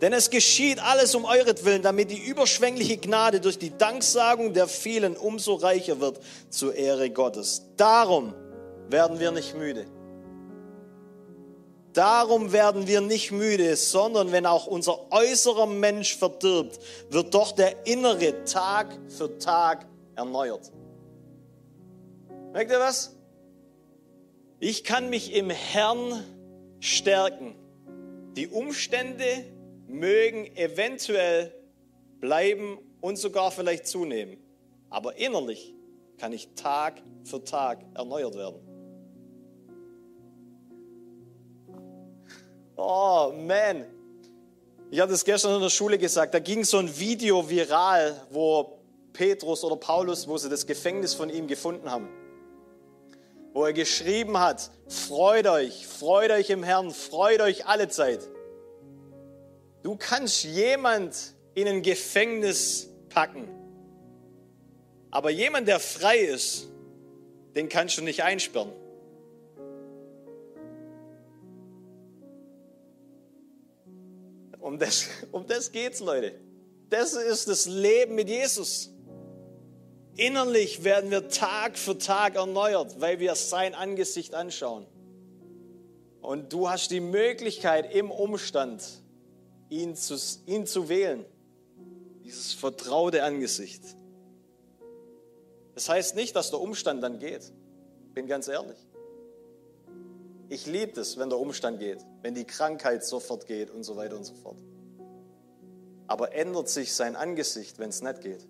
Denn 0.00 0.12
es 0.12 0.30
geschieht 0.30 0.80
alles 0.82 1.14
um 1.14 1.24
euretwillen, 1.24 1.82
damit 1.82 2.10
die 2.10 2.18
überschwängliche 2.18 2.96
Gnade 2.96 3.40
durch 3.40 3.58
die 3.58 3.76
Danksagung 3.76 4.52
der 4.52 4.66
vielen 4.66 5.16
umso 5.16 5.54
reicher 5.54 6.00
wird 6.00 6.20
zur 6.50 6.74
Ehre 6.74 7.10
Gottes. 7.10 7.62
Darum 7.76 8.34
werden 8.88 9.18
wir 9.20 9.30
nicht 9.30 9.54
müde. 9.54 9.86
Darum 11.94 12.52
werden 12.52 12.88
wir 12.88 13.00
nicht 13.00 13.30
müde, 13.30 13.76
sondern 13.76 14.32
wenn 14.32 14.46
auch 14.46 14.66
unser 14.66 15.12
äußerer 15.12 15.66
Mensch 15.66 16.16
verdirbt, 16.16 16.80
wird 17.10 17.32
doch 17.32 17.52
der 17.52 17.86
innere 17.86 18.44
Tag 18.44 18.98
für 19.08 19.38
Tag 19.38 19.86
erneuert. 20.16 20.72
Merkt 22.52 22.72
ihr 22.72 22.80
was? 22.80 23.16
Ich 24.58 24.82
kann 24.82 25.08
mich 25.08 25.34
im 25.34 25.50
Herrn 25.50 26.24
stärken. 26.80 27.54
Die 28.36 28.48
Umstände 28.48 29.26
mögen 29.86 30.46
eventuell 30.56 31.54
bleiben 32.20 32.78
und 33.00 33.18
sogar 33.18 33.52
vielleicht 33.52 33.86
zunehmen. 33.86 34.38
Aber 34.90 35.16
innerlich 35.16 35.74
kann 36.18 36.32
ich 36.32 36.48
Tag 36.54 37.00
für 37.22 37.44
Tag 37.44 37.84
erneuert 37.94 38.34
werden. 38.34 38.73
Oh, 42.76 43.32
man. 43.34 43.86
Ich 44.90 45.00
hatte 45.00 45.12
es 45.12 45.24
gestern 45.24 45.56
in 45.56 45.60
der 45.60 45.70
Schule 45.70 45.98
gesagt, 45.98 46.34
da 46.34 46.38
ging 46.38 46.64
so 46.64 46.78
ein 46.78 46.98
Video 46.98 47.48
viral, 47.48 48.20
wo 48.30 48.78
Petrus 49.12 49.64
oder 49.64 49.76
Paulus, 49.76 50.28
wo 50.28 50.36
sie 50.36 50.48
das 50.48 50.66
Gefängnis 50.66 51.14
von 51.14 51.30
ihm 51.30 51.46
gefunden 51.46 51.90
haben. 51.90 52.08
Wo 53.52 53.64
er 53.64 53.72
geschrieben 53.72 54.38
hat, 54.38 54.70
freut 54.88 55.46
euch, 55.46 55.86
freut 55.86 56.30
euch 56.30 56.50
im 56.50 56.62
Herrn, 56.62 56.90
freut 56.90 57.40
euch 57.40 57.66
alle 57.66 57.88
Zeit. 57.88 58.28
Du 59.82 59.96
kannst 59.96 60.44
jemand 60.44 61.34
in 61.54 61.68
ein 61.68 61.82
Gefängnis 61.82 62.90
packen. 63.08 63.48
Aber 65.10 65.30
jemand, 65.30 65.68
der 65.68 65.78
frei 65.78 66.18
ist, 66.18 66.66
den 67.54 67.68
kannst 67.68 67.96
du 67.98 68.02
nicht 68.02 68.24
einsperren. 68.24 68.72
Um 74.64 74.78
das, 74.78 75.08
um 75.30 75.46
das 75.46 75.72
geht's, 75.72 76.00
Leute. 76.00 76.40
Das 76.88 77.12
ist 77.12 77.48
das 77.48 77.66
Leben 77.66 78.14
mit 78.14 78.30
Jesus. 78.30 78.90
Innerlich 80.16 80.84
werden 80.84 81.10
wir 81.10 81.28
Tag 81.28 81.76
für 81.76 81.98
Tag 81.98 82.36
erneuert, 82.36 82.98
weil 82.98 83.20
wir 83.20 83.34
sein 83.34 83.74
Angesicht 83.74 84.32
anschauen. 84.32 84.86
Und 86.22 86.50
du 86.54 86.70
hast 86.70 86.90
die 86.92 87.00
Möglichkeit 87.00 87.94
im 87.94 88.10
Umstand, 88.10 88.82
ihn 89.68 89.96
zu, 89.96 90.16
ihn 90.46 90.64
zu 90.64 90.88
wählen. 90.88 91.26
Dieses 92.24 92.54
vertraute 92.54 93.22
Angesicht. 93.22 93.82
Das 95.74 95.90
heißt 95.90 96.16
nicht, 96.16 96.34
dass 96.36 96.48
der 96.48 96.60
Umstand 96.62 97.02
dann 97.02 97.18
geht. 97.18 97.52
Bin 98.14 98.26
ganz 98.26 98.48
ehrlich. 98.48 98.78
Ich 100.54 100.66
liebe 100.66 101.00
es, 101.00 101.18
wenn 101.18 101.30
der 101.30 101.40
Umstand 101.40 101.80
geht, 101.80 101.98
wenn 102.22 102.36
die 102.36 102.44
Krankheit 102.44 103.04
sofort 103.04 103.48
geht 103.48 103.70
und 103.70 103.82
so 103.82 103.96
weiter 103.96 104.16
und 104.16 104.22
so 104.22 104.34
fort. 104.34 104.62
Aber 106.06 106.32
ändert 106.32 106.68
sich 106.68 106.92
sein 106.92 107.16
Angesicht, 107.16 107.80
wenn 107.80 107.88
es 107.88 108.02
nicht 108.02 108.20
geht? 108.20 108.46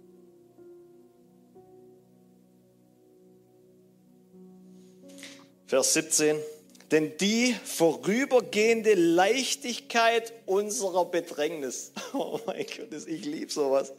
Vers 5.65 5.95
17. 5.95 6.37
Denn 6.91 7.17
die 7.17 7.57
vorübergehende 7.65 8.93
Leichtigkeit 8.93 10.35
unserer 10.45 11.07
Bedrängnis. 11.07 11.93
Oh 12.13 12.39
mein 12.45 12.67
Gott, 12.67 13.07
ich 13.07 13.25
liebe 13.25 13.51
sowas. 13.51 13.95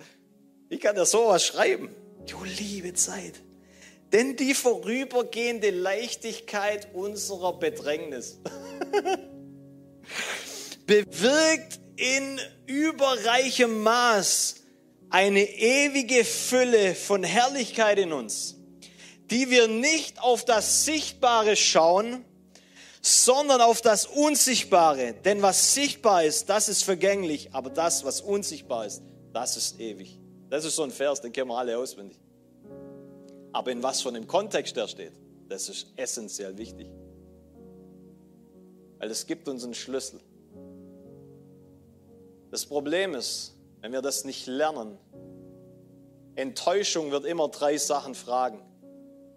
Ich 0.69 0.79
kann 0.79 0.95
ja 0.95 1.05
sowas 1.05 1.43
schreiben. 1.43 1.89
Du 2.27 2.43
liebe 2.43 2.93
Zeit. 2.93 3.41
Denn 4.13 4.35
die 4.35 4.53
vorübergehende 4.53 5.71
Leichtigkeit 5.71 6.87
unserer 6.93 7.53
Bedrängnis 7.59 8.39
bewirkt 10.85 11.79
in 11.97 12.39
überreichem 12.67 13.83
Maß 13.83 14.55
eine 15.09 15.43
ewige 15.43 16.25
Fülle 16.25 16.95
von 16.95 17.23
Herrlichkeit 17.23 17.99
in 17.99 18.11
uns, 18.11 18.55
die 19.31 19.49
wir 19.49 19.67
nicht 19.67 20.21
auf 20.21 20.45
das 20.45 20.85
Sichtbare 20.85 21.55
schauen, 21.55 22.25
sondern 23.01 23.61
auf 23.61 23.81
das 23.81 24.05
Unsichtbare. 24.05 25.13
Denn 25.13 25.41
was 25.41 25.73
sichtbar 25.73 26.23
ist, 26.23 26.49
das 26.49 26.69
ist 26.69 26.83
vergänglich, 26.83 27.49
aber 27.53 27.69
das, 27.69 28.03
was 28.03 28.21
unsichtbar 28.21 28.85
ist, 28.85 29.03
das 29.31 29.57
ist 29.57 29.79
ewig. 29.79 30.19
Das 30.49 30.65
ist 30.65 30.75
so 30.75 30.83
ein 30.83 30.91
Vers, 30.91 31.21
den 31.21 31.31
kennen 31.31 31.49
wir 31.49 31.57
alle 31.57 31.77
auswendig. 31.77 32.17
Aber 33.55 33.71
in 33.71 33.81
was 33.81 34.01
für 34.01 34.09
einem 34.09 34.27
Kontext 34.27 34.75
der 34.75 34.89
steht, 34.89 35.13
das 35.47 35.69
ist 35.69 35.87
essentiell 35.95 36.57
wichtig. 36.57 36.89
Weil 38.97 39.09
es 39.09 39.27
gibt 39.27 39.47
uns 39.47 39.63
einen 39.63 39.73
Schlüssel. 39.73 40.19
Das 42.51 42.65
Problem 42.65 43.15
ist, 43.15 43.55
wenn 43.79 43.93
wir 43.93 44.01
das 44.01 44.25
nicht 44.25 44.45
lernen, 44.45 44.97
Enttäuschung 46.35 47.11
wird 47.11 47.23
immer 47.23 47.47
drei 47.47 47.77
Sachen 47.77 48.13
fragen. 48.13 48.59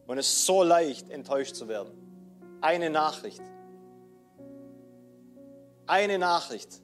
Und 0.08 0.18
es 0.18 0.26
ist 0.26 0.46
so 0.46 0.64
leicht, 0.64 1.10
enttäuscht 1.10 1.54
zu 1.54 1.68
werden. 1.68 1.92
Eine 2.60 2.90
Nachricht. 2.90 3.42
Eine 5.86 6.18
Nachricht 6.18 6.80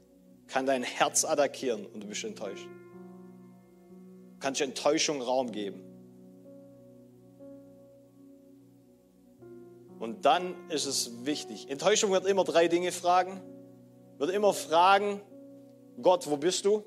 kann 0.46 0.66
dein 0.66 0.84
Herz 0.84 1.24
attackieren 1.24 1.84
und 1.84 2.00
du 2.04 2.06
bist 2.06 2.22
enttäuscht. 2.22 2.68
Du 2.68 4.38
kannst 4.38 4.60
Enttäuschung 4.60 5.20
Raum 5.20 5.50
geben. 5.50 5.83
Und 9.98 10.24
dann 10.24 10.54
ist 10.70 10.86
es 10.86 11.24
wichtig. 11.24 11.70
Enttäuschung 11.70 12.10
wird 12.10 12.26
immer 12.26 12.44
drei 12.44 12.68
Dinge 12.68 12.92
fragen. 12.92 13.40
Wird 14.18 14.30
immer 14.30 14.52
fragen, 14.52 15.20
Gott, 16.00 16.28
wo 16.28 16.36
bist 16.36 16.64
du? 16.64 16.84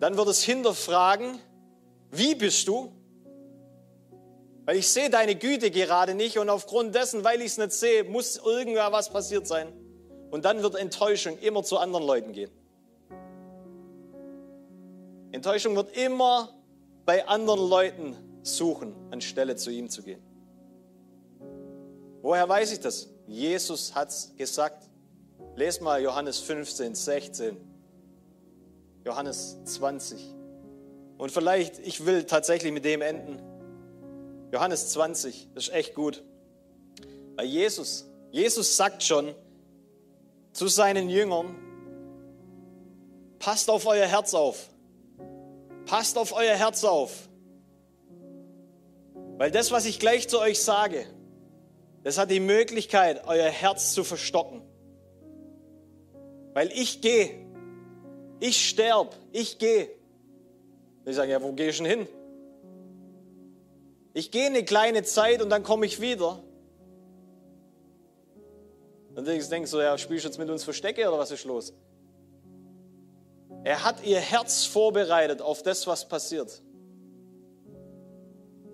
Dann 0.00 0.16
wird 0.16 0.28
es 0.28 0.42
hinterfragen, 0.42 1.38
wie 2.10 2.34
bist 2.34 2.68
du? 2.68 2.92
Weil 4.64 4.76
ich 4.76 4.88
sehe 4.88 5.10
deine 5.10 5.34
Güte 5.34 5.70
gerade 5.70 6.14
nicht 6.14 6.38
und 6.38 6.48
aufgrund 6.48 6.94
dessen, 6.94 7.22
weil 7.24 7.40
ich 7.40 7.46
es 7.48 7.58
nicht 7.58 7.72
sehe, 7.72 8.04
muss 8.04 8.36
irgendwer 8.36 8.92
was 8.92 9.10
passiert 9.10 9.46
sein. 9.46 9.72
Und 10.30 10.44
dann 10.44 10.62
wird 10.62 10.74
Enttäuschung 10.74 11.38
immer 11.38 11.62
zu 11.62 11.78
anderen 11.78 12.06
Leuten 12.06 12.32
gehen. 12.32 12.50
Enttäuschung 15.32 15.76
wird 15.76 15.96
immer 15.96 16.54
bei 17.04 17.26
anderen 17.26 17.68
Leuten 17.68 18.16
suchen, 18.42 18.94
anstelle 19.10 19.56
zu 19.56 19.70
ihm 19.70 19.90
zu 19.90 20.02
gehen. 20.02 20.22
Woher 22.24 22.48
weiß 22.48 22.72
ich 22.72 22.80
das? 22.80 23.10
Jesus 23.26 23.94
hat 23.94 24.08
es 24.08 24.32
gesagt. 24.38 24.88
Lest 25.56 25.82
mal 25.82 26.00
Johannes 26.00 26.40
15, 26.40 26.94
16, 26.94 27.54
Johannes 29.04 29.58
20. 29.64 30.34
Und 31.18 31.30
vielleicht, 31.30 31.80
ich 31.80 32.06
will 32.06 32.24
tatsächlich 32.24 32.72
mit 32.72 32.86
dem 32.86 33.02
enden. 33.02 33.38
Johannes 34.54 34.88
20, 34.88 35.50
das 35.54 35.64
ist 35.64 35.74
echt 35.74 35.94
gut. 35.94 36.24
Weil 37.36 37.44
Jesus, 37.44 38.06
Jesus 38.30 38.74
sagt 38.74 39.02
schon 39.02 39.34
zu 40.54 40.66
seinen 40.68 41.10
Jüngern, 41.10 41.54
passt 43.38 43.68
auf 43.68 43.84
euer 43.84 44.06
Herz 44.06 44.32
auf. 44.32 44.70
Passt 45.84 46.16
auf 46.16 46.32
euer 46.32 46.54
Herz 46.54 46.84
auf. 46.84 47.28
Weil 49.36 49.50
das, 49.50 49.70
was 49.72 49.84
ich 49.84 50.00
gleich 50.00 50.26
zu 50.26 50.40
euch 50.40 50.62
sage, 50.62 51.06
das 52.04 52.18
hat 52.18 52.30
die 52.30 52.40
Möglichkeit, 52.40 53.26
euer 53.26 53.48
Herz 53.48 53.94
zu 53.94 54.04
verstocken. 54.04 54.62
Weil 56.52 56.70
ich 56.70 57.00
gehe. 57.00 57.30
Ich 58.40 58.68
sterbe. 58.68 59.10
Ich 59.32 59.58
gehe. 59.58 59.88
Ich 61.06 61.16
sage, 61.16 61.32
ja, 61.32 61.42
wo 61.42 61.52
gehe 61.52 61.70
ich 61.70 61.78
denn 61.78 61.86
hin? 61.86 62.08
Ich 64.12 64.30
gehe 64.30 64.46
eine 64.46 64.64
kleine 64.64 65.02
Zeit 65.02 65.42
und 65.42 65.50
dann 65.50 65.62
komme 65.62 65.86
ich 65.86 66.00
wieder. 66.00 66.42
Und 69.16 69.26
ich 69.26 69.48
denke 69.48 69.66
so, 69.66 69.80
ja, 69.80 69.96
spielst 69.96 70.24
du 70.24 70.28
jetzt 70.28 70.38
mit 70.38 70.50
uns 70.50 70.62
Verstecke 70.62 71.08
oder 71.08 71.18
was 71.18 71.30
ist 71.30 71.44
los? 71.44 71.72
Er 73.64 73.82
hat 73.82 74.04
ihr 74.04 74.20
Herz 74.20 74.66
vorbereitet 74.66 75.40
auf 75.40 75.62
das, 75.62 75.86
was 75.86 76.06
passiert. 76.06 76.62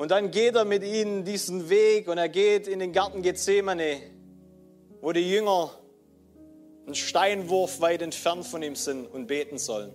Und 0.01 0.11
dann 0.12 0.30
geht 0.30 0.55
er 0.55 0.64
mit 0.64 0.82
ihnen 0.82 1.24
diesen 1.26 1.68
Weg 1.68 2.09
und 2.09 2.16
er 2.16 2.30
geht 2.30 2.66
in 2.66 2.78
den 2.78 2.90
Garten 2.90 3.20
Gethsemane, 3.20 4.01
wo 5.03 5.12
die 5.12 5.30
Jünger 5.30 5.78
einen 6.86 6.94
Steinwurf 6.94 7.82
weit 7.82 8.01
entfernt 8.01 8.46
von 8.46 8.62
ihm 8.62 8.76
sind 8.76 9.07
und 9.09 9.26
beten 9.26 9.59
sollen. 9.59 9.92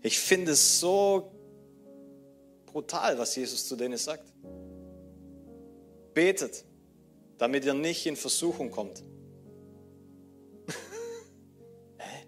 Ich 0.00 0.18
finde 0.18 0.52
es 0.52 0.80
so 0.80 1.30
brutal, 2.64 3.18
was 3.18 3.36
Jesus 3.36 3.68
zu 3.68 3.76
denen 3.76 3.98
sagt. 3.98 4.32
Betet, 6.14 6.64
damit 7.36 7.66
ihr 7.66 7.74
nicht 7.74 8.06
in 8.06 8.16
Versuchung 8.16 8.70
kommt. 8.70 9.04
Hä? 11.98 12.26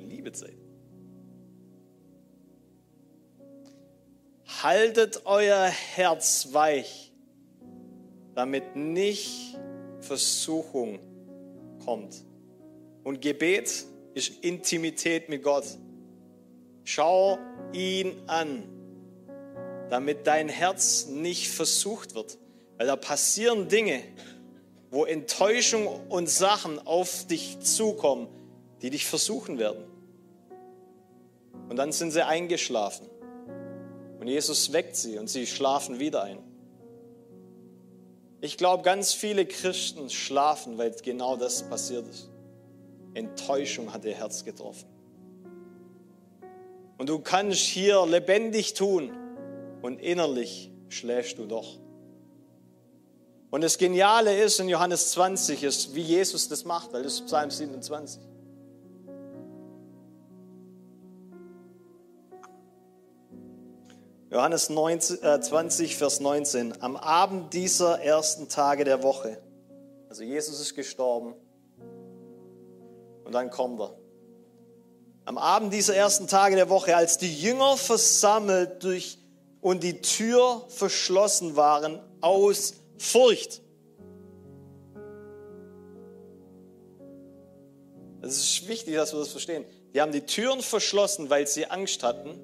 Liebe 0.00 0.32
Zeit. 0.32 0.67
Haltet 4.62 5.22
euer 5.24 5.66
Herz 5.66 6.48
weich 6.52 7.08
damit 8.38 8.76
nicht 8.76 9.58
Versuchung 9.98 11.00
kommt. 11.84 12.24
Und 13.02 13.20
Gebet 13.20 13.84
ist 14.14 14.44
Intimität 14.44 15.28
mit 15.28 15.42
Gott. 15.42 15.64
Schau 16.84 17.36
ihn 17.72 18.12
an, 18.28 18.62
damit 19.90 20.28
dein 20.28 20.48
Herz 20.48 21.06
nicht 21.06 21.48
versucht 21.48 22.14
wird. 22.14 22.38
Weil 22.76 22.86
da 22.86 22.94
passieren 22.94 23.66
Dinge, 23.66 24.04
wo 24.92 25.04
Enttäuschung 25.04 25.88
und 26.08 26.30
Sachen 26.30 26.78
auf 26.86 27.26
dich 27.26 27.58
zukommen, 27.58 28.28
die 28.82 28.90
dich 28.90 29.04
versuchen 29.04 29.58
werden. 29.58 29.82
Und 31.68 31.74
dann 31.74 31.90
sind 31.90 32.12
sie 32.12 32.24
eingeschlafen. 32.24 33.04
Und 34.28 34.34
Jesus 34.34 34.74
weckt 34.74 34.94
sie 34.94 35.18
und 35.18 35.30
sie 35.30 35.46
schlafen 35.46 36.00
wieder 36.00 36.22
ein. 36.22 36.38
Ich 38.42 38.58
glaube, 38.58 38.82
ganz 38.82 39.14
viele 39.14 39.46
Christen 39.46 40.10
schlafen, 40.10 40.76
weil 40.76 40.90
genau 41.02 41.38
das 41.38 41.62
passiert 41.62 42.06
ist. 42.06 42.28
Enttäuschung 43.14 43.90
hat 43.90 44.04
ihr 44.04 44.12
Herz 44.12 44.44
getroffen. 44.44 44.86
Und 46.98 47.08
du 47.08 47.20
kannst 47.20 47.60
hier 47.60 48.04
lebendig 48.04 48.74
tun 48.74 49.16
und 49.80 49.98
innerlich 49.98 50.70
schläfst 50.90 51.38
du 51.38 51.46
doch. 51.46 51.78
Und 53.48 53.62
das 53.62 53.78
Geniale 53.78 54.38
ist 54.42 54.60
in 54.60 54.68
Johannes 54.68 55.12
20, 55.12 55.62
ist, 55.62 55.94
wie 55.94 56.02
Jesus 56.02 56.50
das 56.50 56.66
macht, 56.66 56.92
weil 56.92 57.02
das 57.02 57.14
ist 57.14 57.24
Psalm 57.24 57.50
27. 57.50 58.20
Johannes 64.30 64.68
19, 64.68 65.22
äh, 65.22 65.40
20, 65.40 65.96
Vers 65.96 66.20
19. 66.20 66.82
Am 66.82 66.96
Abend 66.96 67.54
dieser 67.54 68.00
ersten 68.02 68.48
Tage 68.48 68.84
der 68.84 69.02
Woche, 69.02 69.40
also 70.10 70.22
Jesus 70.22 70.60
ist 70.60 70.74
gestorben 70.74 71.34
und 73.24 73.32
dann 73.32 73.48
kommt 73.48 73.80
er. 73.80 73.94
Am 75.24 75.38
Abend 75.38 75.72
dieser 75.72 75.94
ersten 75.94 76.26
Tage 76.26 76.56
der 76.56 76.68
Woche, 76.68 76.94
als 76.94 77.16
die 77.16 77.34
Jünger 77.34 77.78
versammelt 77.78 78.84
durch 78.84 79.18
und 79.62 79.82
die 79.82 80.02
Tür 80.02 80.62
verschlossen 80.68 81.56
waren 81.56 81.98
aus 82.20 82.74
Furcht. 82.98 83.62
Es 88.20 88.36
ist 88.36 88.68
wichtig, 88.68 88.94
dass 88.94 89.12
wir 89.12 89.20
das 89.20 89.28
verstehen. 89.28 89.64
Die 89.94 90.02
haben 90.02 90.12
die 90.12 90.26
Türen 90.26 90.60
verschlossen, 90.60 91.30
weil 91.30 91.46
sie 91.46 91.66
Angst 91.66 92.02
hatten 92.02 92.38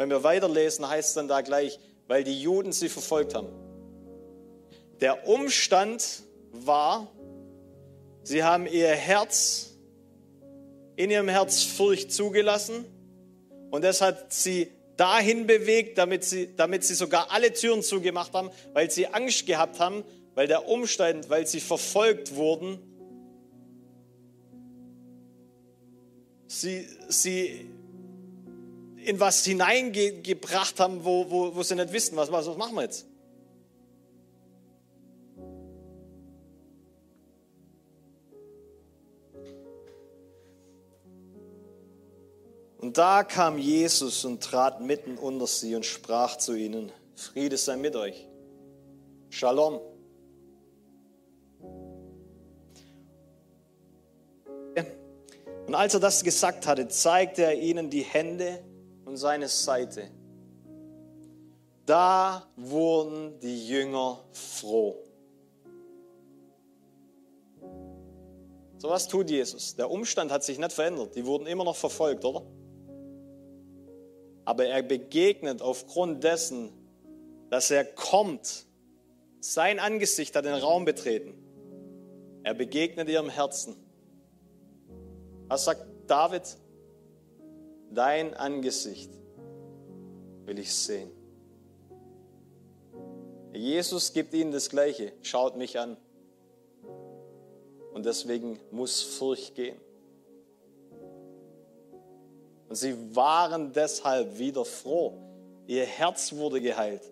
wenn 0.00 0.08
wir 0.08 0.24
weiterlesen, 0.24 0.88
heißt 0.88 1.10
es 1.10 1.14
dann 1.14 1.28
da 1.28 1.42
gleich, 1.42 1.78
weil 2.08 2.24
die 2.24 2.40
Juden 2.40 2.72
sie 2.72 2.88
verfolgt 2.88 3.34
haben. 3.34 3.48
Der 5.02 5.28
Umstand 5.28 6.22
war, 6.52 7.06
sie 8.22 8.42
haben 8.42 8.66
ihr 8.66 8.88
Herz, 8.88 9.76
in 10.96 11.10
ihrem 11.10 11.28
Herz 11.28 11.64
Furcht 11.64 12.12
zugelassen 12.12 12.86
und 13.70 13.84
das 13.84 14.00
hat 14.00 14.32
sie 14.32 14.72
dahin 14.96 15.46
bewegt, 15.46 15.98
damit 15.98 16.24
sie, 16.24 16.56
damit 16.56 16.82
sie 16.82 16.94
sogar 16.94 17.30
alle 17.30 17.52
Türen 17.52 17.82
zugemacht 17.82 18.32
haben, 18.32 18.48
weil 18.72 18.90
sie 18.90 19.06
Angst 19.06 19.44
gehabt 19.44 19.80
haben, 19.80 20.02
weil 20.34 20.46
der 20.46 20.66
Umstand, 20.66 21.28
weil 21.28 21.46
sie 21.46 21.60
verfolgt 21.60 22.36
wurden, 22.36 22.78
sie, 26.46 26.88
sie 27.10 27.68
in 29.04 29.20
was 29.20 29.44
hineingebracht 29.44 30.78
haben, 30.80 31.04
wo, 31.04 31.30
wo, 31.30 31.54
wo 31.54 31.62
sie 31.62 31.74
nicht 31.74 31.92
wissen, 31.92 32.16
was, 32.16 32.30
was 32.30 32.56
machen 32.56 32.74
wir 32.74 32.82
jetzt? 32.82 33.06
Und 42.78 42.96
da 42.96 43.24
kam 43.24 43.58
Jesus 43.58 44.24
und 44.24 44.42
trat 44.42 44.80
mitten 44.80 45.18
unter 45.18 45.46
sie 45.46 45.74
und 45.76 45.84
sprach 45.84 46.38
zu 46.38 46.54
ihnen, 46.54 46.90
Friede 47.14 47.56
sei 47.58 47.76
mit 47.76 47.94
euch. 47.94 48.26
Shalom. 49.28 49.80
Und 55.66 55.74
als 55.76 55.94
er 55.94 56.00
das 56.00 56.24
gesagt 56.24 56.66
hatte, 56.66 56.88
zeigte 56.88 57.44
er 57.44 57.54
ihnen 57.54 57.90
die 57.90 58.02
Hände 58.02 58.60
und 59.10 59.16
seine 59.16 59.48
Seite. 59.48 60.08
Da 61.84 62.46
wurden 62.54 63.40
die 63.40 63.66
Jünger 63.66 64.22
froh. 64.30 65.02
So 68.78 68.88
was 68.88 69.08
tut 69.08 69.28
Jesus. 69.28 69.74
Der 69.74 69.90
Umstand 69.90 70.30
hat 70.30 70.44
sich 70.44 70.60
nicht 70.60 70.72
verändert. 70.72 71.16
Die 71.16 71.26
wurden 71.26 71.48
immer 71.48 71.64
noch 71.64 71.74
verfolgt, 71.74 72.24
oder? 72.24 72.46
Aber 74.44 74.66
er 74.66 74.82
begegnet 74.84 75.60
aufgrund 75.60 76.22
dessen, 76.22 76.70
dass 77.50 77.72
er 77.72 77.84
kommt. 77.84 78.66
Sein 79.40 79.80
Angesicht 79.80 80.36
hat 80.36 80.44
den 80.44 80.54
Raum 80.54 80.84
betreten. 80.84 81.34
Er 82.44 82.54
begegnet 82.54 83.08
ihrem 83.08 83.28
Herzen. 83.28 83.74
Was 85.48 85.64
sagt 85.64 85.84
David? 86.06 86.56
Dein 87.90 88.34
Angesicht 88.34 89.10
will 90.46 90.58
ich 90.58 90.72
sehen. 90.72 91.10
Jesus 93.52 94.12
gibt 94.12 94.32
ihnen 94.32 94.52
das 94.52 94.70
Gleiche. 94.70 95.12
Schaut 95.22 95.56
mich 95.56 95.78
an. 95.78 95.96
Und 97.92 98.06
deswegen 98.06 98.60
muss 98.70 99.02
Furcht 99.02 99.54
gehen. 99.54 99.76
Und 102.68 102.76
sie 102.76 103.16
waren 103.16 103.72
deshalb 103.72 104.38
wieder 104.38 104.64
froh. 104.64 105.18
Ihr 105.66 105.84
Herz 105.84 106.32
wurde 106.32 106.60
geheilt. 106.60 107.02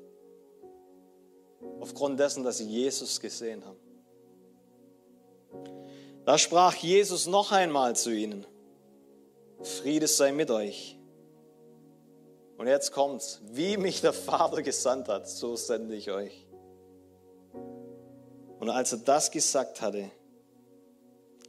Aufgrund 1.80 2.20
dessen, 2.20 2.44
dass 2.44 2.58
sie 2.58 2.68
Jesus 2.68 3.18
gesehen 3.20 3.64
haben. 3.64 3.78
Da 6.24 6.38
sprach 6.38 6.74
Jesus 6.74 7.26
noch 7.26 7.50
einmal 7.50 7.96
zu 7.96 8.14
ihnen, 8.14 8.46
Friede 9.62 10.06
sei 10.06 10.32
mit 10.32 10.50
euch. 10.50 10.98
Und 12.56 12.66
jetzt 12.66 12.92
kommt's, 12.92 13.40
wie 13.44 13.76
mich 13.76 14.00
der 14.00 14.12
Vater 14.12 14.62
gesandt 14.62 15.08
hat, 15.08 15.28
so 15.28 15.56
sende 15.56 15.94
ich 15.94 16.10
euch. 16.10 16.46
Und 18.58 18.70
als 18.70 18.92
er 18.92 18.98
das 18.98 19.30
gesagt 19.30 19.80
hatte, 19.80 20.10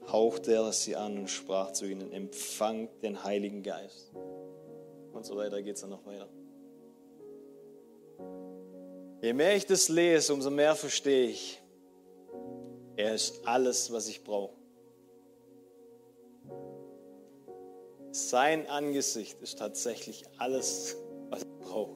hauchte 0.08 0.54
er 0.54 0.72
sie 0.72 0.96
an 0.96 1.18
und 1.18 1.30
sprach 1.30 1.72
zu 1.72 1.86
ihnen, 1.86 2.12
empfangt 2.12 3.04
den 3.04 3.24
Heiligen 3.24 3.64
Geist. 3.64 4.12
Und 5.14 5.26
so 5.26 5.36
weiter 5.36 5.62
geht 5.62 5.76
es 5.76 5.82
dann 5.82 5.90
noch 5.90 6.06
weiter. 6.06 6.30
Je 9.22 9.34
mehr 9.34 9.56
ich 9.56 9.66
das 9.66 9.90
lese, 9.90 10.34
umso 10.34 10.50
mehr 10.50 10.76
verstehe 10.76 11.30
ich, 11.30 11.62
er 12.96 13.16
ist 13.16 13.46
alles, 13.46 13.92
was 13.92 14.08
ich 14.08 14.24
brauche. 14.24 14.59
Sein 18.12 18.68
Angesicht 18.68 19.40
ist 19.42 19.60
tatsächlich 19.60 20.24
alles, 20.38 20.96
was 21.30 21.44
ich 21.44 21.60
brauche. 21.60 21.96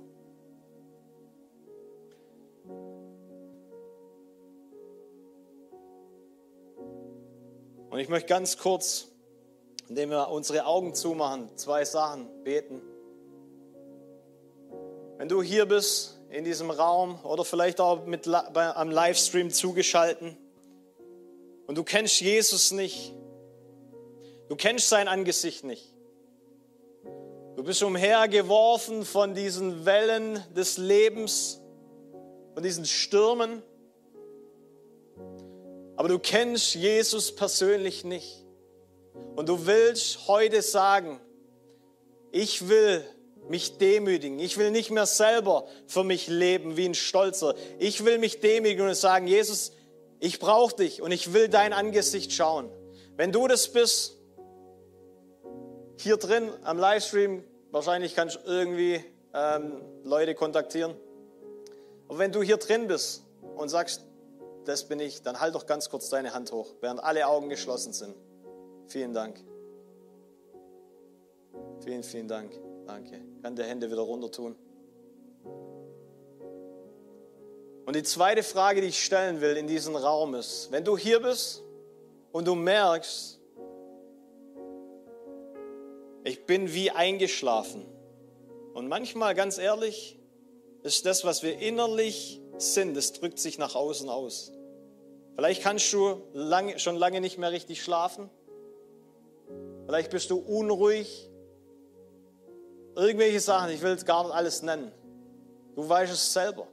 Und 7.89 7.99
ich 7.99 8.09
möchte 8.09 8.27
ganz 8.27 8.57
kurz, 8.57 9.07
indem 9.89 10.11
wir 10.11 10.29
unsere 10.29 10.65
Augen 10.65 10.93
zumachen, 10.93 11.49
zwei 11.57 11.85
Sachen 11.85 12.43
beten. 12.43 12.81
Wenn 15.17 15.29
du 15.29 15.41
hier 15.41 15.65
bist 15.65 16.19
in 16.29 16.43
diesem 16.43 16.71
Raum 16.71 17.23
oder 17.23 17.45
vielleicht 17.45 17.79
auch 17.79 18.05
mit, 18.05 18.27
am 18.27 18.89
Livestream 18.91 19.51
zugeschalten 19.51 20.37
und 21.67 21.77
du 21.77 21.83
kennst 21.83 22.19
Jesus 22.21 22.71
nicht, 22.71 23.13
du 24.49 24.55
kennst 24.55 24.89
sein 24.89 25.07
Angesicht 25.07 25.63
nicht, 25.63 25.92
Du 27.63 27.67
bist 27.67 27.81
umhergeworfen 27.81 29.05
von 29.05 29.33
diesen 29.33 29.85
Wellen 29.85 30.43
des 30.53 30.77
Lebens, 30.77 31.61
von 32.53 32.61
diesen 32.61 32.85
Stürmen. 32.85 33.63
Aber 35.95 36.09
du 36.09 36.19
kennst 36.19 36.75
Jesus 36.75 37.33
persönlich 37.33 38.03
nicht. 38.03 38.43
Und 39.37 39.47
du 39.47 39.65
willst 39.65 40.27
heute 40.27 40.61
sagen, 40.61 41.21
ich 42.33 42.67
will 42.67 43.01
mich 43.47 43.77
demütigen. 43.77 44.39
Ich 44.39 44.57
will 44.57 44.69
nicht 44.69 44.91
mehr 44.91 45.05
selber 45.05 45.65
für 45.87 46.03
mich 46.03 46.27
leben 46.27 46.75
wie 46.75 46.89
ein 46.89 46.95
Stolzer. 46.95 47.55
Ich 47.79 48.03
will 48.03 48.17
mich 48.17 48.41
demütigen 48.41 48.89
und 48.89 48.95
sagen, 48.95 49.25
Jesus, 49.25 49.71
ich 50.19 50.39
brauche 50.39 50.75
dich 50.75 51.01
und 51.01 51.13
ich 51.13 51.31
will 51.31 51.47
dein 51.47 51.71
Angesicht 51.71 52.33
schauen. 52.33 52.69
Wenn 53.15 53.31
du 53.31 53.47
das 53.47 53.69
bist, 53.69 54.17
hier 55.97 56.17
drin 56.17 56.51
am 56.63 56.77
Livestream, 56.77 57.45
wahrscheinlich 57.73 58.15
kannst 58.15 58.37
du 58.37 58.39
irgendwie 58.45 59.03
ähm, 59.33 59.81
Leute 60.03 60.35
kontaktieren. 60.35 60.95
Aber 62.07 62.19
wenn 62.19 62.31
du 62.31 62.41
hier 62.41 62.57
drin 62.57 62.87
bist 62.87 63.25
und 63.57 63.67
sagst, 63.67 64.05
das 64.63 64.87
bin 64.87 64.99
ich, 64.99 65.21
dann 65.23 65.41
halt 65.41 65.55
doch 65.55 65.65
ganz 65.65 65.89
kurz 65.89 66.09
deine 66.09 66.33
Hand 66.33 66.51
hoch, 66.53 66.73
während 66.79 67.03
alle 67.03 67.27
Augen 67.27 67.49
geschlossen 67.49 67.91
sind. 67.91 68.15
Vielen 68.87 69.13
Dank. 69.13 69.43
Vielen, 71.83 72.03
vielen 72.03 72.27
Dank. 72.27 72.53
Danke. 72.85 73.19
Kann 73.41 73.55
die 73.55 73.63
Hände 73.63 73.91
wieder 73.91 74.01
runter 74.01 74.31
tun. 74.31 74.55
Und 77.85 77.95
die 77.95 78.03
zweite 78.03 78.43
Frage, 78.43 78.79
die 78.79 78.87
ich 78.87 79.03
stellen 79.03 79.41
will 79.41 79.57
in 79.57 79.67
diesem 79.67 79.95
Raum 79.95 80.35
ist, 80.35 80.71
wenn 80.71 80.85
du 80.85 80.97
hier 80.97 81.19
bist 81.19 81.63
und 82.31 82.47
du 82.47 82.55
merkst, 82.55 83.41
ich 86.23 86.45
bin 86.45 86.73
wie 86.73 86.91
eingeschlafen. 86.91 87.85
Und 88.73 88.87
manchmal, 88.87 89.35
ganz 89.35 89.57
ehrlich, 89.57 90.19
ist 90.81 91.05
das, 91.05 91.23
was 91.23 91.43
wir 91.43 91.59
innerlich 91.59 92.41
sind, 92.57 92.95
das 92.95 93.13
drückt 93.13 93.39
sich 93.39 93.57
nach 93.57 93.75
außen 93.75 94.09
aus. 94.09 94.51
Vielleicht 95.35 95.63
kannst 95.63 95.91
du 95.93 96.21
lange, 96.33 96.79
schon 96.79 96.95
lange 96.95 97.21
nicht 97.21 97.37
mehr 97.37 97.51
richtig 97.51 97.83
schlafen. 97.83 98.29
Vielleicht 99.85 100.11
bist 100.11 100.29
du 100.29 100.37
unruhig. 100.37 101.29
Irgendwelche 102.95 103.39
Sachen, 103.39 103.71
ich 103.71 103.81
will 103.81 103.91
es 103.91 104.05
gar 104.05 104.23
nicht 104.23 104.33
alles 104.33 104.61
nennen. 104.61 104.91
Du 105.75 105.87
weißt 105.87 106.13
es 106.13 106.33
selber. 106.33 106.67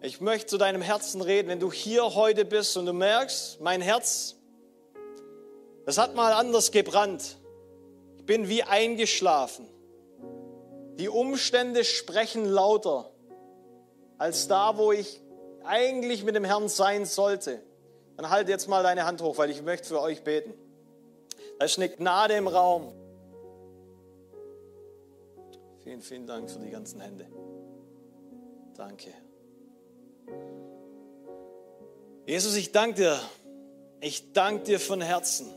Ich 0.00 0.20
möchte 0.20 0.48
zu 0.48 0.58
deinem 0.58 0.82
Herzen 0.82 1.22
reden, 1.22 1.48
wenn 1.48 1.60
du 1.60 1.70
hier 1.70 2.14
heute 2.14 2.44
bist 2.44 2.76
und 2.76 2.86
du 2.86 2.92
merkst, 2.92 3.60
mein 3.60 3.80
Herz 3.80 4.36
das 5.84 5.98
hat 5.98 6.14
mal 6.14 6.32
anders 6.32 6.70
gebrannt. 6.70 7.38
Ich 8.18 8.26
bin 8.26 8.48
wie 8.48 8.62
eingeschlafen. 8.62 9.66
Die 10.98 11.08
Umstände 11.08 11.84
sprechen 11.84 12.44
lauter 12.44 13.10
als 14.18 14.46
da, 14.46 14.78
wo 14.78 14.92
ich 14.92 15.20
eigentlich 15.64 16.22
mit 16.22 16.36
dem 16.36 16.44
Herrn 16.44 16.68
sein 16.68 17.06
sollte. 17.06 17.60
Dann 18.16 18.30
halt 18.30 18.48
jetzt 18.48 18.68
mal 18.68 18.82
deine 18.82 19.04
Hand 19.04 19.22
hoch, 19.22 19.38
weil 19.38 19.50
ich 19.50 19.62
möchte 19.62 19.88
für 19.88 20.00
euch 20.00 20.22
beten. 20.22 20.54
Da 21.58 21.64
ist 21.64 21.78
eine 21.78 21.88
Gnade 21.88 22.34
im 22.34 22.46
Raum. 22.46 22.92
Vielen, 25.82 26.02
vielen 26.02 26.26
Dank 26.26 26.48
für 26.48 26.60
die 26.60 26.70
ganzen 26.70 27.00
Hände. 27.00 27.26
Danke. 28.76 29.12
Jesus, 32.26 32.54
ich 32.54 32.70
danke 32.70 32.94
dir. 32.94 33.20
Ich 34.00 34.32
danke 34.32 34.64
dir 34.64 34.80
von 34.80 35.00
Herzen 35.00 35.52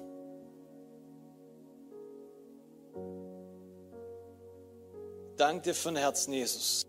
danke 5.38 5.64
dir 5.64 5.74
von 5.74 5.96
Herzen, 5.96 6.34
Jesus. 6.34 6.86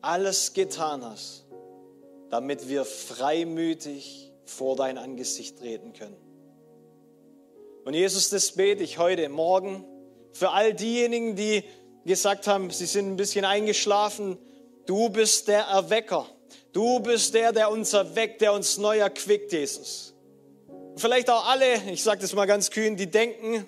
Alles 0.00 0.52
getan 0.52 1.04
hast, 1.04 1.46
damit 2.30 2.68
wir 2.68 2.84
freimütig 2.84 4.32
vor 4.44 4.76
dein 4.76 4.98
Angesicht 4.98 5.58
treten 5.58 5.92
können. 5.92 6.16
Und 7.84 7.94
Jesus, 7.94 8.30
das 8.30 8.52
bete 8.52 8.82
ich 8.82 8.98
heute, 8.98 9.28
morgen, 9.28 9.84
für 10.32 10.50
all 10.50 10.74
diejenigen, 10.74 11.36
die 11.36 11.64
gesagt 12.04 12.46
haben, 12.46 12.70
sie 12.70 12.86
sind 12.86 13.08
ein 13.08 13.16
bisschen 13.16 13.44
eingeschlafen. 13.44 14.38
Du 14.86 15.08
bist 15.08 15.48
der 15.48 15.62
Erwecker. 15.62 16.26
Du 16.72 17.00
bist 17.00 17.34
der, 17.34 17.52
der 17.52 17.70
uns 17.70 17.92
erweckt, 17.92 18.40
der 18.40 18.52
uns 18.52 18.78
neu 18.78 18.98
erquickt, 18.98 19.52
Jesus. 19.52 20.14
vielleicht 20.96 21.30
auch 21.30 21.46
alle, 21.48 21.90
ich 21.90 22.02
sage 22.02 22.20
das 22.20 22.34
mal 22.34 22.46
ganz 22.46 22.70
kühn, 22.70 22.96
die 22.96 23.10
denken, 23.10 23.66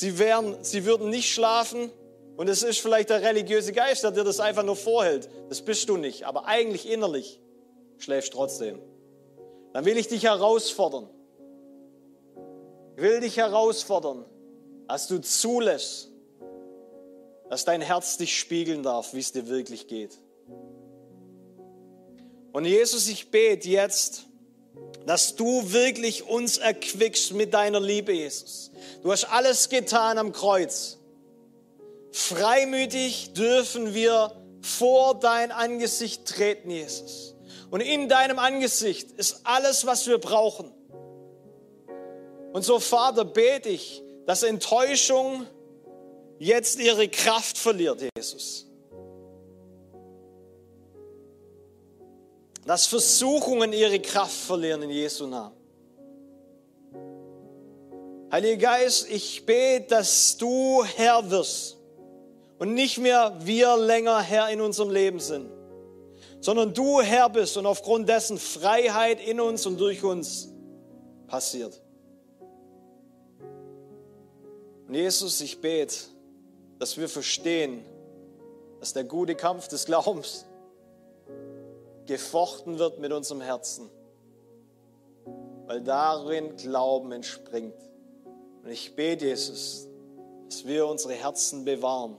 sie, 0.00 0.18
wären, 0.18 0.62
sie 0.62 0.84
würden 0.84 1.10
nicht 1.10 1.32
schlafen. 1.32 1.90
Und 2.36 2.48
es 2.48 2.62
ist 2.62 2.78
vielleicht 2.78 3.10
der 3.10 3.22
religiöse 3.22 3.72
Geist, 3.72 4.04
der 4.04 4.10
dir 4.10 4.24
das 4.24 4.40
einfach 4.40 4.62
nur 4.62 4.76
vorhält. 4.76 5.28
Das 5.48 5.62
bist 5.62 5.88
du 5.88 5.96
nicht. 5.96 6.24
Aber 6.24 6.46
eigentlich 6.46 6.88
innerlich 6.88 7.40
schläfst 7.98 8.32
trotzdem. 8.32 8.80
Dann 9.72 9.84
will 9.84 9.96
ich 9.96 10.08
dich 10.08 10.24
herausfordern. 10.24 11.08
Ich 12.96 13.02
will 13.02 13.20
dich 13.20 13.36
herausfordern, 13.36 14.24
dass 14.88 15.06
du 15.06 15.20
zulässt, 15.20 16.10
dass 17.50 17.64
dein 17.64 17.80
Herz 17.80 18.16
dich 18.16 18.38
spiegeln 18.38 18.82
darf, 18.82 19.14
wie 19.14 19.20
es 19.20 19.32
dir 19.32 19.48
wirklich 19.48 19.86
geht. 19.86 20.18
Und 22.52 22.64
Jesus, 22.64 23.08
ich 23.08 23.30
bete 23.30 23.68
jetzt, 23.68 24.24
dass 25.06 25.36
du 25.36 25.72
wirklich 25.72 26.26
uns 26.26 26.58
erquickst 26.58 27.32
mit 27.32 27.54
deiner 27.54 27.80
Liebe, 27.80 28.12
Jesus. 28.12 28.72
Du 29.02 29.12
hast 29.12 29.24
alles 29.24 29.68
getan 29.68 30.18
am 30.18 30.32
Kreuz. 30.32 30.98
Freimütig 32.10 33.32
dürfen 33.34 33.94
wir 33.94 34.32
vor 34.60 35.14
dein 35.20 35.52
Angesicht 35.52 36.26
treten, 36.26 36.70
Jesus. 36.70 37.36
Und 37.70 37.80
in 37.80 38.08
deinem 38.08 38.38
Angesicht 38.38 39.12
ist 39.12 39.40
alles, 39.44 39.86
was 39.86 40.06
wir 40.06 40.18
brauchen. 40.18 40.72
Und 42.52 42.62
so, 42.64 42.80
Vater, 42.80 43.24
bete 43.24 43.68
ich, 43.68 44.02
dass 44.26 44.42
Enttäuschung 44.42 45.46
jetzt 46.38 46.80
ihre 46.80 47.08
Kraft 47.08 47.58
verliert, 47.58 48.02
Jesus. 48.16 48.66
Dass 52.66 52.86
Versuchungen 52.86 53.72
ihre 53.72 54.00
Kraft 54.00 54.34
verlieren 54.34 54.82
in 54.82 54.90
Jesu 54.90 55.26
Namen. 55.26 55.54
Heiliger 58.30 58.56
Geist, 58.56 59.08
ich 59.08 59.46
bete, 59.46 59.86
dass 59.88 60.36
du 60.36 60.84
Herr 60.84 61.30
wirst 61.30 61.76
und 62.58 62.74
nicht 62.74 62.98
mehr 62.98 63.36
wir 63.40 63.76
länger 63.76 64.20
Herr 64.20 64.50
in 64.50 64.60
unserem 64.60 64.90
Leben 64.90 65.20
sind, 65.20 65.48
sondern 66.40 66.74
du 66.74 67.00
Herr 67.00 67.30
bist 67.30 67.56
und 67.56 67.66
aufgrund 67.66 68.08
dessen 68.08 68.36
Freiheit 68.36 69.20
in 69.24 69.40
uns 69.40 69.64
und 69.64 69.78
durch 69.78 70.02
uns 70.02 70.48
passiert. 71.28 71.80
Und 74.88 74.94
Jesus, 74.94 75.40
ich 75.40 75.60
bete, 75.60 75.94
dass 76.80 76.96
wir 76.96 77.08
verstehen, 77.08 77.84
dass 78.80 78.92
der 78.92 79.04
gute 79.04 79.34
Kampf 79.36 79.68
des 79.68 79.84
Glaubens 79.86 80.46
gefochten 82.06 82.78
wird 82.78 82.98
mit 82.98 83.12
unserem 83.12 83.40
Herzen, 83.40 83.90
weil 85.66 85.82
darin 85.82 86.56
Glauben 86.56 87.12
entspringt. 87.12 87.74
Und 88.62 88.70
ich 88.70 88.94
bete, 88.94 89.26
Jesus, 89.26 89.88
dass 90.48 90.66
wir 90.66 90.86
unsere 90.86 91.14
Herzen 91.14 91.64
bewahren, 91.64 92.16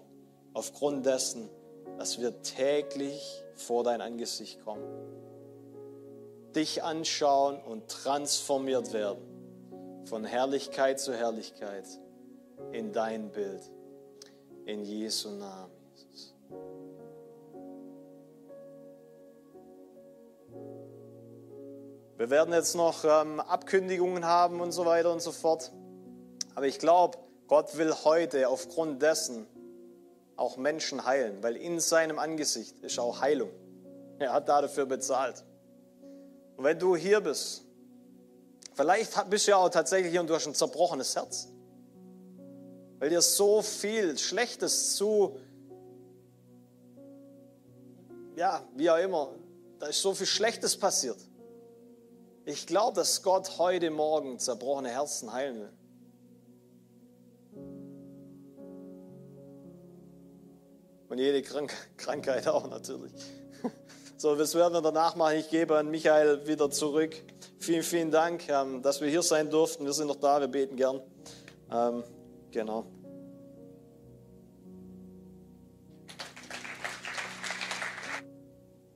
aufgrund 0.54 1.06
dessen, 1.06 1.50
dass 1.98 2.20
wir 2.20 2.42
täglich 2.42 3.44
vor 3.56 3.84
dein 3.84 4.02
Angesicht 4.02 4.64
kommen, 4.64 4.84
dich 6.56 6.84
anschauen 6.84 7.60
und 7.62 7.88
transformiert 7.88 8.94
werden 8.94 9.38
von 10.06 10.24
Herrlichkeit 10.24 11.00
zu 11.00 11.14
Herrlichkeit 11.14 11.86
in 12.72 12.94
dein 12.94 13.32
Bild. 13.32 13.62
In 14.66 14.84
Jesu 14.84 15.30
Namen, 15.30 15.77
Wir 22.18 22.30
werden 22.30 22.54
jetzt 22.54 22.76
noch 22.76 23.06
ähm, 23.06 23.40
Abkündigungen 23.40 24.26
haben 24.26 24.60
und 24.60 24.72
so 24.72 24.86
weiter 24.86 25.14
und 25.14 25.22
so 25.22 25.32
fort. 25.32 25.72
Aber 26.56 26.66
ich 26.66 26.80
glaube, 26.80 27.18
Gott 27.48 27.78
will 27.78 27.94
heute 28.04 28.50
aufgrund 28.50 29.02
dessen 29.02 29.48
auch 30.36 30.58
Menschen 30.58 31.06
heilen, 31.06 31.42
weil 31.42 31.56
in 31.56 31.80
seinem 31.80 32.20
Angesicht 32.20 32.78
ist 32.80 33.00
auch 33.00 33.22
Heilung. 33.22 33.52
Er 34.20 34.34
hat 34.34 34.50
dafür 34.50 34.86
bezahlt. 34.86 35.44
Und 36.58 36.64
wenn 36.64 36.80
du 36.80 36.96
hier 36.96 37.22
bist, 37.22 37.64
vielleicht 38.74 39.30
bist 39.30 39.48
du 39.48 39.52
ja 39.52 39.58
auch 39.58 39.70
tatsächlich 39.70 40.12
hier 40.12 40.22
und 40.22 40.28
du 40.28 40.36
hast 40.36 40.48
ein 40.48 40.56
zerbrochenes 40.56 41.16
Herz 41.16 41.48
weil 43.00 43.10
dir 43.10 43.22
so 43.22 43.62
viel 43.62 44.18
Schlechtes 44.18 44.96
zu, 44.96 45.40
ja, 48.36 48.64
wie 48.76 48.90
auch 48.90 48.98
immer, 48.98 49.36
da 49.80 49.88
ist 49.88 50.02
so 50.02 50.14
viel 50.14 50.26
Schlechtes 50.26 50.78
passiert. 50.78 51.18
Ich 52.48 52.66
glaube, 52.66 52.96
dass 52.96 53.24
Gott 53.24 53.58
heute 53.58 53.92
Morgen 53.92 54.40
zerbrochene 54.40 54.88
Herzen 54.88 55.34
heilen 55.34 55.60
will. 55.60 55.74
Und 61.10 61.18
jede 61.18 61.42
Krank 61.42 61.74
Krankheit 61.98 62.48
auch 62.48 62.68
natürlich. 62.70 63.12
So, 64.20 64.36
das 64.36 64.56
werden 64.56 64.74
wir 64.74 64.82
danach 64.82 65.16
machen. 65.16 65.38
Ich 65.38 65.52
gebe 65.52 65.78
an 65.78 65.92
Michael 65.92 66.48
wieder 66.48 66.72
zurück. 66.72 67.16
Vielen, 67.60 67.84
vielen 67.84 68.10
Dank, 68.10 68.50
ähm, 68.50 68.82
dass 68.82 69.00
wir 69.00 69.08
hier 69.08 69.22
sein 69.22 69.52
durften. 69.52 69.86
Wir 69.86 69.94
sind 69.94 70.08
noch 70.08 70.16
da, 70.16 70.40
wir 70.40 70.48
beten 70.48 70.76
gern. 70.76 71.02
Ähm, 71.72 72.04
Genau. 72.52 72.86